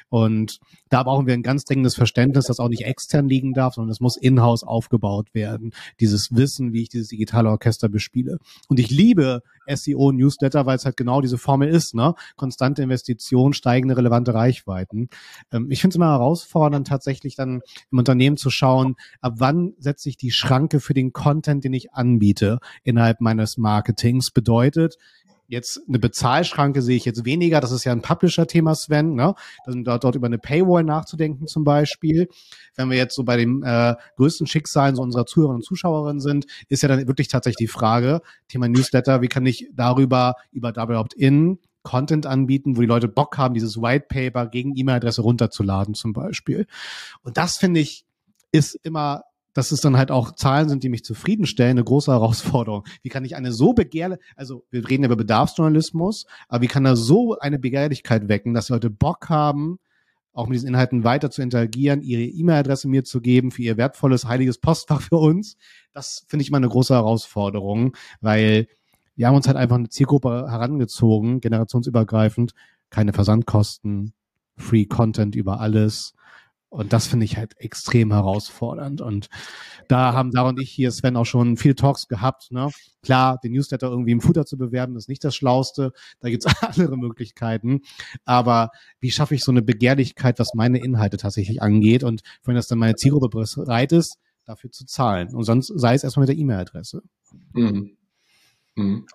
Und 0.09 0.59
da 0.89 1.03
brauchen 1.03 1.25
wir 1.25 1.33
ein 1.33 1.43
ganz 1.43 1.63
dringendes 1.65 1.95
Verständnis, 1.95 2.45
das 2.45 2.59
auch 2.59 2.69
nicht 2.69 2.85
extern 2.85 3.27
liegen 3.27 3.53
darf, 3.53 3.75
sondern 3.75 3.91
es 3.91 3.99
muss 3.99 4.17
in-house 4.17 4.63
aufgebaut 4.63 5.33
werden. 5.33 5.71
Dieses 5.99 6.35
Wissen, 6.35 6.73
wie 6.73 6.83
ich 6.83 6.89
dieses 6.89 7.07
digitale 7.07 7.49
Orchester 7.49 7.89
bespiele. 7.89 8.37
Und 8.67 8.79
ich 8.79 8.89
liebe 8.89 9.41
SEO 9.67 10.11
Newsletter, 10.11 10.65
weil 10.65 10.75
es 10.75 10.85
halt 10.85 10.97
genau 10.97 11.21
diese 11.21 11.37
Formel 11.37 11.69
ist, 11.69 11.95
ne? 11.95 12.13
Konstante 12.35 12.81
Investition, 12.83 13.53
steigende 13.53 13.95
relevante 13.95 14.33
Reichweiten. 14.33 15.09
Ähm, 15.51 15.71
ich 15.71 15.81
finde 15.81 15.93
es 15.93 15.95
immer 15.95 16.11
herausfordernd, 16.11 16.87
tatsächlich 16.87 17.35
dann 17.35 17.61
im 17.91 17.97
Unternehmen 18.11 18.37
zu 18.37 18.49
schauen, 18.49 18.95
ab 19.21 19.35
wann 19.37 19.73
setze 19.77 20.09
ich 20.09 20.17
die 20.17 20.31
Schranke 20.31 20.79
für 20.79 20.93
den 20.93 21.13
Content, 21.13 21.63
den 21.63 21.73
ich 21.73 21.93
anbiete 21.93 22.59
innerhalb 22.83 23.21
meines 23.21 23.57
Marketings. 23.57 24.31
Bedeutet, 24.31 24.97
Jetzt 25.51 25.81
eine 25.85 25.99
Bezahlschranke 25.99 26.81
sehe 26.81 26.95
ich 26.95 27.03
jetzt 27.03 27.25
weniger. 27.25 27.59
Das 27.59 27.73
ist 27.73 27.83
ja 27.83 27.91
ein 27.91 28.01
Publisher-Thema, 28.01 28.73
Sven. 28.73 29.15
Ne? 29.15 29.35
Dann 29.65 29.83
dort, 29.83 30.05
dort 30.05 30.15
über 30.15 30.27
eine 30.27 30.37
Paywall 30.37 30.85
nachzudenken 30.85 31.45
zum 31.45 31.65
Beispiel. 31.65 32.29
Wenn 32.77 32.89
wir 32.89 32.95
jetzt 32.95 33.15
so 33.15 33.25
bei 33.25 33.35
den 33.35 33.61
äh, 33.61 33.95
größten 34.15 34.47
Schicksalen 34.47 34.95
so 34.95 35.01
unserer 35.01 35.25
Zuhörer 35.25 35.53
und 35.53 35.65
Zuschauerinnen 35.65 36.21
sind, 36.21 36.45
ist 36.69 36.83
ja 36.83 36.87
dann 36.87 37.05
wirklich 37.05 37.27
tatsächlich 37.27 37.67
die 37.67 37.67
Frage, 37.67 38.21
Thema 38.47 38.69
Newsletter, 38.69 39.21
wie 39.21 39.27
kann 39.27 39.45
ich 39.45 39.67
darüber, 39.73 40.35
über 40.53 40.71
Double 40.71 40.95
Opt-in, 40.95 41.59
Content 41.83 42.25
anbieten, 42.25 42.77
wo 42.77 42.81
die 42.81 42.87
Leute 42.87 43.07
Bock 43.07 43.37
haben, 43.37 43.53
dieses 43.53 43.81
White 43.81 44.05
Paper 44.09 44.47
gegen 44.47 44.75
E-Mail-Adresse 44.75 45.21
runterzuladen 45.21 45.93
zum 45.93 46.13
Beispiel. 46.13 46.67
Und 47.23 47.37
das 47.37 47.57
finde 47.57 47.79
ich 47.79 48.05
ist 48.51 48.77
immer 48.83 49.23
dass 49.53 49.71
es 49.71 49.81
dann 49.81 49.97
halt 49.97 50.11
auch 50.11 50.33
Zahlen 50.33 50.69
sind, 50.69 50.83
die 50.83 50.89
mich 50.89 51.03
zufriedenstellen, 51.03 51.71
eine 51.71 51.83
große 51.83 52.11
Herausforderung. 52.11 52.85
Wie 53.01 53.09
kann 53.09 53.25
ich 53.25 53.35
eine 53.35 53.51
so 53.51 53.73
begehrle, 53.73 54.19
also 54.35 54.65
wir 54.69 54.87
reden 54.89 55.03
über 55.03 55.15
Bedarfsjournalismus, 55.15 56.25
aber 56.47 56.61
wie 56.61 56.67
kann 56.67 56.83
da 56.83 56.95
so 56.95 57.37
eine 57.37 57.59
Begehrlichkeit 57.59 58.27
wecken, 58.27 58.53
dass 58.53 58.69
Leute 58.69 58.89
Bock 58.89 59.29
haben, 59.29 59.79
auch 60.33 60.47
mit 60.47 60.55
diesen 60.55 60.69
Inhalten 60.69 61.03
weiter 61.03 61.29
zu 61.29 61.41
interagieren, 61.41 62.01
ihre 62.01 62.21
E-Mail-Adresse 62.21 62.87
mir 62.87 63.03
zu 63.03 63.19
geben 63.19 63.51
für 63.51 63.63
ihr 63.63 63.75
wertvolles, 63.75 64.25
heiliges 64.25 64.59
Postfach 64.59 65.01
für 65.01 65.17
uns. 65.17 65.57
Das 65.91 66.25
finde 66.29 66.43
ich 66.43 66.49
immer 66.49 66.57
eine 66.57 66.69
große 66.69 66.93
Herausforderung, 66.93 67.97
weil 68.21 68.67
wir 69.21 69.27
haben 69.27 69.35
uns 69.35 69.45
halt 69.45 69.55
einfach 69.55 69.75
eine 69.75 69.89
Zielgruppe 69.89 70.47
herangezogen, 70.49 71.41
generationsübergreifend, 71.41 72.53
keine 72.89 73.13
Versandkosten, 73.13 74.13
Free 74.57 74.85
Content 74.85 75.35
über 75.35 75.59
alles, 75.59 76.15
und 76.69 76.93
das 76.93 77.05
finde 77.05 77.25
ich 77.25 77.35
halt 77.35 77.53
extrem 77.57 78.13
herausfordernd. 78.13 79.01
Und 79.01 79.27
da 79.89 80.13
haben 80.13 80.31
Sarah 80.31 80.49
und 80.49 80.59
ich 80.61 80.71
hier, 80.71 80.89
Sven, 80.91 81.17
auch 81.17 81.25
schon 81.25 81.57
viele 81.57 81.75
Talks 81.75 82.07
gehabt. 82.07 82.49
Ne? 82.51 82.69
Klar, 83.03 83.39
den 83.43 83.51
Newsletter 83.51 83.89
irgendwie 83.89 84.13
im 84.13 84.21
Futter 84.21 84.45
zu 84.45 84.57
bewerben, 84.57 84.95
ist 84.95 85.09
nicht 85.09 85.23
das 85.23 85.35
Schlauste. 85.35 85.91
Da 86.21 86.29
gibt's 86.29 86.45
andere 86.61 86.97
Möglichkeiten. 86.97 87.81
Aber 88.23 88.71
wie 89.01 89.11
schaffe 89.11 89.35
ich 89.35 89.43
so 89.43 89.51
eine 89.51 89.61
Begehrlichkeit, 89.61 90.39
was 90.39 90.53
meine 90.53 90.81
Inhalte 90.81 91.17
tatsächlich 91.17 91.61
angeht? 91.61 92.05
Und 92.05 92.21
wenn 92.45 92.55
das 92.55 92.67
dann 92.67 92.79
meine 92.79 92.95
Zielgruppe 92.95 93.27
bereit 93.29 93.91
ist, 93.91 94.17
dafür 94.45 94.71
zu 94.71 94.85
zahlen. 94.85 95.35
Und 95.35 95.43
sonst 95.43 95.73
sei 95.75 95.93
es 95.93 96.05
erstmal 96.05 96.25
mit 96.25 96.29
der 96.29 96.41
E-Mail-Adresse. 96.41 97.03
Mhm. 97.53 97.97
Mhm. 98.75 99.05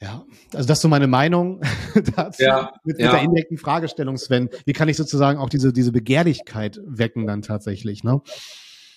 Ja, 0.00 0.24
also 0.52 0.68
das 0.68 0.78
ist 0.78 0.82
so 0.82 0.88
meine 0.88 1.06
Meinung 1.06 1.62
dazu 2.16 2.42
ja, 2.42 2.72
mit, 2.84 2.98
mit 2.98 3.06
der 3.06 3.22
indirekten 3.22 3.56
Fragestellung, 3.56 4.18
Sven. 4.18 4.50
Wie 4.66 4.74
kann 4.74 4.88
ich 4.88 4.96
sozusagen 4.96 5.38
auch 5.38 5.48
diese, 5.48 5.72
diese 5.72 5.90
Begehrlichkeit 5.90 6.78
wecken 6.84 7.26
dann 7.26 7.40
tatsächlich, 7.40 8.04
ne? 8.04 8.20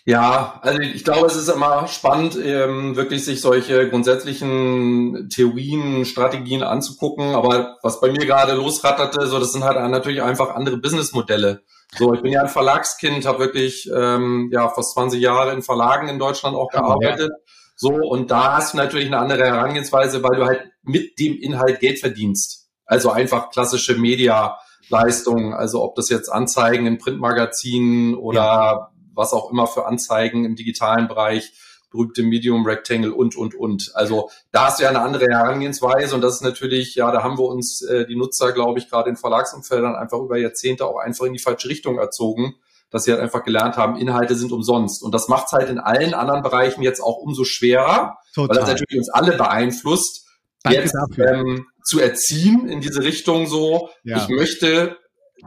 Ja, 0.06 0.60
also 0.64 0.80
ich 0.80 1.04
glaube, 1.04 1.28
es 1.28 1.36
ist 1.36 1.50
immer 1.50 1.88
spannend, 1.88 2.38
ähm, 2.42 2.96
wirklich 2.96 3.24
sich 3.24 3.42
solche 3.42 3.90
grundsätzlichen 3.90 5.30
Theorien, 5.30 6.04
Strategien 6.06 6.64
anzugucken. 6.64 7.36
Aber 7.36 7.78
was 7.84 8.02
bei 8.02 8.10
mir 8.12 8.26
gerade 8.26 8.54
losratterte, 8.54 9.28
so 9.28 9.40
das 9.40 9.52
sind 9.52 9.64
halt 9.64 9.78
natürlich 9.92 10.24
einfach 10.24 10.56
andere 10.56 10.78
Businessmodelle. 10.78 11.62
So, 11.96 12.14
ich 12.14 12.22
bin 12.22 12.32
ja 12.32 12.42
ein 12.42 12.50
Verlagskind, 12.50 13.26
habe 13.26 13.40
wirklich 13.40 13.90
ähm, 13.96 14.50
ja 14.52 14.70
fast 14.70 14.94
20 14.94 15.22
Jahre 15.22 15.54
in 15.54 15.62
Verlagen 15.62 16.08
in 16.08 16.20
Deutschland 16.20 16.56
auch 16.56 16.70
gearbeitet. 16.70 17.30
Ja. 17.32 17.49
So, 17.82 17.92
und 17.94 18.30
da 18.30 18.58
hast 18.58 18.74
du 18.74 18.78
natürlich 18.78 19.08
eine 19.08 19.20
andere 19.20 19.46
Herangehensweise, 19.46 20.22
weil 20.22 20.38
du 20.38 20.46
halt 20.46 20.70
mit 20.84 21.18
dem 21.18 21.38
Inhalt 21.38 21.80
Geld 21.80 21.98
verdienst. 21.98 22.68
Also 22.86 23.10
einfach 23.10 23.52
klassische 23.52 23.96
Media-Leistungen, 23.96 25.54
also 25.54 25.82
ob 25.82 25.96
das 25.96 26.10
jetzt 26.10 26.28
Anzeigen 26.28 26.86
in 26.88 26.98
Printmagazinen 26.98 28.16
oder 28.16 28.42
ja. 28.42 28.92
was 29.14 29.32
auch 29.32 29.50
immer 29.50 29.66
für 29.66 29.86
Anzeigen 29.86 30.44
im 30.44 30.58
digitalen 30.58 31.08
Bereich, 31.08 31.54
berühmte 31.90 32.22
Medium, 32.22 32.66
Rectangle 32.66 33.14
und, 33.14 33.38
und, 33.38 33.56
und. 33.56 33.92
Also 33.94 34.30
da 34.52 34.66
hast 34.66 34.80
du 34.80 34.84
ja 34.84 34.90
eine 34.90 35.00
andere 35.00 35.28
Herangehensweise 35.28 36.16
und 36.16 36.20
das 36.20 36.36
ist 36.36 36.44
natürlich, 36.44 36.96
ja, 36.96 37.14
da 37.14 37.24
haben 37.24 37.38
wir 37.38 37.46
uns 37.46 37.82
äh, 37.84 38.06
die 38.06 38.18
Nutzer, 38.18 38.52
glaube 38.52 38.80
ich, 38.80 38.90
gerade 38.90 39.10
in 39.10 39.16
Verlagsumfeldern 39.16 39.96
einfach 39.96 40.20
über 40.20 40.38
Jahrzehnte 40.38 40.86
auch 40.86 40.98
einfach 40.98 41.28
in 41.28 41.34
die 41.34 41.40
falsche 41.40 41.70
Richtung 41.70 41.98
erzogen 41.98 42.56
dass 42.92 43.04
sie 43.04 43.12
halt 43.12 43.22
einfach 43.22 43.44
gelernt 43.44 43.78
haben, 43.78 43.98
Inhalte 43.98 44.36
sind 44.36 44.52
umsonst. 44.52 45.04
Und 45.04 45.14
das 45.14 45.28
macht 45.28 45.48
es 45.48 45.52
halt 45.54 45.70
in 45.70 45.80
allen 45.80 46.14
anderen 46.14 46.42
Bereichen 46.42 46.82
jetzt 46.82 47.02
auch 47.02 47.18
umso 47.18 47.44
schwerer, 47.44 48.18
Total. 48.34 48.50
weil 48.50 48.62
das 48.62 48.70
natürlich 48.70 48.98
uns 48.98 49.10
alle 49.10 49.38
beeinflusst, 49.38 50.26
Danke 50.64 50.82
jetzt 50.82 50.96
ähm, 51.18 51.68
zu 51.84 52.00
erziehen 52.00 52.68
in 52.68 52.82
diese 52.82 53.04
Richtung 53.04 53.48
so, 53.48 53.90
ja. 54.04 54.18
ich 54.18 54.28
möchte 54.28 54.98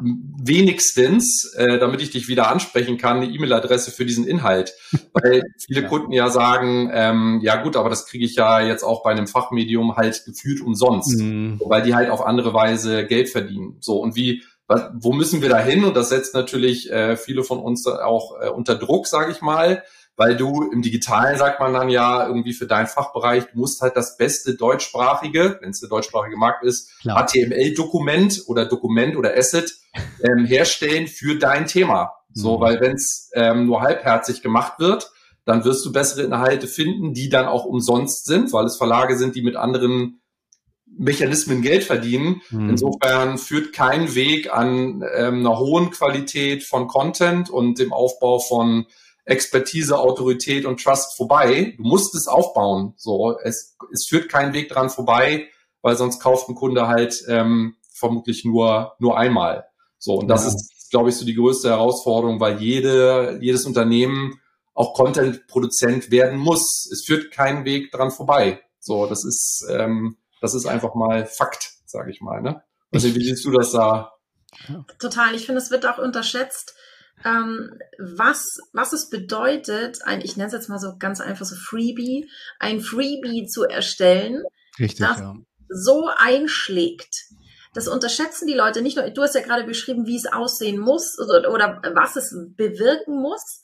wenigstens, 0.00 1.52
äh, 1.54 1.78
damit 1.78 2.00
ich 2.00 2.10
dich 2.10 2.28
wieder 2.28 2.50
ansprechen 2.50 2.96
kann, 2.96 3.18
eine 3.18 3.26
E-Mail-Adresse 3.26 3.90
für 3.90 4.06
diesen 4.06 4.26
Inhalt. 4.26 4.72
Weil 5.12 5.42
viele 5.64 5.82
ja. 5.82 5.88
Kunden 5.88 6.12
ja 6.12 6.30
sagen, 6.30 6.90
ähm, 6.92 7.40
ja 7.42 7.62
gut, 7.62 7.76
aber 7.76 7.90
das 7.90 8.06
kriege 8.06 8.24
ich 8.24 8.34
ja 8.34 8.60
jetzt 8.60 8.82
auch 8.82 9.02
bei 9.02 9.10
einem 9.10 9.26
Fachmedium 9.26 9.96
halt 9.96 10.24
gefühlt 10.24 10.60
umsonst, 10.60 11.20
mhm. 11.20 11.60
weil 11.66 11.82
die 11.82 11.94
halt 11.94 12.10
auf 12.10 12.24
andere 12.24 12.54
Weise 12.54 13.06
Geld 13.06 13.28
verdienen. 13.28 13.76
So 13.80 13.98
und 13.98 14.16
wie 14.16 14.42
was, 14.72 14.90
wo 14.94 15.12
müssen 15.12 15.42
wir 15.42 15.48
da 15.48 15.58
hin? 15.58 15.84
Und 15.84 15.96
das 15.96 16.08
setzt 16.08 16.34
natürlich 16.34 16.90
äh, 16.90 17.16
viele 17.16 17.44
von 17.44 17.58
uns 17.58 17.86
auch 17.86 18.40
äh, 18.40 18.48
unter 18.48 18.74
Druck, 18.74 19.06
sage 19.06 19.32
ich 19.32 19.40
mal, 19.40 19.82
weil 20.16 20.36
du 20.36 20.70
im 20.70 20.82
Digitalen 20.82 21.38
sagt 21.38 21.60
man 21.60 21.72
dann 21.72 21.88
ja 21.88 22.26
irgendwie 22.26 22.52
für 22.52 22.66
deinen 22.66 22.86
Fachbereich, 22.86 23.44
du 23.52 23.58
musst 23.58 23.80
halt 23.80 23.96
das 23.96 24.16
beste 24.16 24.54
deutschsprachige, 24.54 25.58
wenn 25.60 25.70
es 25.70 25.80
der 25.80 25.88
deutschsprachige 25.88 26.36
Markt 26.36 26.64
ist, 26.64 26.90
HTML-Dokument 27.02 28.42
oder 28.46 28.66
Dokument 28.66 29.16
oder 29.16 29.36
Asset 29.36 29.72
ähm, 30.22 30.44
herstellen 30.44 31.06
für 31.06 31.38
dein 31.38 31.66
Thema. 31.66 32.12
So, 32.34 32.56
mhm. 32.56 32.60
weil 32.60 32.80
wenn 32.80 32.94
es 32.94 33.30
ähm, 33.34 33.66
nur 33.66 33.80
halbherzig 33.82 34.42
gemacht 34.42 34.78
wird, 34.78 35.10
dann 35.44 35.64
wirst 35.64 35.84
du 35.84 35.92
bessere 35.92 36.22
Inhalte 36.22 36.66
finden, 36.66 37.14
die 37.14 37.28
dann 37.28 37.46
auch 37.46 37.64
umsonst 37.64 38.26
sind, 38.26 38.52
weil 38.52 38.66
es 38.66 38.76
Verlage 38.76 39.18
sind, 39.18 39.34
die 39.34 39.42
mit 39.42 39.56
anderen 39.56 40.21
Mechanismen 40.98 41.62
Geld 41.62 41.84
verdienen. 41.84 42.42
Mhm. 42.50 42.70
Insofern 42.70 43.38
führt 43.38 43.72
kein 43.72 44.14
Weg 44.14 44.52
an 44.52 45.02
ähm, 45.14 45.40
einer 45.40 45.58
hohen 45.58 45.90
Qualität 45.90 46.64
von 46.64 46.88
Content 46.88 47.50
und 47.50 47.78
dem 47.78 47.92
Aufbau 47.92 48.38
von 48.38 48.86
Expertise, 49.24 49.98
Autorität 49.98 50.66
und 50.66 50.82
Trust 50.82 51.16
vorbei. 51.16 51.74
Du 51.76 51.84
musst 51.84 52.14
es 52.14 52.26
aufbauen. 52.26 52.94
So, 52.96 53.38
es, 53.42 53.76
es 53.92 54.06
führt 54.08 54.28
kein 54.28 54.52
Weg 54.52 54.68
dran 54.68 54.90
vorbei, 54.90 55.48
weil 55.80 55.96
sonst 55.96 56.20
kauft 56.20 56.48
ein 56.48 56.54
Kunde 56.54 56.88
halt 56.88 57.24
ähm, 57.28 57.76
vermutlich 57.92 58.44
nur 58.44 58.94
nur 58.98 59.16
einmal. 59.16 59.66
So 59.98 60.16
und 60.16 60.28
das 60.28 60.42
ja. 60.42 60.48
ist, 60.48 60.90
glaube 60.90 61.10
ich, 61.10 61.16
so 61.16 61.24
die 61.24 61.34
größte 61.34 61.70
Herausforderung, 61.70 62.40
weil 62.40 62.60
jede 62.60 63.38
jedes 63.40 63.64
Unternehmen 63.64 64.40
auch 64.74 64.94
Content-Produzent 64.94 66.10
werden 66.10 66.38
muss. 66.38 66.88
Es 66.92 67.04
führt 67.04 67.30
keinen 67.30 67.64
Weg 67.64 67.92
dran 67.92 68.10
vorbei. 68.10 68.60
So, 68.80 69.06
das 69.06 69.24
ist 69.24 69.64
ähm, 69.70 70.16
das 70.42 70.54
ist 70.54 70.66
einfach 70.66 70.94
mal 70.94 71.24
Fakt, 71.24 71.72
sage 71.86 72.10
ich 72.10 72.20
mal. 72.20 72.42
Ne? 72.42 72.62
Also 72.90 73.14
wie 73.14 73.24
siehst 73.24 73.44
du 73.44 73.52
das 73.52 73.72
da? 73.72 74.12
Total. 74.98 75.34
Ich 75.34 75.46
finde, 75.46 75.60
es 75.60 75.70
wird 75.70 75.86
auch 75.86 75.98
unterschätzt, 75.98 76.74
ähm, 77.24 77.78
was, 77.98 78.58
was 78.72 78.92
es 78.92 79.08
bedeutet, 79.08 80.02
ein, 80.04 80.20
ich 80.20 80.36
nenne 80.36 80.48
es 80.48 80.52
jetzt 80.52 80.68
mal 80.68 80.78
so 80.80 80.96
ganz 80.98 81.20
einfach 81.20 81.46
so 81.46 81.54
Freebie, 81.54 82.28
ein 82.58 82.80
Freebie 82.80 83.46
zu 83.46 83.62
erstellen, 83.62 84.42
Richtig, 84.78 85.06
das 85.06 85.20
ja. 85.20 85.34
so 85.68 86.10
einschlägt. 86.18 87.26
Das 87.74 87.88
unterschätzen 87.88 88.46
die 88.46 88.54
Leute 88.54 88.82
nicht 88.82 88.96
nur. 88.96 89.08
Du 89.10 89.22
hast 89.22 89.34
ja 89.34 89.40
gerade 89.40 89.64
beschrieben, 89.64 90.06
wie 90.06 90.16
es 90.16 90.26
aussehen 90.26 90.78
muss 90.78 91.18
oder, 91.18 91.50
oder 91.50 91.80
was 91.94 92.16
es 92.16 92.34
bewirken 92.56 93.22
muss. 93.22 93.62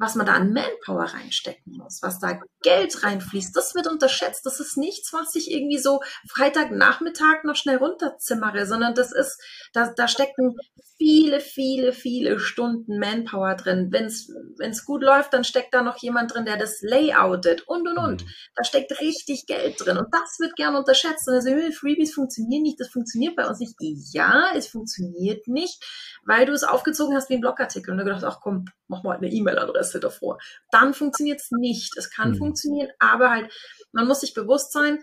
Was 0.00 0.14
man 0.14 0.24
da 0.24 0.32
an 0.32 0.54
Manpower 0.54 1.04
reinstecken 1.04 1.76
muss, 1.76 2.00
was 2.02 2.18
da 2.18 2.40
Geld 2.62 3.02
reinfließt, 3.02 3.54
das 3.54 3.74
wird 3.74 3.86
unterschätzt. 3.86 4.46
Das 4.46 4.58
ist 4.58 4.78
nichts, 4.78 5.12
was 5.12 5.34
ich 5.34 5.50
irgendwie 5.50 5.78
so 5.78 6.00
Freitagnachmittag 6.28 7.44
noch 7.44 7.54
schnell 7.54 7.76
runterzimmere, 7.76 8.66
sondern 8.66 8.94
das 8.94 9.12
ist, 9.12 9.38
da, 9.74 9.92
da 9.94 10.08
stecken 10.08 10.56
viele, 10.96 11.40
viele, 11.40 11.92
viele 11.92 12.38
Stunden 12.38 12.98
Manpower 12.98 13.54
drin. 13.56 13.88
Wenn 13.90 14.06
es 14.06 14.84
gut 14.84 15.02
läuft, 15.02 15.34
dann 15.34 15.44
steckt 15.44 15.74
da 15.74 15.82
noch 15.82 15.98
jemand 15.98 16.34
drin, 16.34 16.46
der 16.46 16.56
das 16.56 16.80
layoutet 16.80 17.62
und 17.68 17.86
und 17.86 17.98
und. 17.98 18.24
Mhm. 18.24 18.28
Da 18.54 18.64
steckt 18.64 18.98
richtig 19.00 19.46
Geld 19.46 19.76
drin 19.78 19.98
und 19.98 20.08
das 20.12 20.38
wird 20.40 20.56
gern 20.56 20.76
unterschätzt. 20.76 21.28
Und 21.28 21.34
also 21.34 21.50
Freebies 21.72 22.14
funktionieren 22.14 22.62
nicht, 22.62 22.80
das 22.80 22.88
funktioniert 22.88 23.36
bei 23.36 23.46
uns 23.46 23.60
nicht. 23.60 23.76
Ja, 24.12 24.50
es 24.54 24.66
funktioniert 24.66 25.46
nicht, 25.46 25.82
weil 26.30 26.46
du 26.46 26.52
es 26.52 26.62
aufgezogen 26.62 27.16
hast 27.16 27.28
wie 27.28 27.34
ein 27.34 27.40
Blogartikel 27.40 27.90
und 27.90 27.98
du 27.98 28.04
gedacht, 28.04 28.22
ach 28.22 28.38
komm, 28.40 28.66
mach 28.86 29.02
mal 29.02 29.16
eine 29.16 29.28
E-Mail-Adresse 29.28 29.98
davor. 29.98 30.38
Dann 30.70 30.94
funktioniert 30.94 31.40
es 31.40 31.50
nicht. 31.50 31.96
Es 31.96 32.08
kann 32.08 32.30
mhm. 32.30 32.36
funktionieren, 32.36 32.88
aber 33.00 33.30
halt, 33.30 33.52
man 33.90 34.06
muss 34.06 34.20
sich 34.20 34.32
bewusst 34.32 34.72
sein, 34.72 35.00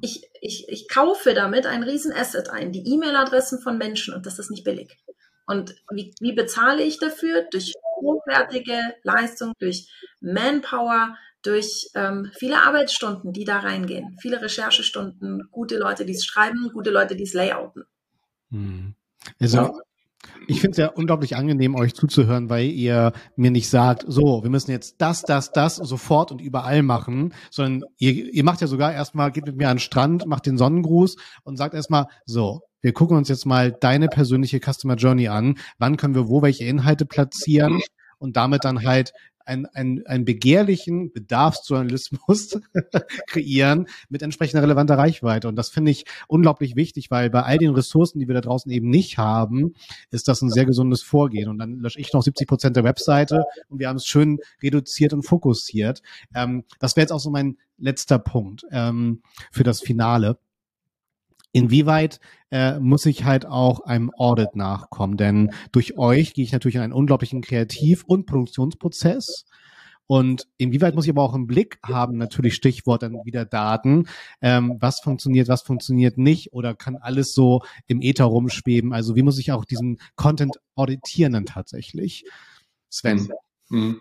ich, 0.00 0.26
ich, 0.40 0.66
ich 0.68 0.88
kaufe 0.88 1.34
damit 1.34 1.66
ein 1.66 1.82
riesen 1.82 2.14
Asset 2.14 2.48
ein, 2.48 2.72
die 2.72 2.94
E-Mail-Adressen 2.94 3.60
von 3.60 3.76
Menschen 3.76 4.14
und 4.14 4.24
das 4.24 4.38
ist 4.38 4.50
nicht 4.50 4.64
billig. 4.64 4.96
Und 5.46 5.74
wie, 5.90 6.14
wie 6.20 6.32
bezahle 6.32 6.82
ich 6.82 6.98
dafür? 6.98 7.46
Durch 7.50 7.74
hochwertige 8.00 8.78
Leistung, 9.02 9.52
durch 9.58 9.92
Manpower, 10.22 11.18
durch 11.42 11.90
ähm, 11.94 12.30
viele 12.34 12.62
Arbeitsstunden, 12.62 13.34
die 13.34 13.44
da 13.44 13.58
reingehen, 13.58 14.16
viele 14.18 14.40
Recherchestunden, 14.40 15.48
gute 15.50 15.76
Leute, 15.76 16.06
die 16.06 16.14
es 16.14 16.24
schreiben, 16.24 16.70
gute 16.72 16.90
Leute, 16.90 17.16
die 17.16 17.24
es 17.24 17.34
layouten. 17.34 17.84
Hm. 18.50 18.94
Also. 19.38 19.82
Ich 20.46 20.60
finde 20.60 20.72
es 20.72 20.76
ja 20.78 20.88
unglaublich 20.88 21.36
angenehm, 21.36 21.74
euch 21.74 21.94
zuzuhören, 21.94 22.50
weil 22.50 22.66
ihr 22.66 23.12
mir 23.36 23.50
nicht 23.50 23.70
sagt, 23.70 24.04
so, 24.06 24.42
wir 24.42 24.50
müssen 24.50 24.70
jetzt 24.70 24.96
das, 24.98 25.22
das, 25.22 25.52
das 25.52 25.76
sofort 25.76 26.32
und 26.32 26.40
überall 26.40 26.82
machen, 26.82 27.32
sondern 27.50 27.88
ihr, 27.98 28.32
ihr 28.32 28.44
macht 28.44 28.60
ja 28.60 28.66
sogar 28.66 28.92
erstmal, 28.92 29.32
geht 29.32 29.46
mit 29.46 29.56
mir 29.56 29.68
an 29.68 29.76
den 29.76 29.80
Strand, 29.80 30.26
macht 30.26 30.46
den 30.46 30.58
Sonnengruß 30.58 31.16
und 31.44 31.56
sagt 31.56 31.74
erstmal, 31.74 32.06
so, 32.26 32.60
wir 32.82 32.92
gucken 32.92 33.16
uns 33.16 33.28
jetzt 33.28 33.46
mal 33.46 33.72
deine 33.72 34.08
persönliche 34.08 34.60
Customer 34.60 34.96
Journey 34.96 35.28
an. 35.28 35.56
Wann 35.78 35.96
können 35.96 36.14
wir 36.14 36.28
wo 36.28 36.42
welche 36.42 36.64
Inhalte 36.64 37.06
platzieren? 37.06 37.80
Und 38.18 38.36
damit 38.36 38.64
dann 38.64 38.84
halt 38.84 39.12
ein, 39.44 39.66
ein, 39.66 40.06
einen 40.06 40.24
begehrlichen 40.24 41.12
Bedarfsjournalismus 41.12 42.60
kreieren 43.26 43.86
mit 44.08 44.22
entsprechender 44.22 44.62
relevanter 44.62 44.98
Reichweite. 44.98 45.48
Und 45.48 45.56
das 45.56 45.70
finde 45.70 45.90
ich 45.90 46.04
unglaublich 46.28 46.76
wichtig, 46.76 47.10
weil 47.10 47.30
bei 47.30 47.42
all 47.42 47.58
den 47.58 47.70
Ressourcen, 47.70 48.18
die 48.18 48.28
wir 48.28 48.34
da 48.34 48.40
draußen 48.40 48.70
eben 48.70 48.88
nicht 48.88 49.18
haben, 49.18 49.74
ist 50.10 50.28
das 50.28 50.42
ein 50.42 50.50
sehr 50.50 50.64
gesundes 50.64 51.02
Vorgehen. 51.02 51.48
Und 51.48 51.58
dann 51.58 51.78
lösche 51.78 52.00
ich 52.00 52.12
noch 52.12 52.22
70 52.22 52.48
Prozent 52.48 52.76
der 52.76 52.84
Webseite 52.84 53.44
und 53.68 53.78
wir 53.78 53.88
haben 53.88 53.96
es 53.96 54.06
schön 54.06 54.38
reduziert 54.62 55.12
und 55.12 55.22
fokussiert. 55.22 56.02
Ähm, 56.34 56.64
das 56.78 56.96
wäre 56.96 57.02
jetzt 57.04 57.12
auch 57.12 57.20
so 57.20 57.30
mein 57.30 57.58
letzter 57.78 58.18
Punkt 58.18 58.64
ähm, 58.70 59.22
für 59.50 59.64
das 59.64 59.80
Finale. 59.80 60.38
Inwieweit 61.54 62.18
äh, 62.50 62.80
muss 62.80 63.06
ich 63.06 63.24
halt 63.24 63.46
auch 63.46 63.80
einem 63.80 64.10
Audit 64.10 64.56
nachkommen? 64.56 65.16
Denn 65.16 65.52
durch 65.70 65.96
euch 65.96 66.34
gehe 66.34 66.44
ich 66.44 66.50
natürlich 66.50 66.74
in 66.74 66.80
einen 66.80 66.92
unglaublichen 66.92 67.42
Kreativ- 67.42 68.02
und 68.04 68.26
Produktionsprozess. 68.26 69.46
Und 70.06 70.48
inwieweit 70.58 70.96
muss 70.96 71.04
ich 71.04 71.12
aber 71.12 71.22
auch 71.22 71.32
im 71.32 71.46
Blick 71.46 71.78
haben, 71.84 72.18
natürlich 72.18 72.56
Stichwort 72.56 73.04
dann 73.04 73.14
wieder 73.24 73.44
Daten, 73.44 74.08
ähm, 74.42 74.76
was 74.80 74.98
funktioniert, 74.98 75.46
was 75.46 75.62
funktioniert 75.62 76.18
nicht 76.18 76.52
oder 76.52 76.74
kann 76.74 76.96
alles 76.96 77.34
so 77.34 77.62
im 77.86 78.02
Ether 78.02 78.24
rumschweben? 78.24 78.92
Also 78.92 79.14
wie 79.14 79.22
muss 79.22 79.38
ich 79.38 79.52
auch 79.52 79.64
diesen 79.64 79.98
Content 80.16 80.56
auditieren 80.74 81.34
dann 81.34 81.46
tatsächlich? 81.46 82.24
Sven. 82.90 83.28
Mhm. 83.70 84.00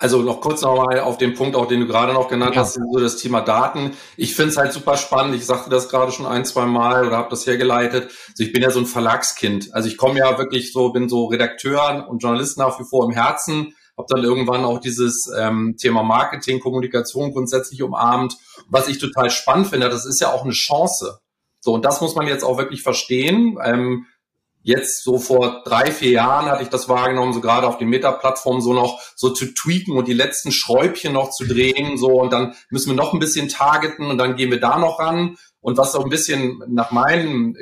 Also 0.00 0.22
noch 0.22 0.40
kurz 0.40 0.62
nochmal 0.62 1.00
auf 1.00 1.18
den 1.18 1.34
Punkt, 1.34 1.56
auch 1.56 1.66
den 1.66 1.80
du 1.80 1.86
gerade 1.88 2.12
noch 2.12 2.28
genannt 2.28 2.54
ja. 2.54 2.60
hast, 2.60 2.74
so 2.74 3.00
das 3.00 3.16
Thema 3.16 3.40
Daten. 3.40 3.96
Ich 4.16 4.36
finde 4.36 4.50
es 4.50 4.56
halt 4.56 4.72
super 4.72 4.96
spannend. 4.96 5.34
Ich 5.34 5.44
sagte 5.44 5.70
das 5.70 5.88
gerade 5.88 6.12
schon 6.12 6.24
ein, 6.26 6.44
zwei 6.44 6.66
Mal 6.66 7.04
oder 7.04 7.16
habe 7.16 7.30
das 7.30 7.46
hergeleitet. 7.46 8.04
Also 8.28 8.44
ich 8.44 8.52
bin 8.52 8.62
ja 8.62 8.70
so 8.70 8.78
ein 8.78 8.86
Verlagskind. 8.86 9.74
Also 9.74 9.88
ich 9.88 9.96
komme 9.96 10.20
ja 10.20 10.38
wirklich 10.38 10.72
so, 10.72 10.92
bin 10.92 11.08
so 11.08 11.26
Redakteur 11.26 12.06
und 12.08 12.22
Journalist 12.22 12.58
nach 12.58 12.78
wie 12.78 12.84
vor 12.84 13.06
im 13.06 13.12
Herzen. 13.12 13.74
Habe 13.96 14.06
dann 14.08 14.22
irgendwann 14.22 14.64
auch 14.64 14.78
dieses 14.78 15.28
ähm, 15.36 15.74
Thema 15.76 16.04
Marketing, 16.04 16.60
Kommunikation 16.60 17.32
grundsätzlich 17.32 17.82
umarmt. 17.82 18.36
Was 18.68 18.86
ich 18.86 18.98
total 18.98 19.30
spannend 19.30 19.66
finde, 19.66 19.88
das 19.88 20.06
ist 20.06 20.20
ja 20.20 20.32
auch 20.32 20.44
eine 20.44 20.52
Chance. 20.52 21.18
So, 21.58 21.74
und 21.74 21.84
das 21.84 22.00
muss 22.00 22.14
man 22.14 22.28
jetzt 22.28 22.44
auch 22.44 22.56
wirklich 22.56 22.82
verstehen. 22.84 23.58
Ähm, 23.64 24.06
jetzt 24.62 25.02
so 25.02 25.18
vor 25.18 25.62
drei, 25.64 25.90
vier 25.90 26.10
Jahren 26.10 26.46
hatte 26.46 26.62
ich 26.62 26.68
das 26.68 26.88
wahrgenommen, 26.88 27.32
so 27.32 27.40
gerade 27.40 27.66
auf 27.66 27.78
den 27.78 27.88
Meta-Plattformen 27.88 28.60
so 28.60 28.74
noch 28.74 29.00
so 29.16 29.30
zu 29.30 29.54
tweaken 29.54 29.96
und 29.96 30.08
die 30.08 30.14
letzten 30.14 30.52
Schräubchen 30.52 31.12
noch 31.12 31.30
zu 31.30 31.46
drehen, 31.46 31.96
so 31.96 32.20
und 32.20 32.32
dann 32.32 32.54
müssen 32.70 32.90
wir 32.90 32.96
noch 32.96 33.12
ein 33.12 33.18
bisschen 33.18 33.48
targeten 33.48 34.06
und 34.06 34.18
dann 34.18 34.36
gehen 34.36 34.50
wir 34.50 34.60
da 34.60 34.78
noch 34.78 34.98
ran. 34.98 35.36
Und 35.60 35.76
was 35.76 35.92
so 35.92 36.02
ein 36.02 36.10
bisschen 36.10 36.62
nach 36.68 36.90
meinem, 36.90 37.56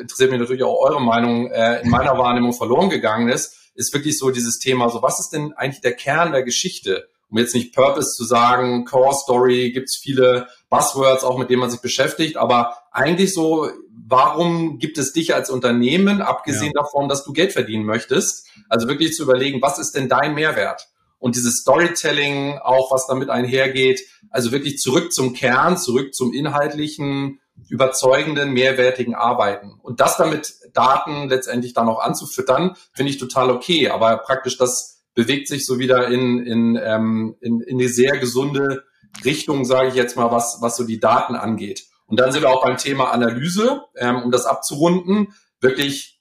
interessiert 0.00 0.30
mich 0.30 0.40
natürlich 0.40 0.64
auch 0.64 0.80
eure 0.80 1.00
Meinung, 1.00 1.50
äh, 1.50 1.82
in 1.82 1.90
meiner 1.90 2.18
Wahrnehmung 2.18 2.52
verloren 2.52 2.90
gegangen 2.90 3.28
ist, 3.28 3.56
ist 3.74 3.94
wirklich 3.94 4.18
so 4.18 4.30
dieses 4.30 4.58
Thema, 4.58 4.88
so 4.90 5.02
was 5.02 5.20
ist 5.20 5.30
denn 5.30 5.52
eigentlich 5.54 5.80
der 5.80 5.94
Kern 5.94 6.32
der 6.32 6.42
Geschichte? 6.42 7.08
Um 7.30 7.38
jetzt 7.38 7.54
nicht 7.54 7.74
Purpose 7.74 8.16
zu 8.16 8.24
sagen, 8.24 8.84
Core 8.84 9.14
Story, 9.14 9.70
gibt's 9.72 9.96
viele 9.96 10.48
Buzzwords 10.68 11.22
auch, 11.22 11.38
mit 11.38 11.48
denen 11.48 11.60
man 11.60 11.70
sich 11.70 11.80
beschäftigt, 11.80 12.36
aber 12.36 12.76
eigentlich 12.90 13.34
so, 13.34 13.70
warum 14.06 14.78
gibt 14.78 14.98
es 14.98 15.12
dich 15.12 15.34
als 15.34 15.50
Unternehmen, 15.50 16.20
abgesehen 16.20 16.72
ja. 16.74 16.82
davon, 16.82 17.08
dass 17.08 17.24
du 17.24 17.32
Geld 17.32 17.52
verdienen 17.52 17.84
möchtest? 17.84 18.48
Also 18.68 18.88
wirklich 18.88 19.14
zu 19.14 19.22
überlegen, 19.22 19.62
was 19.62 19.78
ist 19.78 19.92
denn 19.94 20.08
dein 20.08 20.34
Mehrwert? 20.34 20.88
Und 21.18 21.36
dieses 21.36 21.58
Storytelling, 21.58 22.58
auch 22.58 22.90
was 22.90 23.06
damit 23.06 23.28
einhergeht, 23.28 24.00
also 24.30 24.52
wirklich 24.52 24.78
zurück 24.78 25.12
zum 25.12 25.34
Kern, 25.34 25.76
zurück 25.76 26.14
zum 26.14 26.32
inhaltlichen, 26.32 27.40
überzeugenden, 27.68 28.52
mehrwertigen 28.52 29.14
Arbeiten. 29.14 29.78
Und 29.82 30.00
das 30.00 30.16
damit 30.16 30.54
Daten 30.72 31.28
letztendlich 31.28 31.74
dann 31.74 31.88
auch 31.88 32.00
anzufüttern, 32.00 32.74
finde 32.94 33.10
ich 33.10 33.18
total 33.18 33.50
okay. 33.50 33.90
Aber 33.90 34.16
praktisch 34.16 34.56
das 34.56 35.02
bewegt 35.14 35.48
sich 35.48 35.66
so 35.66 35.78
wieder 35.78 36.08
in, 36.08 36.44
in, 36.46 36.80
ähm, 36.82 37.36
in, 37.42 37.60
in 37.60 37.78
eine 37.78 37.88
sehr 37.88 38.16
gesunde 38.18 38.84
Richtung, 39.24 39.66
sage 39.66 39.88
ich 39.88 39.94
jetzt 39.94 40.16
mal, 40.16 40.30
was, 40.30 40.58
was 40.60 40.76
so 40.76 40.84
die 40.84 41.00
Daten 41.00 41.34
angeht. 41.34 41.89
Und 42.10 42.18
dann 42.18 42.32
sind 42.32 42.42
wir 42.42 42.50
auch 42.50 42.62
beim 42.64 42.76
Thema 42.76 43.12
Analyse, 43.12 43.84
ähm, 43.96 44.22
um 44.22 44.30
das 44.30 44.44
abzurunden, 44.44 45.34
wirklich 45.60 46.20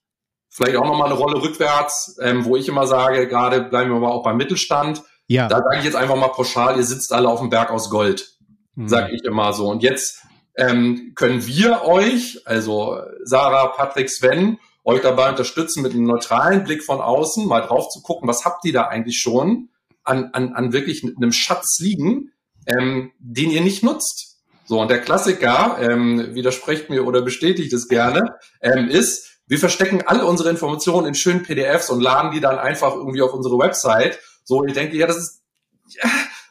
vielleicht 0.49 0.77
auch 0.77 0.85
nochmal 0.85 1.09
eine 1.09 1.17
Rolle 1.17 1.41
rückwärts, 1.41 2.17
ähm, 2.21 2.45
wo 2.45 2.55
ich 2.55 2.67
immer 2.67 2.85
sage, 2.85 3.27
gerade 3.27 3.61
bleiben 3.61 3.91
wir 3.91 3.99
mal 3.99 4.11
auch 4.11 4.23
beim 4.23 4.37
Mittelstand. 4.37 5.03
Ja. 5.27 5.47
Da 5.47 5.57
sage 5.57 5.79
ich 5.79 5.85
jetzt 5.85 5.95
einfach 5.95 6.15
mal 6.15 6.29
pauschal, 6.29 6.77
ihr 6.77 6.83
sitzt 6.83 7.11
alle 7.11 7.27
auf 7.27 7.39
dem 7.39 7.49
Berg 7.49 7.71
aus 7.71 7.89
Gold, 7.89 8.37
mhm. 8.75 8.87
sage 8.87 9.15
ich 9.15 9.23
immer 9.23 9.53
so. 9.53 9.67
Und 9.67 9.83
jetzt 9.83 10.23
ähm, 10.55 11.13
können 11.15 11.45
wir 11.45 11.85
euch, 11.85 12.41
also 12.45 12.99
Sarah, 13.23 13.67
Patrick, 13.67 14.09
Sven, 14.09 14.59
euch 14.83 15.01
dabei 15.01 15.29
unterstützen, 15.29 15.81
mit 15.81 15.93
einem 15.93 16.03
neutralen 16.03 16.63
Blick 16.63 16.83
von 16.83 17.01
außen 17.01 17.47
mal 17.47 17.61
drauf 17.61 17.89
zu 17.89 18.01
gucken, 18.01 18.27
was 18.27 18.45
habt 18.45 18.65
ihr 18.65 18.73
da 18.73 18.83
eigentlich 18.83 19.19
schon 19.19 19.69
an, 20.03 20.31
an, 20.33 20.53
an 20.53 20.73
wirklich 20.73 21.03
einem 21.03 21.31
Schatz 21.31 21.79
liegen, 21.79 22.31
ähm, 22.65 23.11
den 23.19 23.51
ihr 23.51 23.61
nicht 23.61 23.83
nutzt. 23.83 24.28
So, 24.69 24.79
und 24.79 24.91
der 24.91 25.01
Klassiker, 25.01 25.79
ähm, 25.81 26.35
widerspricht 26.35 26.91
mir 26.91 27.07
oder 27.07 27.23
bestätigt 27.23 27.73
es 27.73 27.87
gerne, 27.87 28.35
ähm, 28.61 28.87
ist, 28.87 29.39
wir 29.47 29.57
verstecken 29.57 30.03
alle 30.05 30.27
unsere 30.27 30.51
Informationen 30.51 31.07
in 31.07 31.15
schönen 31.15 31.41
PDFs 31.41 31.89
und 31.89 32.01
laden 32.01 32.29
die 32.29 32.39
dann 32.39 32.59
einfach 32.59 32.93
irgendwie 32.93 33.23
auf 33.23 33.33
unsere 33.33 33.57
Website. 33.57 34.19
So, 34.43 34.63
ich 34.65 34.73
denke, 34.73 34.95
ja, 34.95 35.07
das 35.07 35.17
ist, 35.17 35.41
ja, 35.87 36.07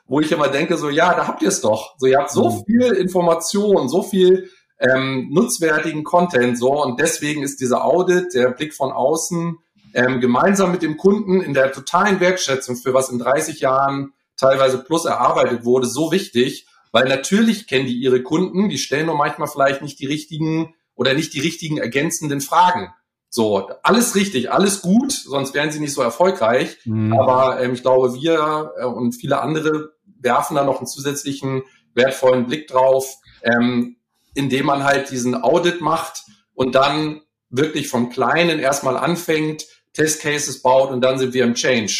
wo 0.09 0.19
ich 0.19 0.33
immer 0.33 0.49
denke, 0.49 0.77
so, 0.77 0.91
ja, 0.91 1.15
da 1.15 1.29
habt 1.29 1.43
ihr 1.43 1.49
es 1.49 1.61
doch. 1.61 1.95
So, 1.99 2.07
ihr 2.07 2.19
habt 2.19 2.33
so 2.33 2.51
mhm. 2.51 2.65
viel 2.65 2.93
Information, 2.95 3.89
so 3.89 4.03
viel 4.03 4.51
ähm, 4.81 5.29
nutzwertigen 5.31 6.03
Content, 6.03 6.59
so, 6.59 6.83
und 6.83 6.99
deswegen 6.99 7.45
ist 7.45 7.61
dieser 7.61 7.85
Audit, 7.85 8.35
der 8.35 8.51
Blick 8.51 8.75
von 8.75 8.91
außen, 8.91 9.59
ähm, 9.95 10.21
gemeinsam 10.21 10.73
mit 10.73 10.83
dem 10.83 10.97
Kunden 10.97 11.41
in 11.41 11.55
der 11.55 11.71
totalen 11.71 12.19
Wertschätzung 12.19 12.75
für 12.75 12.93
was 12.95 13.11
in 13.11 13.21
30 13.21 13.61
Jahren 13.61 14.13
teilweise 14.37 14.79
plus 14.79 15.05
erarbeitet 15.05 15.65
wurde, 15.65 15.87
so 15.87 16.11
wichtig, 16.11 16.67
weil 16.93 17.09
natürlich 17.09 17.67
kennen 17.67 17.87
die 17.87 17.99
ihre 17.99 18.23
Kunden, 18.23 18.69
die 18.69 18.79
stellen 18.79 19.07
nur 19.07 19.17
manchmal 19.17 19.49
vielleicht 19.49 19.83
nicht 19.83 19.99
die 19.99 20.07
richtigen 20.07 20.75
oder 20.95 21.15
nicht 21.15 21.33
die 21.35 21.41
richtigen 21.41 21.79
ergänzenden 21.79 22.41
Fragen. 22.41 22.93
So, 23.31 23.71
alles 23.83 24.15
richtig, 24.15 24.51
alles 24.51 24.81
gut, 24.81 25.13
sonst 25.13 25.55
wären 25.55 25.71
sie 25.71 25.81
nicht 25.81 25.93
so 25.93 26.03
erfolgreich. 26.03 26.79
Mhm. 26.85 27.13
Aber 27.13 27.61
ähm, 27.61 27.75
ich 27.75 27.83
glaube, 27.83 28.15
wir 28.15 28.73
äh, 28.79 28.85
und 28.85 29.13
viele 29.13 29.41
andere 29.41 29.93
werfen 30.21 30.55
da 30.55 30.65
noch 30.65 30.79
einen 30.79 30.87
zusätzlichen 30.87 31.63
wertvollen 31.95 32.47
Blick 32.47 32.69
drauf, 32.69 33.17
ähm, 33.43 33.97
indem 34.35 34.67
man 34.67 34.85
halt 34.85 35.11
diesen 35.11 35.35
Audit 35.35 35.81
macht 35.81 36.25
und 36.55 36.75
dann 36.75 37.21
wirklich 37.51 37.89
vom 37.89 38.11
Kleinen 38.11 38.59
erstmal 38.59 38.97
anfängt, 38.97 39.67
Testcases 39.93 40.63
baut 40.63 40.91
und 40.91 41.01
dann 41.01 41.19
sind 41.19 41.35
wir 41.35 41.45
im 41.45 41.55
Change. 41.55 41.93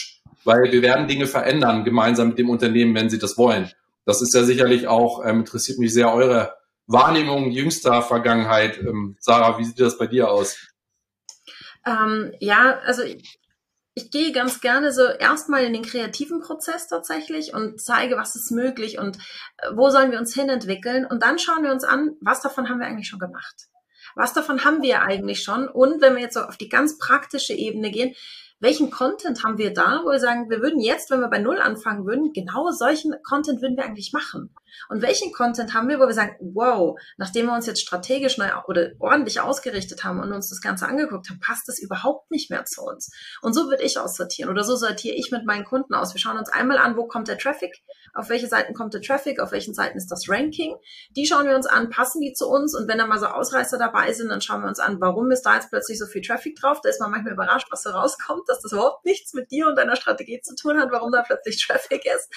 Weil 0.45 0.73
wir 0.73 0.83
werden 0.83 1.09
Dinge 1.09 1.27
verändern 1.27 1.85
gemeinsam 1.85 2.29
mit 2.29 2.39
dem 2.39 2.49
Unternehmen, 2.49 2.95
wenn 2.95 3.11
sie 3.11 3.19
das 3.19 3.37
wollen. 3.37 3.71
Das 4.09 4.23
ist 4.23 4.33
ja 4.33 4.43
sicherlich 4.43 4.89
auch, 4.89 5.23
ähm, 5.23 5.41
interessiert 5.41 5.79
mich 5.79 5.93
sehr 5.93 6.15
eure 6.15 6.57
Wahrnehmung 6.87 7.51
jüngster 7.51 8.01
Vergangenheit. 8.01 8.79
Ähm, 8.79 9.19
Sarah, 9.21 9.59
wie 9.59 9.65
sieht 9.65 9.79
das 9.79 9.99
bei 9.99 10.07
dir 10.07 10.31
aus? 10.31 10.57
Ähm, 11.85 12.33
ja, 12.41 12.79
also 12.87 13.03
ich, 13.03 13.39
ich 13.93 14.11
gehe 14.11 14.33
ganz 14.33 14.63
gerne 14.63 14.93
so 14.95 15.05
erstmal 15.05 15.65
in 15.65 15.75
den 15.75 15.83
kreativen 15.85 16.41
Prozess 16.41 16.89
tatsächlich 16.89 17.53
und 17.53 17.83
zeige, 17.83 18.17
was 18.17 18.35
ist 18.35 18.51
möglich 18.51 18.99
und 18.99 19.19
äh, 19.59 19.73
wo 19.75 19.91
sollen 19.91 20.11
wir 20.11 20.19
uns 20.19 20.33
hinentwickeln. 20.33 21.05
Und 21.05 21.23
dann 21.23 21.39
schauen 21.39 21.63
wir 21.63 21.71
uns 21.71 21.85
an, 21.85 22.17
was 22.23 22.41
davon 22.41 22.71
haben 22.71 22.81
wir 22.81 22.87
eigentlich 22.87 23.09
schon 23.09 23.19
gemacht. 23.19 23.69
Was 24.15 24.33
davon 24.33 24.65
haben 24.65 24.81
wir 24.81 25.03
eigentlich 25.03 25.43
schon? 25.43 25.69
Und 25.69 26.01
wenn 26.01 26.15
wir 26.15 26.23
jetzt 26.23 26.33
so 26.33 26.41
auf 26.41 26.57
die 26.57 26.71
ganz 26.71 26.97
praktische 26.97 27.53
Ebene 27.53 27.91
gehen, 27.91 28.15
welchen 28.61 28.91
Content 28.91 29.45
haben 29.45 29.59
wir 29.59 29.73
da, 29.73 30.01
wo 30.05 30.11
wir 30.11 30.19
sagen, 30.19 30.51
wir 30.51 30.61
würden 30.61 30.81
jetzt, 30.81 31.11
wenn 31.11 31.21
wir 31.21 31.29
bei 31.29 31.39
Null 31.39 31.61
anfangen 31.61 32.07
würden, 32.07 32.33
genau 32.33 32.71
solchen 32.71 33.15
Content 33.23 33.63
würden 33.63 33.77
wir 33.77 33.85
eigentlich 33.85 34.13
machen. 34.13 34.51
Und 34.89 35.03
welchen 35.03 35.33
Content 35.33 35.75
haben 35.75 35.89
wir, 35.89 35.99
wo 35.99 36.07
wir 36.07 36.15
sagen, 36.15 36.37
wow, 36.41 36.99
nachdem 37.17 37.47
wir 37.47 37.55
uns 37.55 37.67
jetzt 37.67 37.81
strategisch 37.81 38.39
neu 38.39 38.49
oder 38.67 38.91
ordentlich 38.99 39.41
ausgerichtet 39.41 40.05
haben 40.05 40.21
und 40.21 40.33
uns 40.33 40.49
das 40.49 40.61
Ganze 40.61 40.87
angeguckt 40.87 41.29
haben, 41.31 41.41
passt 41.41 41.69
das 41.69 41.79
überhaupt 41.79 42.31
nicht 42.31 42.51
mehr 42.51 42.65
zu 42.65 42.83
uns. 42.83 43.11
Und 43.43 43.55
so 43.55 43.69
würde 43.69 43.83
ich 43.83 43.99
aussortieren 43.99 44.51
oder 44.51 44.65
so 44.65 44.77
sortiere 44.77 45.17
ich 45.17 45.31
mit 45.31 45.45
meinen 45.45 45.65
Kunden 45.65 45.95
aus. 45.95 46.15
Wir 46.15 46.21
schauen 46.21 46.39
uns 46.39 46.51
einmal 46.51 46.79
an, 46.79 46.97
wo 46.97 47.07
kommt 47.07 47.29
der 47.29 47.39
Traffic, 47.39 47.83
auf 48.15 48.29
welche 48.29 48.47
Seiten 48.47 48.75
kommt 48.75 48.95
der 48.95 49.03
Traffic, 49.03 49.41
auf 49.41 49.53
welchen 49.53 49.75
Seiten 49.75 49.99
ist 49.99 50.11
das 50.11 50.29
Ranking. 50.29 50.77
Die 51.17 51.27
schauen 51.27 51.47
wir 51.47 51.55
uns 51.55 51.67
an, 51.67 51.91
passen 51.91 52.21
die 52.21 52.33
zu 52.33 52.49
uns 52.49 52.75
und 52.75 52.89
wenn 52.89 52.99
da 52.99 53.07
mal 53.07 53.19
so 53.19 53.27
Ausreißer 53.27 53.79
dabei 53.79 54.13
sind, 54.13 54.29
dann 54.29 54.41
schauen 54.41 54.63
wir 54.63 54.69
uns 54.69 54.79
an, 54.79 55.01
warum 55.01 55.31
ist 55.31 55.43
da 55.43 55.55
jetzt 55.55 55.71
plötzlich 55.71 55.99
so 55.99 56.07
viel 56.07 56.23
Traffic 56.23 56.57
drauf. 56.57 56.81
Da 56.83 56.89
ist 56.89 57.01
man 57.01 57.11
manchmal 57.11 57.35
überrascht, 57.35 57.69
was 57.71 57.83
da 57.83 57.91
rauskommt, 57.91 58.49
dass 58.49 58.61
das 58.61 58.73
überhaupt 58.73 59.05
nichts 59.05 59.35
mit 59.35 59.51
dir 59.51 59.67
und 59.67 59.77
deiner 59.77 59.97
Strategie 59.97 60.41
zu 60.41 60.55
tun 60.55 60.79
hat, 60.79 60.91
warum 60.91 61.13
da 61.13 61.23
plötzlich 61.23 61.59
Traffic 61.67 62.05
ist. 62.05 62.29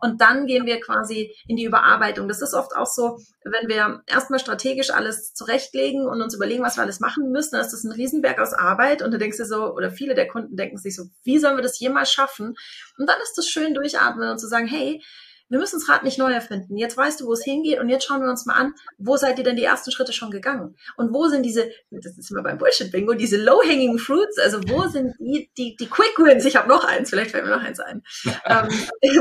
Und 0.00 0.20
dann 0.20 0.46
gehen 0.46 0.66
wir 0.66 0.80
quasi 0.80 1.36
in 1.46 1.56
die 1.56 1.64
Überarbeitung. 1.70 2.28
Das 2.28 2.42
ist 2.42 2.54
oft 2.54 2.76
auch 2.76 2.86
so, 2.86 3.18
wenn 3.44 3.68
wir 3.68 4.02
erstmal 4.06 4.38
strategisch 4.38 4.90
alles 4.90 5.32
zurechtlegen 5.32 6.06
und 6.06 6.20
uns 6.20 6.34
überlegen, 6.34 6.62
was 6.62 6.76
wir 6.76 6.82
alles 6.82 7.00
machen 7.00 7.30
müssen, 7.30 7.52
dann 7.52 7.64
ist 7.64 7.72
das 7.72 7.84
ein 7.84 7.92
Riesenberg 7.92 8.38
aus 8.38 8.52
Arbeit. 8.52 9.02
Und 9.02 9.12
da 9.12 9.18
denkst 9.18 9.38
du 9.38 9.46
so, 9.46 9.74
oder 9.74 9.90
viele 9.90 10.14
der 10.14 10.28
Kunden 10.28 10.56
denken 10.56 10.76
sich 10.76 10.94
so, 10.94 11.04
wie 11.24 11.38
sollen 11.38 11.56
wir 11.56 11.62
das 11.62 11.80
jemals 11.80 12.12
schaffen? 12.12 12.54
Und 12.98 13.08
dann 13.08 13.20
ist 13.22 13.38
es 13.38 13.48
schön 13.48 13.74
durchatmen 13.74 14.28
und 14.28 14.38
zu 14.38 14.48
sagen, 14.48 14.66
hey, 14.66 15.02
wir 15.50 15.58
müssen 15.58 15.80
das 15.80 15.88
Rad 15.88 16.04
nicht 16.04 16.18
neu 16.18 16.32
erfinden. 16.32 16.76
Jetzt 16.76 16.96
weißt 16.96 17.20
du, 17.20 17.26
wo 17.26 17.32
es 17.32 17.44
hingeht 17.44 17.80
und 17.80 17.88
jetzt 17.88 18.06
schauen 18.06 18.22
wir 18.22 18.30
uns 18.30 18.46
mal 18.46 18.54
an, 18.54 18.74
wo 18.98 19.16
seid 19.16 19.36
ihr 19.36 19.44
denn 19.44 19.56
die 19.56 19.64
ersten 19.64 19.90
Schritte 19.90 20.12
schon 20.12 20.30
gegangen? 20.30 20.76
Und 20.96 21.12
wo 21.12 21.26
sind 21.26 21.42
diese, 21.42 21.70
das 21.90 22.16
ist 22.16 22.30
immer 22.30 22.42
beim 22.42 22.56
Bullshit-Bingo, 22.56 23.14
diese 23.14 23.36
low-hanging 23.36 23.98
fruits, 23.98 24.38
also 24.38 24.60
wo 24.68 24.86
sind 24.86 25.14
die, 25.18 25.50
die, 25.58 25.76
die 25.76 25.88
Quick 25.88 26.18
Wins? 26.18 26.44
Ich 26.44 26.54
habe 26.54 26.68
noch 26.68 26.84
eins, 26.84 27.10
vielleicht 27.10 27.32
fällt 27.32 27.44
mir 27.44 27.50
noch 27.50 27.62
eins 27.62 27.80
ein. 27.80 28.02
ähm, 28.24 28.68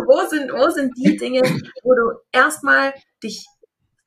wo, 0.06 0.30
sind, 0.30 0.54
wo 0.54 0.70
sind 0.70 0.94
die 0.98 1.18
Dinge, 1.18 1.42
wo 1.84 1.96
du 1.96 2.20
erstmal 2.32 2.94
dich 3.24 3.46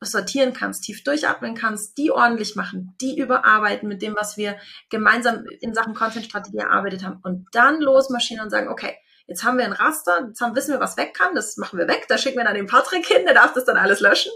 sortieren 0.01 0.53
kannst, 0.53 0.85
tief 0.85 1.03
durchatmen 1.03 1.55
kannst, 1.55 1.99
die 1.99 2.11
ordentlich 2.11 2.55
machen, 2.55 2.95
die 3.01 3.19
überarbeiten 3.19 3.89
mit 3.89 4.03
dem, 4.03 4.15
was 4.19 4.37
wir 4.37 4.57
gemeinsam 4.91 5.45
in 5.61 5.75
Sachen 5.75 5.95
Content-Strategie 5.95 6.59
erarbeitet 6.59 7.05
haben 7.05 7.21
und 7.23 7.47
dann 7.53 7.81
losmaschinen 7.81 8.45
und 8.45 8.51
sagen, 8.51 8.69
okay, 8.69 8.97
Jetzt 9.33 9.45
haben 9.45 9.57
wir 9.57 9.65
ein 9.65 9.73
Raster, 9.73 10.27
jetzt 10.29 10.43
haben, 10.43 10.55
wissen 10.55 10.75
wir, 10.75 10.81
was 10.81 10.99
weg 10.99 11.15
kann, 11.15 11.35
das 11.35 11.57
machen 11.57 11.79
wir 11.79 11.89
weg, 11.89 12.05
da 12.07 12.19
schicken 12.19 12.37
wir 12.37 12.45
dann 12.45 12.55
den 12.55 12.67
Patrick 12.67 13.07
hin, 13.07 13.25
der 13.25 13.33
darf 13.33 13.55
das 13.55 13.65
dann 13.65 13.79
alles 13.79 14.01
löschen. 14.01 14.31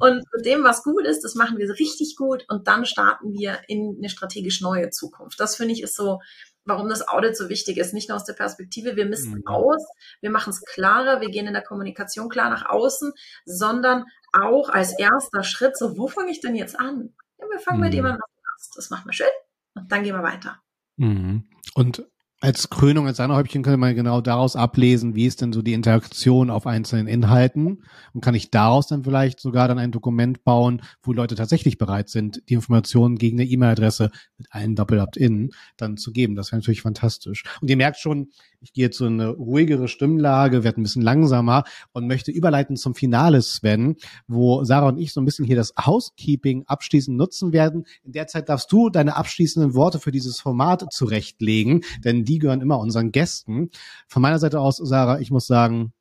Und 0.00 0.24
mit 0.34 0.44
dem, 0.44 0.64
was 0.64 0.82
gut 0.82 1.06
ist, 1.06 1.22
das 1.22 1.36
machen 1.36 1.58
wir 1.58 1.70
richtig 1.70 2.16
gut 2.16 2.44
und 2.48 2.66
dann 2.66 2.84
starten 2.84 3.32
wir 3.34 3.60
in 3.68 3.98
eine 4.00 4.08
strategisch 4.08 4.60
neue 4.60 4.90
Zukunft. 4.90 5.38
Das 5.38 5.54
finde 5.54 5.74
ich 5.74 5.82
ist 5.84 5.94
so, 5.94 6.18
warum 6.64 6.88
das 6.88 7.06
Audit 7.06 7.36
so 7.36 7.48
wichtig 7.48 7.76
ist. 7.76 7.94
Nicht 7.94 8.08
nur 8.08 8.16
aus 8.16 8.24
der 8.24 8.32
Perspektive, 8.32 8.96
wir 8.96 9.06
missten 9.06 9.42
mhm. 9.44 9.46
aus, 9.46 9.86
wir 10.20 10.30
machen 10.30 10.50
es 10.50 10.60
klarer, 10.64 11.20
wir 11.20 11.30
gehen 11.30 11.46
in 11.46 11.52
der 11.52 11.62
Kommunikation 11.62 12.28
klar 12.28 12.50
nach 12.50 12.68
außen, 12.68 13.12
sondern 13.44 14.06
auch 14.32 14.70
als 14.70 14.98
erster 14.98 15.44
Schritt, 15.44 15.78
so, 15.78 15.96
wo 15.96 16.08
fange 16.08 16.32
ich 16.32 16.40
denn 16.40 16.56
jetzt 16.56 16.76
an? 16.80 17.14
Ja, 17.38 17.46
wir 17.48 17.60
fangen 17.60 17.78
mhm. 17.78 17.84
mit 17.84 17.94
jemandem 17.94 18.22
an, 18.22 18.70
das 18.74 18.90
macht 18.90 19.06
man 19.06 19.12
schön 19.12 19.28
und 19.76 19.92
dann 19.92 20.02
gehen 20.02 20.16
wir 20.16 20.24
weiter. 20.24 20.60
Mhm. 20.96 21.48
Und 21.74 22.04
als 22.42 22.70
Krönung, 22.70 23.06
als 23.06 23.18
Sahnehäubchen 23.18 23.62
könnte 23.62 23.76
man 23.76 23.94
genau 23.94 24.20
daraus 24.20 24.56
ablesen, 24.56 25.14
wie 25.14 25.26
ist 25.26 25.40
denn 25.40 25.52
so 25.52 25.62
die 25.62 25.74
Interaktion 25.74 26.50
auf 26.50 26.66
einzelnen 26.66 27.06
Inhalten 27.06 27.84
und 28.12 28.20
kann 28.20 28.34
ich 28.34 28.50
daraus 28.50 28.88
dann 28.88 29.04
vielleicht 29.04 29.38
sogar 29.38 29.68
dann 29.68 29.78
ein 29.78 29.92
Dokument 29.92 30.42
bauen, 30.42 30.82
wo 31.04 31.12
Leute 31.12 31.36
tatsächlich 31.36 31.78
bereit 31.78 32.08
sind, 32.08 32.42
die 32.48 32.54
Informationen 32.54 33.16
gegen 33.16 33.38
eine 33.38 33.48
E-Mail-Adresse 33.48 34.10
mit 34.38 34.48
allen 34.50 34.74
Doppel-Opt-In 34.74 35.50
dann 35.76 35.96
zu 35.96 36.10
geben. 36.10 36.34
Das 36.34 36.50
wäre 36.50 36.58
natürlich 36.58 36.82
fantastisch. 36.82 37.44
Und 37.60 37.70
ihr 37.70 37.76
merkt 37.76 37.98
schon, 37.98 38.30
ich 38.60 38.72
gehe 38.72 38.86
jetzt 38.86 38.98
so 38.98 39.06
eine 39.06 39.28
ruhigere 39.28 39.86
Stimmlage, 39.86 40.64
werde 40.64 40.80
ein 40.80 40.82
bisschen 40.82 41.02
langsamer 41.02 41.62
und 41.92 42.08
möchte 42.08 42.32
überleiten 42.32 42.76
zum 42.76 42.96
Finale, 42.96 43.40
Sven, 43.42 43.96
wo 44.26 44.64
Sarah 44.64 44.88
und 44.88 44.98
ich 44.98 45.12
so 45.12 45.20
ein 45.20 45.24
bisschen 45.24 45.44
hier 45.44 45.56
das 45.56 45.74
Housekeeping 45.80 46.64
abschließend 46.66 47.16
nutzen 47.16 47.52
werden. 47.52 47.84
In 48.02 48.10
der 48.10 48.26
Zeit 48.26 48.48
darfst 48.48 48.72
du 48.72 48.88
deine 48.88 49.14
abschließenden 49.14 49.74
Worte 49.74 50.00
für 50.00 50.10
dieses 50.10 50.40
Format 50.40 50.92
zurechtlegen, 50.92 51.82
denn 52.04 52.24
die 52.24 52.31
gehören 52.38 52.60
immer 52.60 52.78
unseren 52.78 53.12
Gästen. 53.12 53.70
Von 54.08 54.22
meiner 54.22 54.38
Seite 54.38 54.60
aus, 54.60 54.76
Sarah, 54.76 55.20
ich 55.20 55.30
muss 55.30 55.46
sagen, 55.46 55.92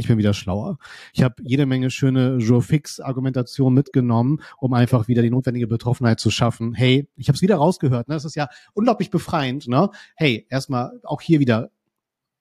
ich 0.00 0.08
bin 0.08 0.18
wieder 0.18 0.32
schlauer. 0.32 0.78
Ich 1.12 1.22
habe 1.22 1.34
jede 1.42 1.66
Menge 1.66 1.90
schöne 1.90 2.38
Joe-Fix-Argumentation 2.38 3.72
mitgenommen, 3.72 4.40
um 4.58 4.72
einfach 4.72 5.08
wieder 5.08 5.22
die 5.22 5.30
notwendige 5.30 5.66
Betroffenheit 5.66 6.18
zu 6.18 6.30
schaffen. 6.30 6.72
Hey, 6.72 7.06
ich 7.16 7.28
habe 7.28 7.36
es 7.36 7.42
wieder 7.42 7.56
rausgehört. 7.56 8.08
Ne? 8.08 8.14
Das 8.14 8.24
ist 8.24 8.34
ja 8.34 8.48
unglaublich 8.72 9.10
befreiend. 9.10 9.68
Ne? 9.68 9.90
Hey, 10.16 10.46
erstmal 10.48 10.98
auch 11.04 11.20
hier 11.20 11.38
wieder 11.38 11.70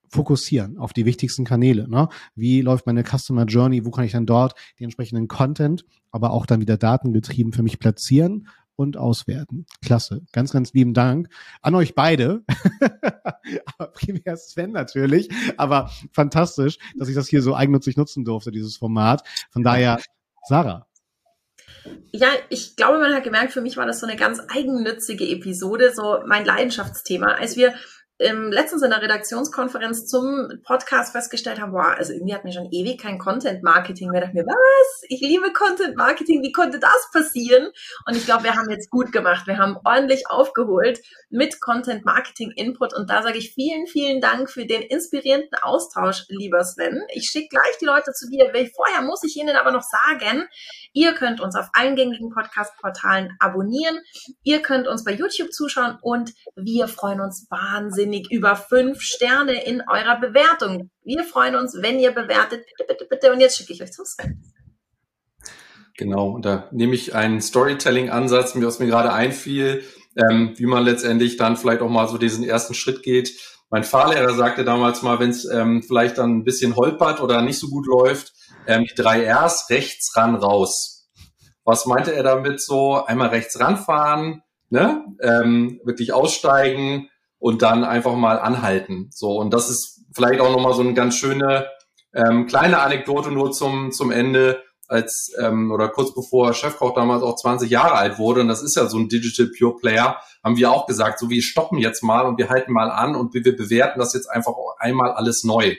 fokussieren 0.07 0.77
auf 0.77 0.93
die 0.93 1.05
wichtigsten 1.05 1.43
Kanäle. 1.43 1.87
Ne? 1.87 2.07
Wie 2.33 2.61
läuft 2.61 2.85
meine 2.85 3.03
Customer 3.03 3.45
Journey? 3.45 3.85
Wo 3.85 3.91
kann 3.91 4.05
ich 4.05 4.13
dann 4.13 4.25
dort 4.25 4.55
den 4.79 4.85
entsprechenden 4.85 5.27
Content, 5.27 5.85
aber 6.11 6.31
auch 6.31 6.45
dann 6.45 6.61
wieder 6.61 6.77
datengetrieben 6.77 7.53
für 7.53 7.61
mich 7.61 7.77
platzieren 7.77 8.47
und 8.79 8.97
auswerten? 8.97 9.65
Klasse. 9.83 10.21
Ganz, 10.31 10.51
ganz 10.53 10.73
lieben 10.73 10.93
Dank 10.93 11.27
an 11.61 11.75
euch 11.75 11.95
beide. 11.95 12.43
primär 13.93 14.37
Sven 14.37 14.71
natürlich. 14.71 15.29
Aber 15.57 15.91
fantastisch, 16.13 16.77
dass 16.97 17.09
ich 17.09 17.15
das 17.15 17.27
hier 17.27 17.41
so 17.41 17.55
eigennützig 17.55 17.97
nutzen 17.97 18.23
durfte, 18.23 18.51
dieses 18.51 18.77
Format. 18.77 19.27
Von 19.51 19.63
daher, 19.63 19.99
Sarah. 20.47 20.87
Ja, 22.11 22.29
ich 22.49 22.75
glaube, 22.75 22.99
man 22.99 23.13
hat 23.13 23.23
gemerkt, 23.23 23.51
für 23.51 23.61
mich 23.61 23.77
war 23.77 23.85
das 23.85 23.99
so 23.99 24.07
eine 24.07 24.15
ganz 24.15 24.39
eigennützige 24.49 25.27
Episode, 25.27 25.91
so 25.93 26.19
mein 26.25 26.45
Leidenschaftsthema. 26.45 27.33
Als 27.33 27.57
wir 27.57 27.73
ähm, 28.19 28.51
letztens 28.51 28.83
in 28.83 28.89
der 28.89 29.01
Redaktionskonferenz 29.01 30.05
zum 30.05 30.61
Podcast 30.63 31.13
festgestellt 31.13 31.61
haben, 31.61 31.71
boah, 31.71 31.95
also 31.97 32.11
irgendwie 32.11 32.33
hat 32.33 32.43
mir 32.43 32.51
schon 32.51 32.69
ewig 32.71 32.99
kein 32.99 33.17
Content 33.17 33.63
Marketing 33.63 34.09
mehr. 34.09 34.19
Da 34.19 34.27
dachte 34.27 34.37
mir, 34.37 34.45
was? 34.45 35.03
Ich 35.07 35.21
liebe 35.21 35.53
Content 35.53 35.95
Marketing. 35.95 36.41
Wie 36.43 36.51
konnte 36.51 36.79
das 36.79 37.09
passieren? 37.13 37.69
Und 38.05 38.17
ich 38.17 38.25
glaube, 38.25 38.43
wir 38.43 38.55
haben 38.55 38.69
jetzt 38.69 38.89
gut 38.89 39.13
gemacht. 39.13 39.47
Wir 39.47 39.57
haben 39.57 39.77
ordentlich 39.85 40.29
aufgeholt 40.29 40.99
mit 41.29 41.61
Content 41.61 42.03
Marketing 42.03 42.51
Input. 42.51 42.93
Und 42.93 43.09
da 43.09 43.23
sage 43.23 43.37
ich 43.37 43.53
vielen, 43.53 43.87
vielen 43.87 44.19
Dank 44.19 44.49
für 44.49 44.65
den 44.65 44.81
inspirierenden 44.81 45.57
Austausch, 45.61 46.25
lieber 46.27 46.63
Sven. 46.65 47.01
Ich 47.13 47.29
schicke 47.29 47.47
gleich 47.49 47.77
die 47.79 47.85
Leute 47.85 48.11
zu 48.11 48.29
dir. 48.29 48.51
Vorher 48.75 49.01
muss 49.01 49.23
ich 49.23 49.37
Ihnen 49.37 49.55
aber 49.55 49.71
noch 49.71 49.83
sagen, 49.83 50.45
ihr 50.91 51.13
könnt 51.13 51.39
uns 51.39 51.55
auf 51.55 51.69
allen 51.71 51.95
gängigen 51.95 52.31
Podcast-Portalen 52.31 53.37
abonnieren. 53.39 53.99
Ihr 54.43 54.61
könnt 54.61 54.89
uns 54.89 55.05
bei 55.05 55.11
YouTube 55.13 55.53
zuschauen 55.53 55.97
und 56.01 56.33
wir 56.55 56.89
freuen 56.89 57.21
uns 57.21 57.47
wahnsinnig 57.49 58.08
wahnsinnig 58.09 58.31
über 58.31 58.55
fünf 58.55 59.01
Sterne 59.01 59.63
in 59.65 59.81
eurer 59.87 60.19
Bewertung. 60.19 60.89
Wir 61.03 61.23
freuen 61.23 61.55
uns, 61.55 61.77
wenn 61.79 61.99
ihr 61.99 62.11
bewertet. 62.11 62.65
Bitte, 62.65 62.87
bitte, 62.87 63.05
bitte. 63.09 63.31
Und 63.31 63.39
jetzt 63.39 63.57
schicke 63.57 63.73
ich 63.73 63.81
euch 63.81 63.91
zum 63.91 64.05
Sven. 64.05 64.43
Genau, 65.97 66.29
und 66.29 66.45
da 66.45 66.69
nehme 66.71 66.95
ich 66.95 67.13
einen 67.13 67.41
Storytelling-Ansatz, 67.41 68.53
was 68.55 68.79
mir 68.79 68.87
gerade 68.87 69.11
einfiel, 69.11 69.83
ähm, 70.15 70.53
wie 70.55 70.65
man 70.65 70.83
letztendlich 70.85 71.37
dann 71.37 71.57
vielleicht 71.57 71.81
auch 71.81 71.89
mal 71.89 72.07
so 72.07 72.17
diesen 72.17 72.43
ersten 72.43 72.73
Schritt 72.73 73.03
geht. 73.03 73.33
Mein 73.69 73.83
Fahrlehrer 73.83 74.33
sagte 74.33 74.63
damals 74.63 75.01
mal, 75.01 75.19
wenn 75.19 75.29
es 75.29 75.45
ähm, 75.45 75.83
vielleicht 75.83 76.17
dann 76.17 76.37
ein 76.37 76.43
bisschen 76.43 76.75
holpert 76.75 77.21
oder 77.21 77.41
nicht 77.41 77.59
so 77.59 77.67
gut 77.67 77.85
läuft, 77.85 78.33
ähm, 78.65 78.85
die 78.89 78.95
drei 78.95 79.31
Rs, 79.31 79.69
rechts 79.69 80.15
ran, 80.15 80.35
raus. 80.35 81.09
Was 81.65 81.85
meinte 81.85 82.15
er 82.15 82.23
damit 82.23 82.61
so? 82.61 83.03
Einmal 83.05 83.29
rechts 83.29 83.59
ranfahren, 83.59 84.41
ne? 84.69 85.03
ähm, 85.21 85.81
wirklich 85.83 86.13
aussteigen, 86.13 87.08
und 87.39 87.61
dann 87.61 87.83
einfach 87.83 88.15
mal 88.15 88.39
anhalten. 88.39 89.09
So, 89.11 89.37
und 89.39 89.51
das 89.53 89.69
ist 89.69 90.01
vielleicht 90.13 90.41
auch 90.41 90.51
nochmal 90.51 90.73
so 90.73 90.81
eine 90.81 90.93
ganz 90.93 91.15
schöne 91.15 91.67
ähm, 92.13 92.47
kleine 92.47 92.79
Anekdote 92.79 93.31
nur 93.31 93.51
zum, 93.51 93.91
zum 93.91 94.11
Ende, 94.11 94.63
als 94.87 95.31
ähm, 95.39 95.71
oder 95.71 95.87
kurz 95.87 96.13
bevor 96.15 96.53
Chefkoch 96.53 96.95
damals 96.95 97.21
auch 97.21 97.35
20 97.35 97.69
Jahre 97.69 97.93
alt 97.93 98.17
wurde, 98.17 98.41
und 98.41 98.47
das 98.47 98.63
ist 98.63 98.75
ja 98.75 98.87
so 98.87 98.97
ein 98.97 99.07
Digital 99.07 99.51
Pure 99.57 99.77
Player, 99.77 100.19
haben 100.43 100.57
wir 100.57 100.71
auch 100.71 100.87
gesagt, 100.87 101.19
so 101.19 101.29
wir 101.29 101.43
stoppen 101.43 101.77
jetzt 101.77 102.01
mal 102.01 102.25
und 102.25 102.37
wir 102.39 102.49
halten 102.49 102.73
mal 102.73 102.89
an 102.89 103.15
und 103.15 103.33
wir, 103.33 103.43
bewerten 103.55 103.99
das 103.99 104.13
jetzt 104.13 104.27
einfach 104.27 104.53
einmal 104.79 105.11
alles 105.11 105.43
neu. 105.43 105.75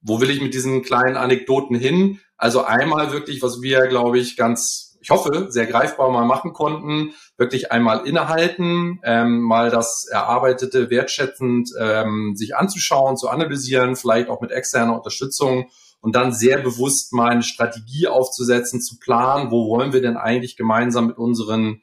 Wo 0.00 0.20
will 0.20 0.30
ich 0.30 0.40
mit 0.40 0.54
diesen 0.54 0.82
kleinen 0.82 1.16
Anekdoten 1.16 1.76
hin? 1.76 2.20
Also 2.36 2.64
einmal 2.64 3.12
wirklich, 3.12 3.42
was 3.42 3.62
wir, 3.62 3.88
glaube 3.88 4.20
ich, 4.20 4.36
ganz 4.36 4.85
ich 5.06 5.10
hoffe, 5.10 5.46
sehr 5.50 5.66
greifbar 5.66 6.10
mal 6.10 6.24
machen 6.24 6.52
konnten, 6.52 7.12
wirklich 7.36 7.70
einmal 7.70 8.08
innehalten, 8.08 8.98
ähm, 9.04 9.40
mal 9.40 9.70
das 9.70 10.08
Erarbeitete 10.10 10.90
wertschätzend 10.90 11.70
ähm, 11.78 12.34
sich 12.34 12.56
anzuschauen, 12.56 13.16
zu 13.16 13.28
analysieren, 13.28 13.94
vielleicht 13.94 14.28
auch 14.28 14.40
mit 14.40 14.50
externer 14.50 14.96
Unterstützung 14.96 15.70
und 16.00 16.16
dann 16.16 16.32
sehr 16.32 16.58
bewusst 16.58 17.12
mal 17.12 17.30
eine 17.30 17.44
Strategie 17.44 18.08
aufzusetzen, 18.08 18.80
zu 18.80 18.98
planen, 18.98 19.52
wo 19.52 19.68
wollen 19.68 19.92
wir 19.92 20.02
denn 20.02 20.16
eigentlich 20.16 20.56
gemeinsam 20.56 21.06
mit 21.06 21.18
unseren 21.18 21.82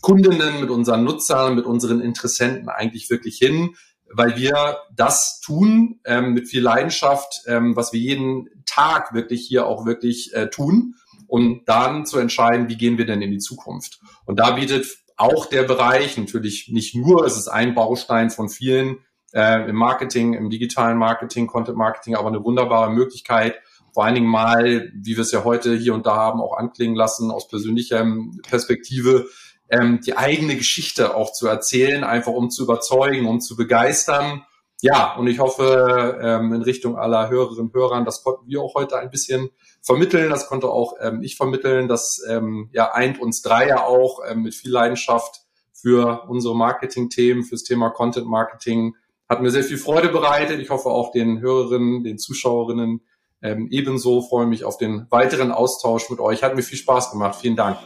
Kundinnen, 0.00 0.62
mit 0.62 0.70
unseren 0.70 1.04
Nutzern, 1.04 1.54
mit 1.54 1.66
unseren 1.66 2.00
Interessenten 2.00 2.70
eigentlich 2.70 3.10
wirklich 3.10 3.36
hin? 3.36 3.76
weil 4.14 4.36
wir 4.36 4.76
das 4.94 5.40
tun 5.40 5.98
ähm, 6.04 6.34
mit 6.34 6.46
viel 6.46 6.60
Leidenschaft, 6.60 7.44
ähm, 7.46 7.74
was 7.76 7.94
wir 7.94 8.00
jeden 8.00 8.50
Tag 8.66 9.14
wirklich 9.14 9.46
hier 9.46 9.66
auch 9.66 9.86
wirklich 9.86 10.34
äh, 10.34 10.50
tun, 10.50 10.96
um 11.32 11.62
dann 11.64 12.04
zu 12.04 12.18
entscheiden, 12.18 12.68
wie 12.68 12.76
gehen 12.76 12.98
wir 12.98 13.06
denn 13.06 13.22
in 13.22 13.30
die 13.30 13.38
Zukunft. 13.38 14.00
Und 14.26 14.38
da 14.38 14.50
bietet 14.50 14.86
auch 15.16 15.46
der 15.46 15.62
Bereich 15.62 16.18
natürlich 16.18 16.68
nicht 16.68 16.94
nur, 16.94 17.24
es 17.24 17.38
ist 17.38 17.48
ein 17.48 17.74
Baustein 17.74 18.28
von 18.28 18.50
vielen 18.50 18.98
äh, 19.32 19.66
im 19.66 19.76
Marketing, 19.76 20.34
im 20.34 20.50
digitalen 20.50 20.98
Marketing, 20.98 21.46
Content 21.46 21.78
Marketing, 21.78 22.16
aber 22.16 22.28
eine 22.28 22.44
wunderbare 22.44 22.92
Möglichkeit, 22.92 23.54
vor 23.94 24.04
allen 24.04 24.16
Dingen 24.16 24.26
mal, 24.26 24.92
wie 24.94 25.16
wir 25.16 25.22
es 25.22 25.32
ja 25.32 25.42
heute 25.42 25.74
hier 25.74 25.94
und 25.94 26.04
da 26.04 26.16
haben, 26.16 26.38
auch 26.38 26.58
anklingen 26.58 26.96
lassen, 26.96 27.30
aus 27.30 27.48
persönlicher 27.48 28.06
Perspektive, 28.46 29.24
ähm, 29.70 30.00
die 30.04 30.18
eigene 30.18 30.56
Geschichte 30.56 31.16
auch 31.16 31.32
zu 31.32 31.46
erzählen, 31.46 32.04
einfach 32.04 32.32
um 32.32 32.50
zu 32.50 32.64
überzeugen, 32.64 33.24
um 33.24 33.40
zu 33.40 33.56
begeistern. 33.56 34.44
Ja, 34.82 35.14
und 35.14 35.28
ich 35.28 35.38
hoffe 35.38 36.18
ähm, 36.22 36.52
in 36.52 36.60
Richtung 36.60 36.98
aller 36.98 37.30
Hörerinnen 37.30 37.68
und 37.68 37.74
Hörern, 37.74 38.04
das 38.04 38.22
konnten 38.22 38.46
wir 38.48 38.60
auch 38.60 38.74
heute 38.74 38.98
ein 38.98 39.08
bisschen 39.08 39.48
vermitteln, 39.82 40.30
das 40.30 40.46
konnte 40.46 40.68
auch 40.68 40.94
ähm, 41.00 41.22
ich 41.22 41.36
vermitteln, 41.36 41.88
das 41.88 42.22
ähm, 42.28 42.70
ja 42.72 42.92
eint 42.92 43.20
uns 43.20 43.42
drei 43.42 43.68
ja 43.68 43.84
auch 43.84 44.20
ähm, 44.28 44.42
mit 44.42 44.54
viel 44.54 44.70
Leidenschaft 44.70 45.42
für 45.72 46.24
unsere 46.28 46.56
Marketing-Themen, 46.56 47.42
fürs 47.42 47.64
Thema 47.64 47.90
Content 47.90 48.26
Marketing. 48.26 48.94
Hat 49.28 49.42
mir 49.42 49.50
sehr 49.50 49.64
viel 49.64 49.78
Freude 49.78 50.08
bereitet. 50.08 50.60
Ich 50.60 50.70
hoffe 50.70 50.90
auch 50.90 51.10
den 51.10 51.40
Hörerinnen, 51.40 52.04
den 52.04 52.18
Zuschauerinnen 52.18 53.00
ähm, 53.42 53.68
ebenso. 53.70 54.22
Freue 54.22 54.46
mich 54.46 54.64
auf 54.64 54.78
den 54.78 55.06
weiteren 55.10 55.50
Austausch 55.50 56.08
mit 56.10 56.20
euch. 56.20 56.42
Hat 56.42 56.54
mir 56.54 56.62
viel 56.62 56.78
Spaß 56.78 57.10
gemacht. 57.10 57.38
Vielen 57.40 57.56
Dank 57.56 57.78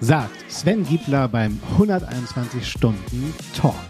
sagt 0.00 0.50
Sven 0.50 0.84
Giebler 0.84 1.28
beim 1.28 1.60
121 1.72 2.66
Stunden 2.66 3.34
Talk. 3.54 3.89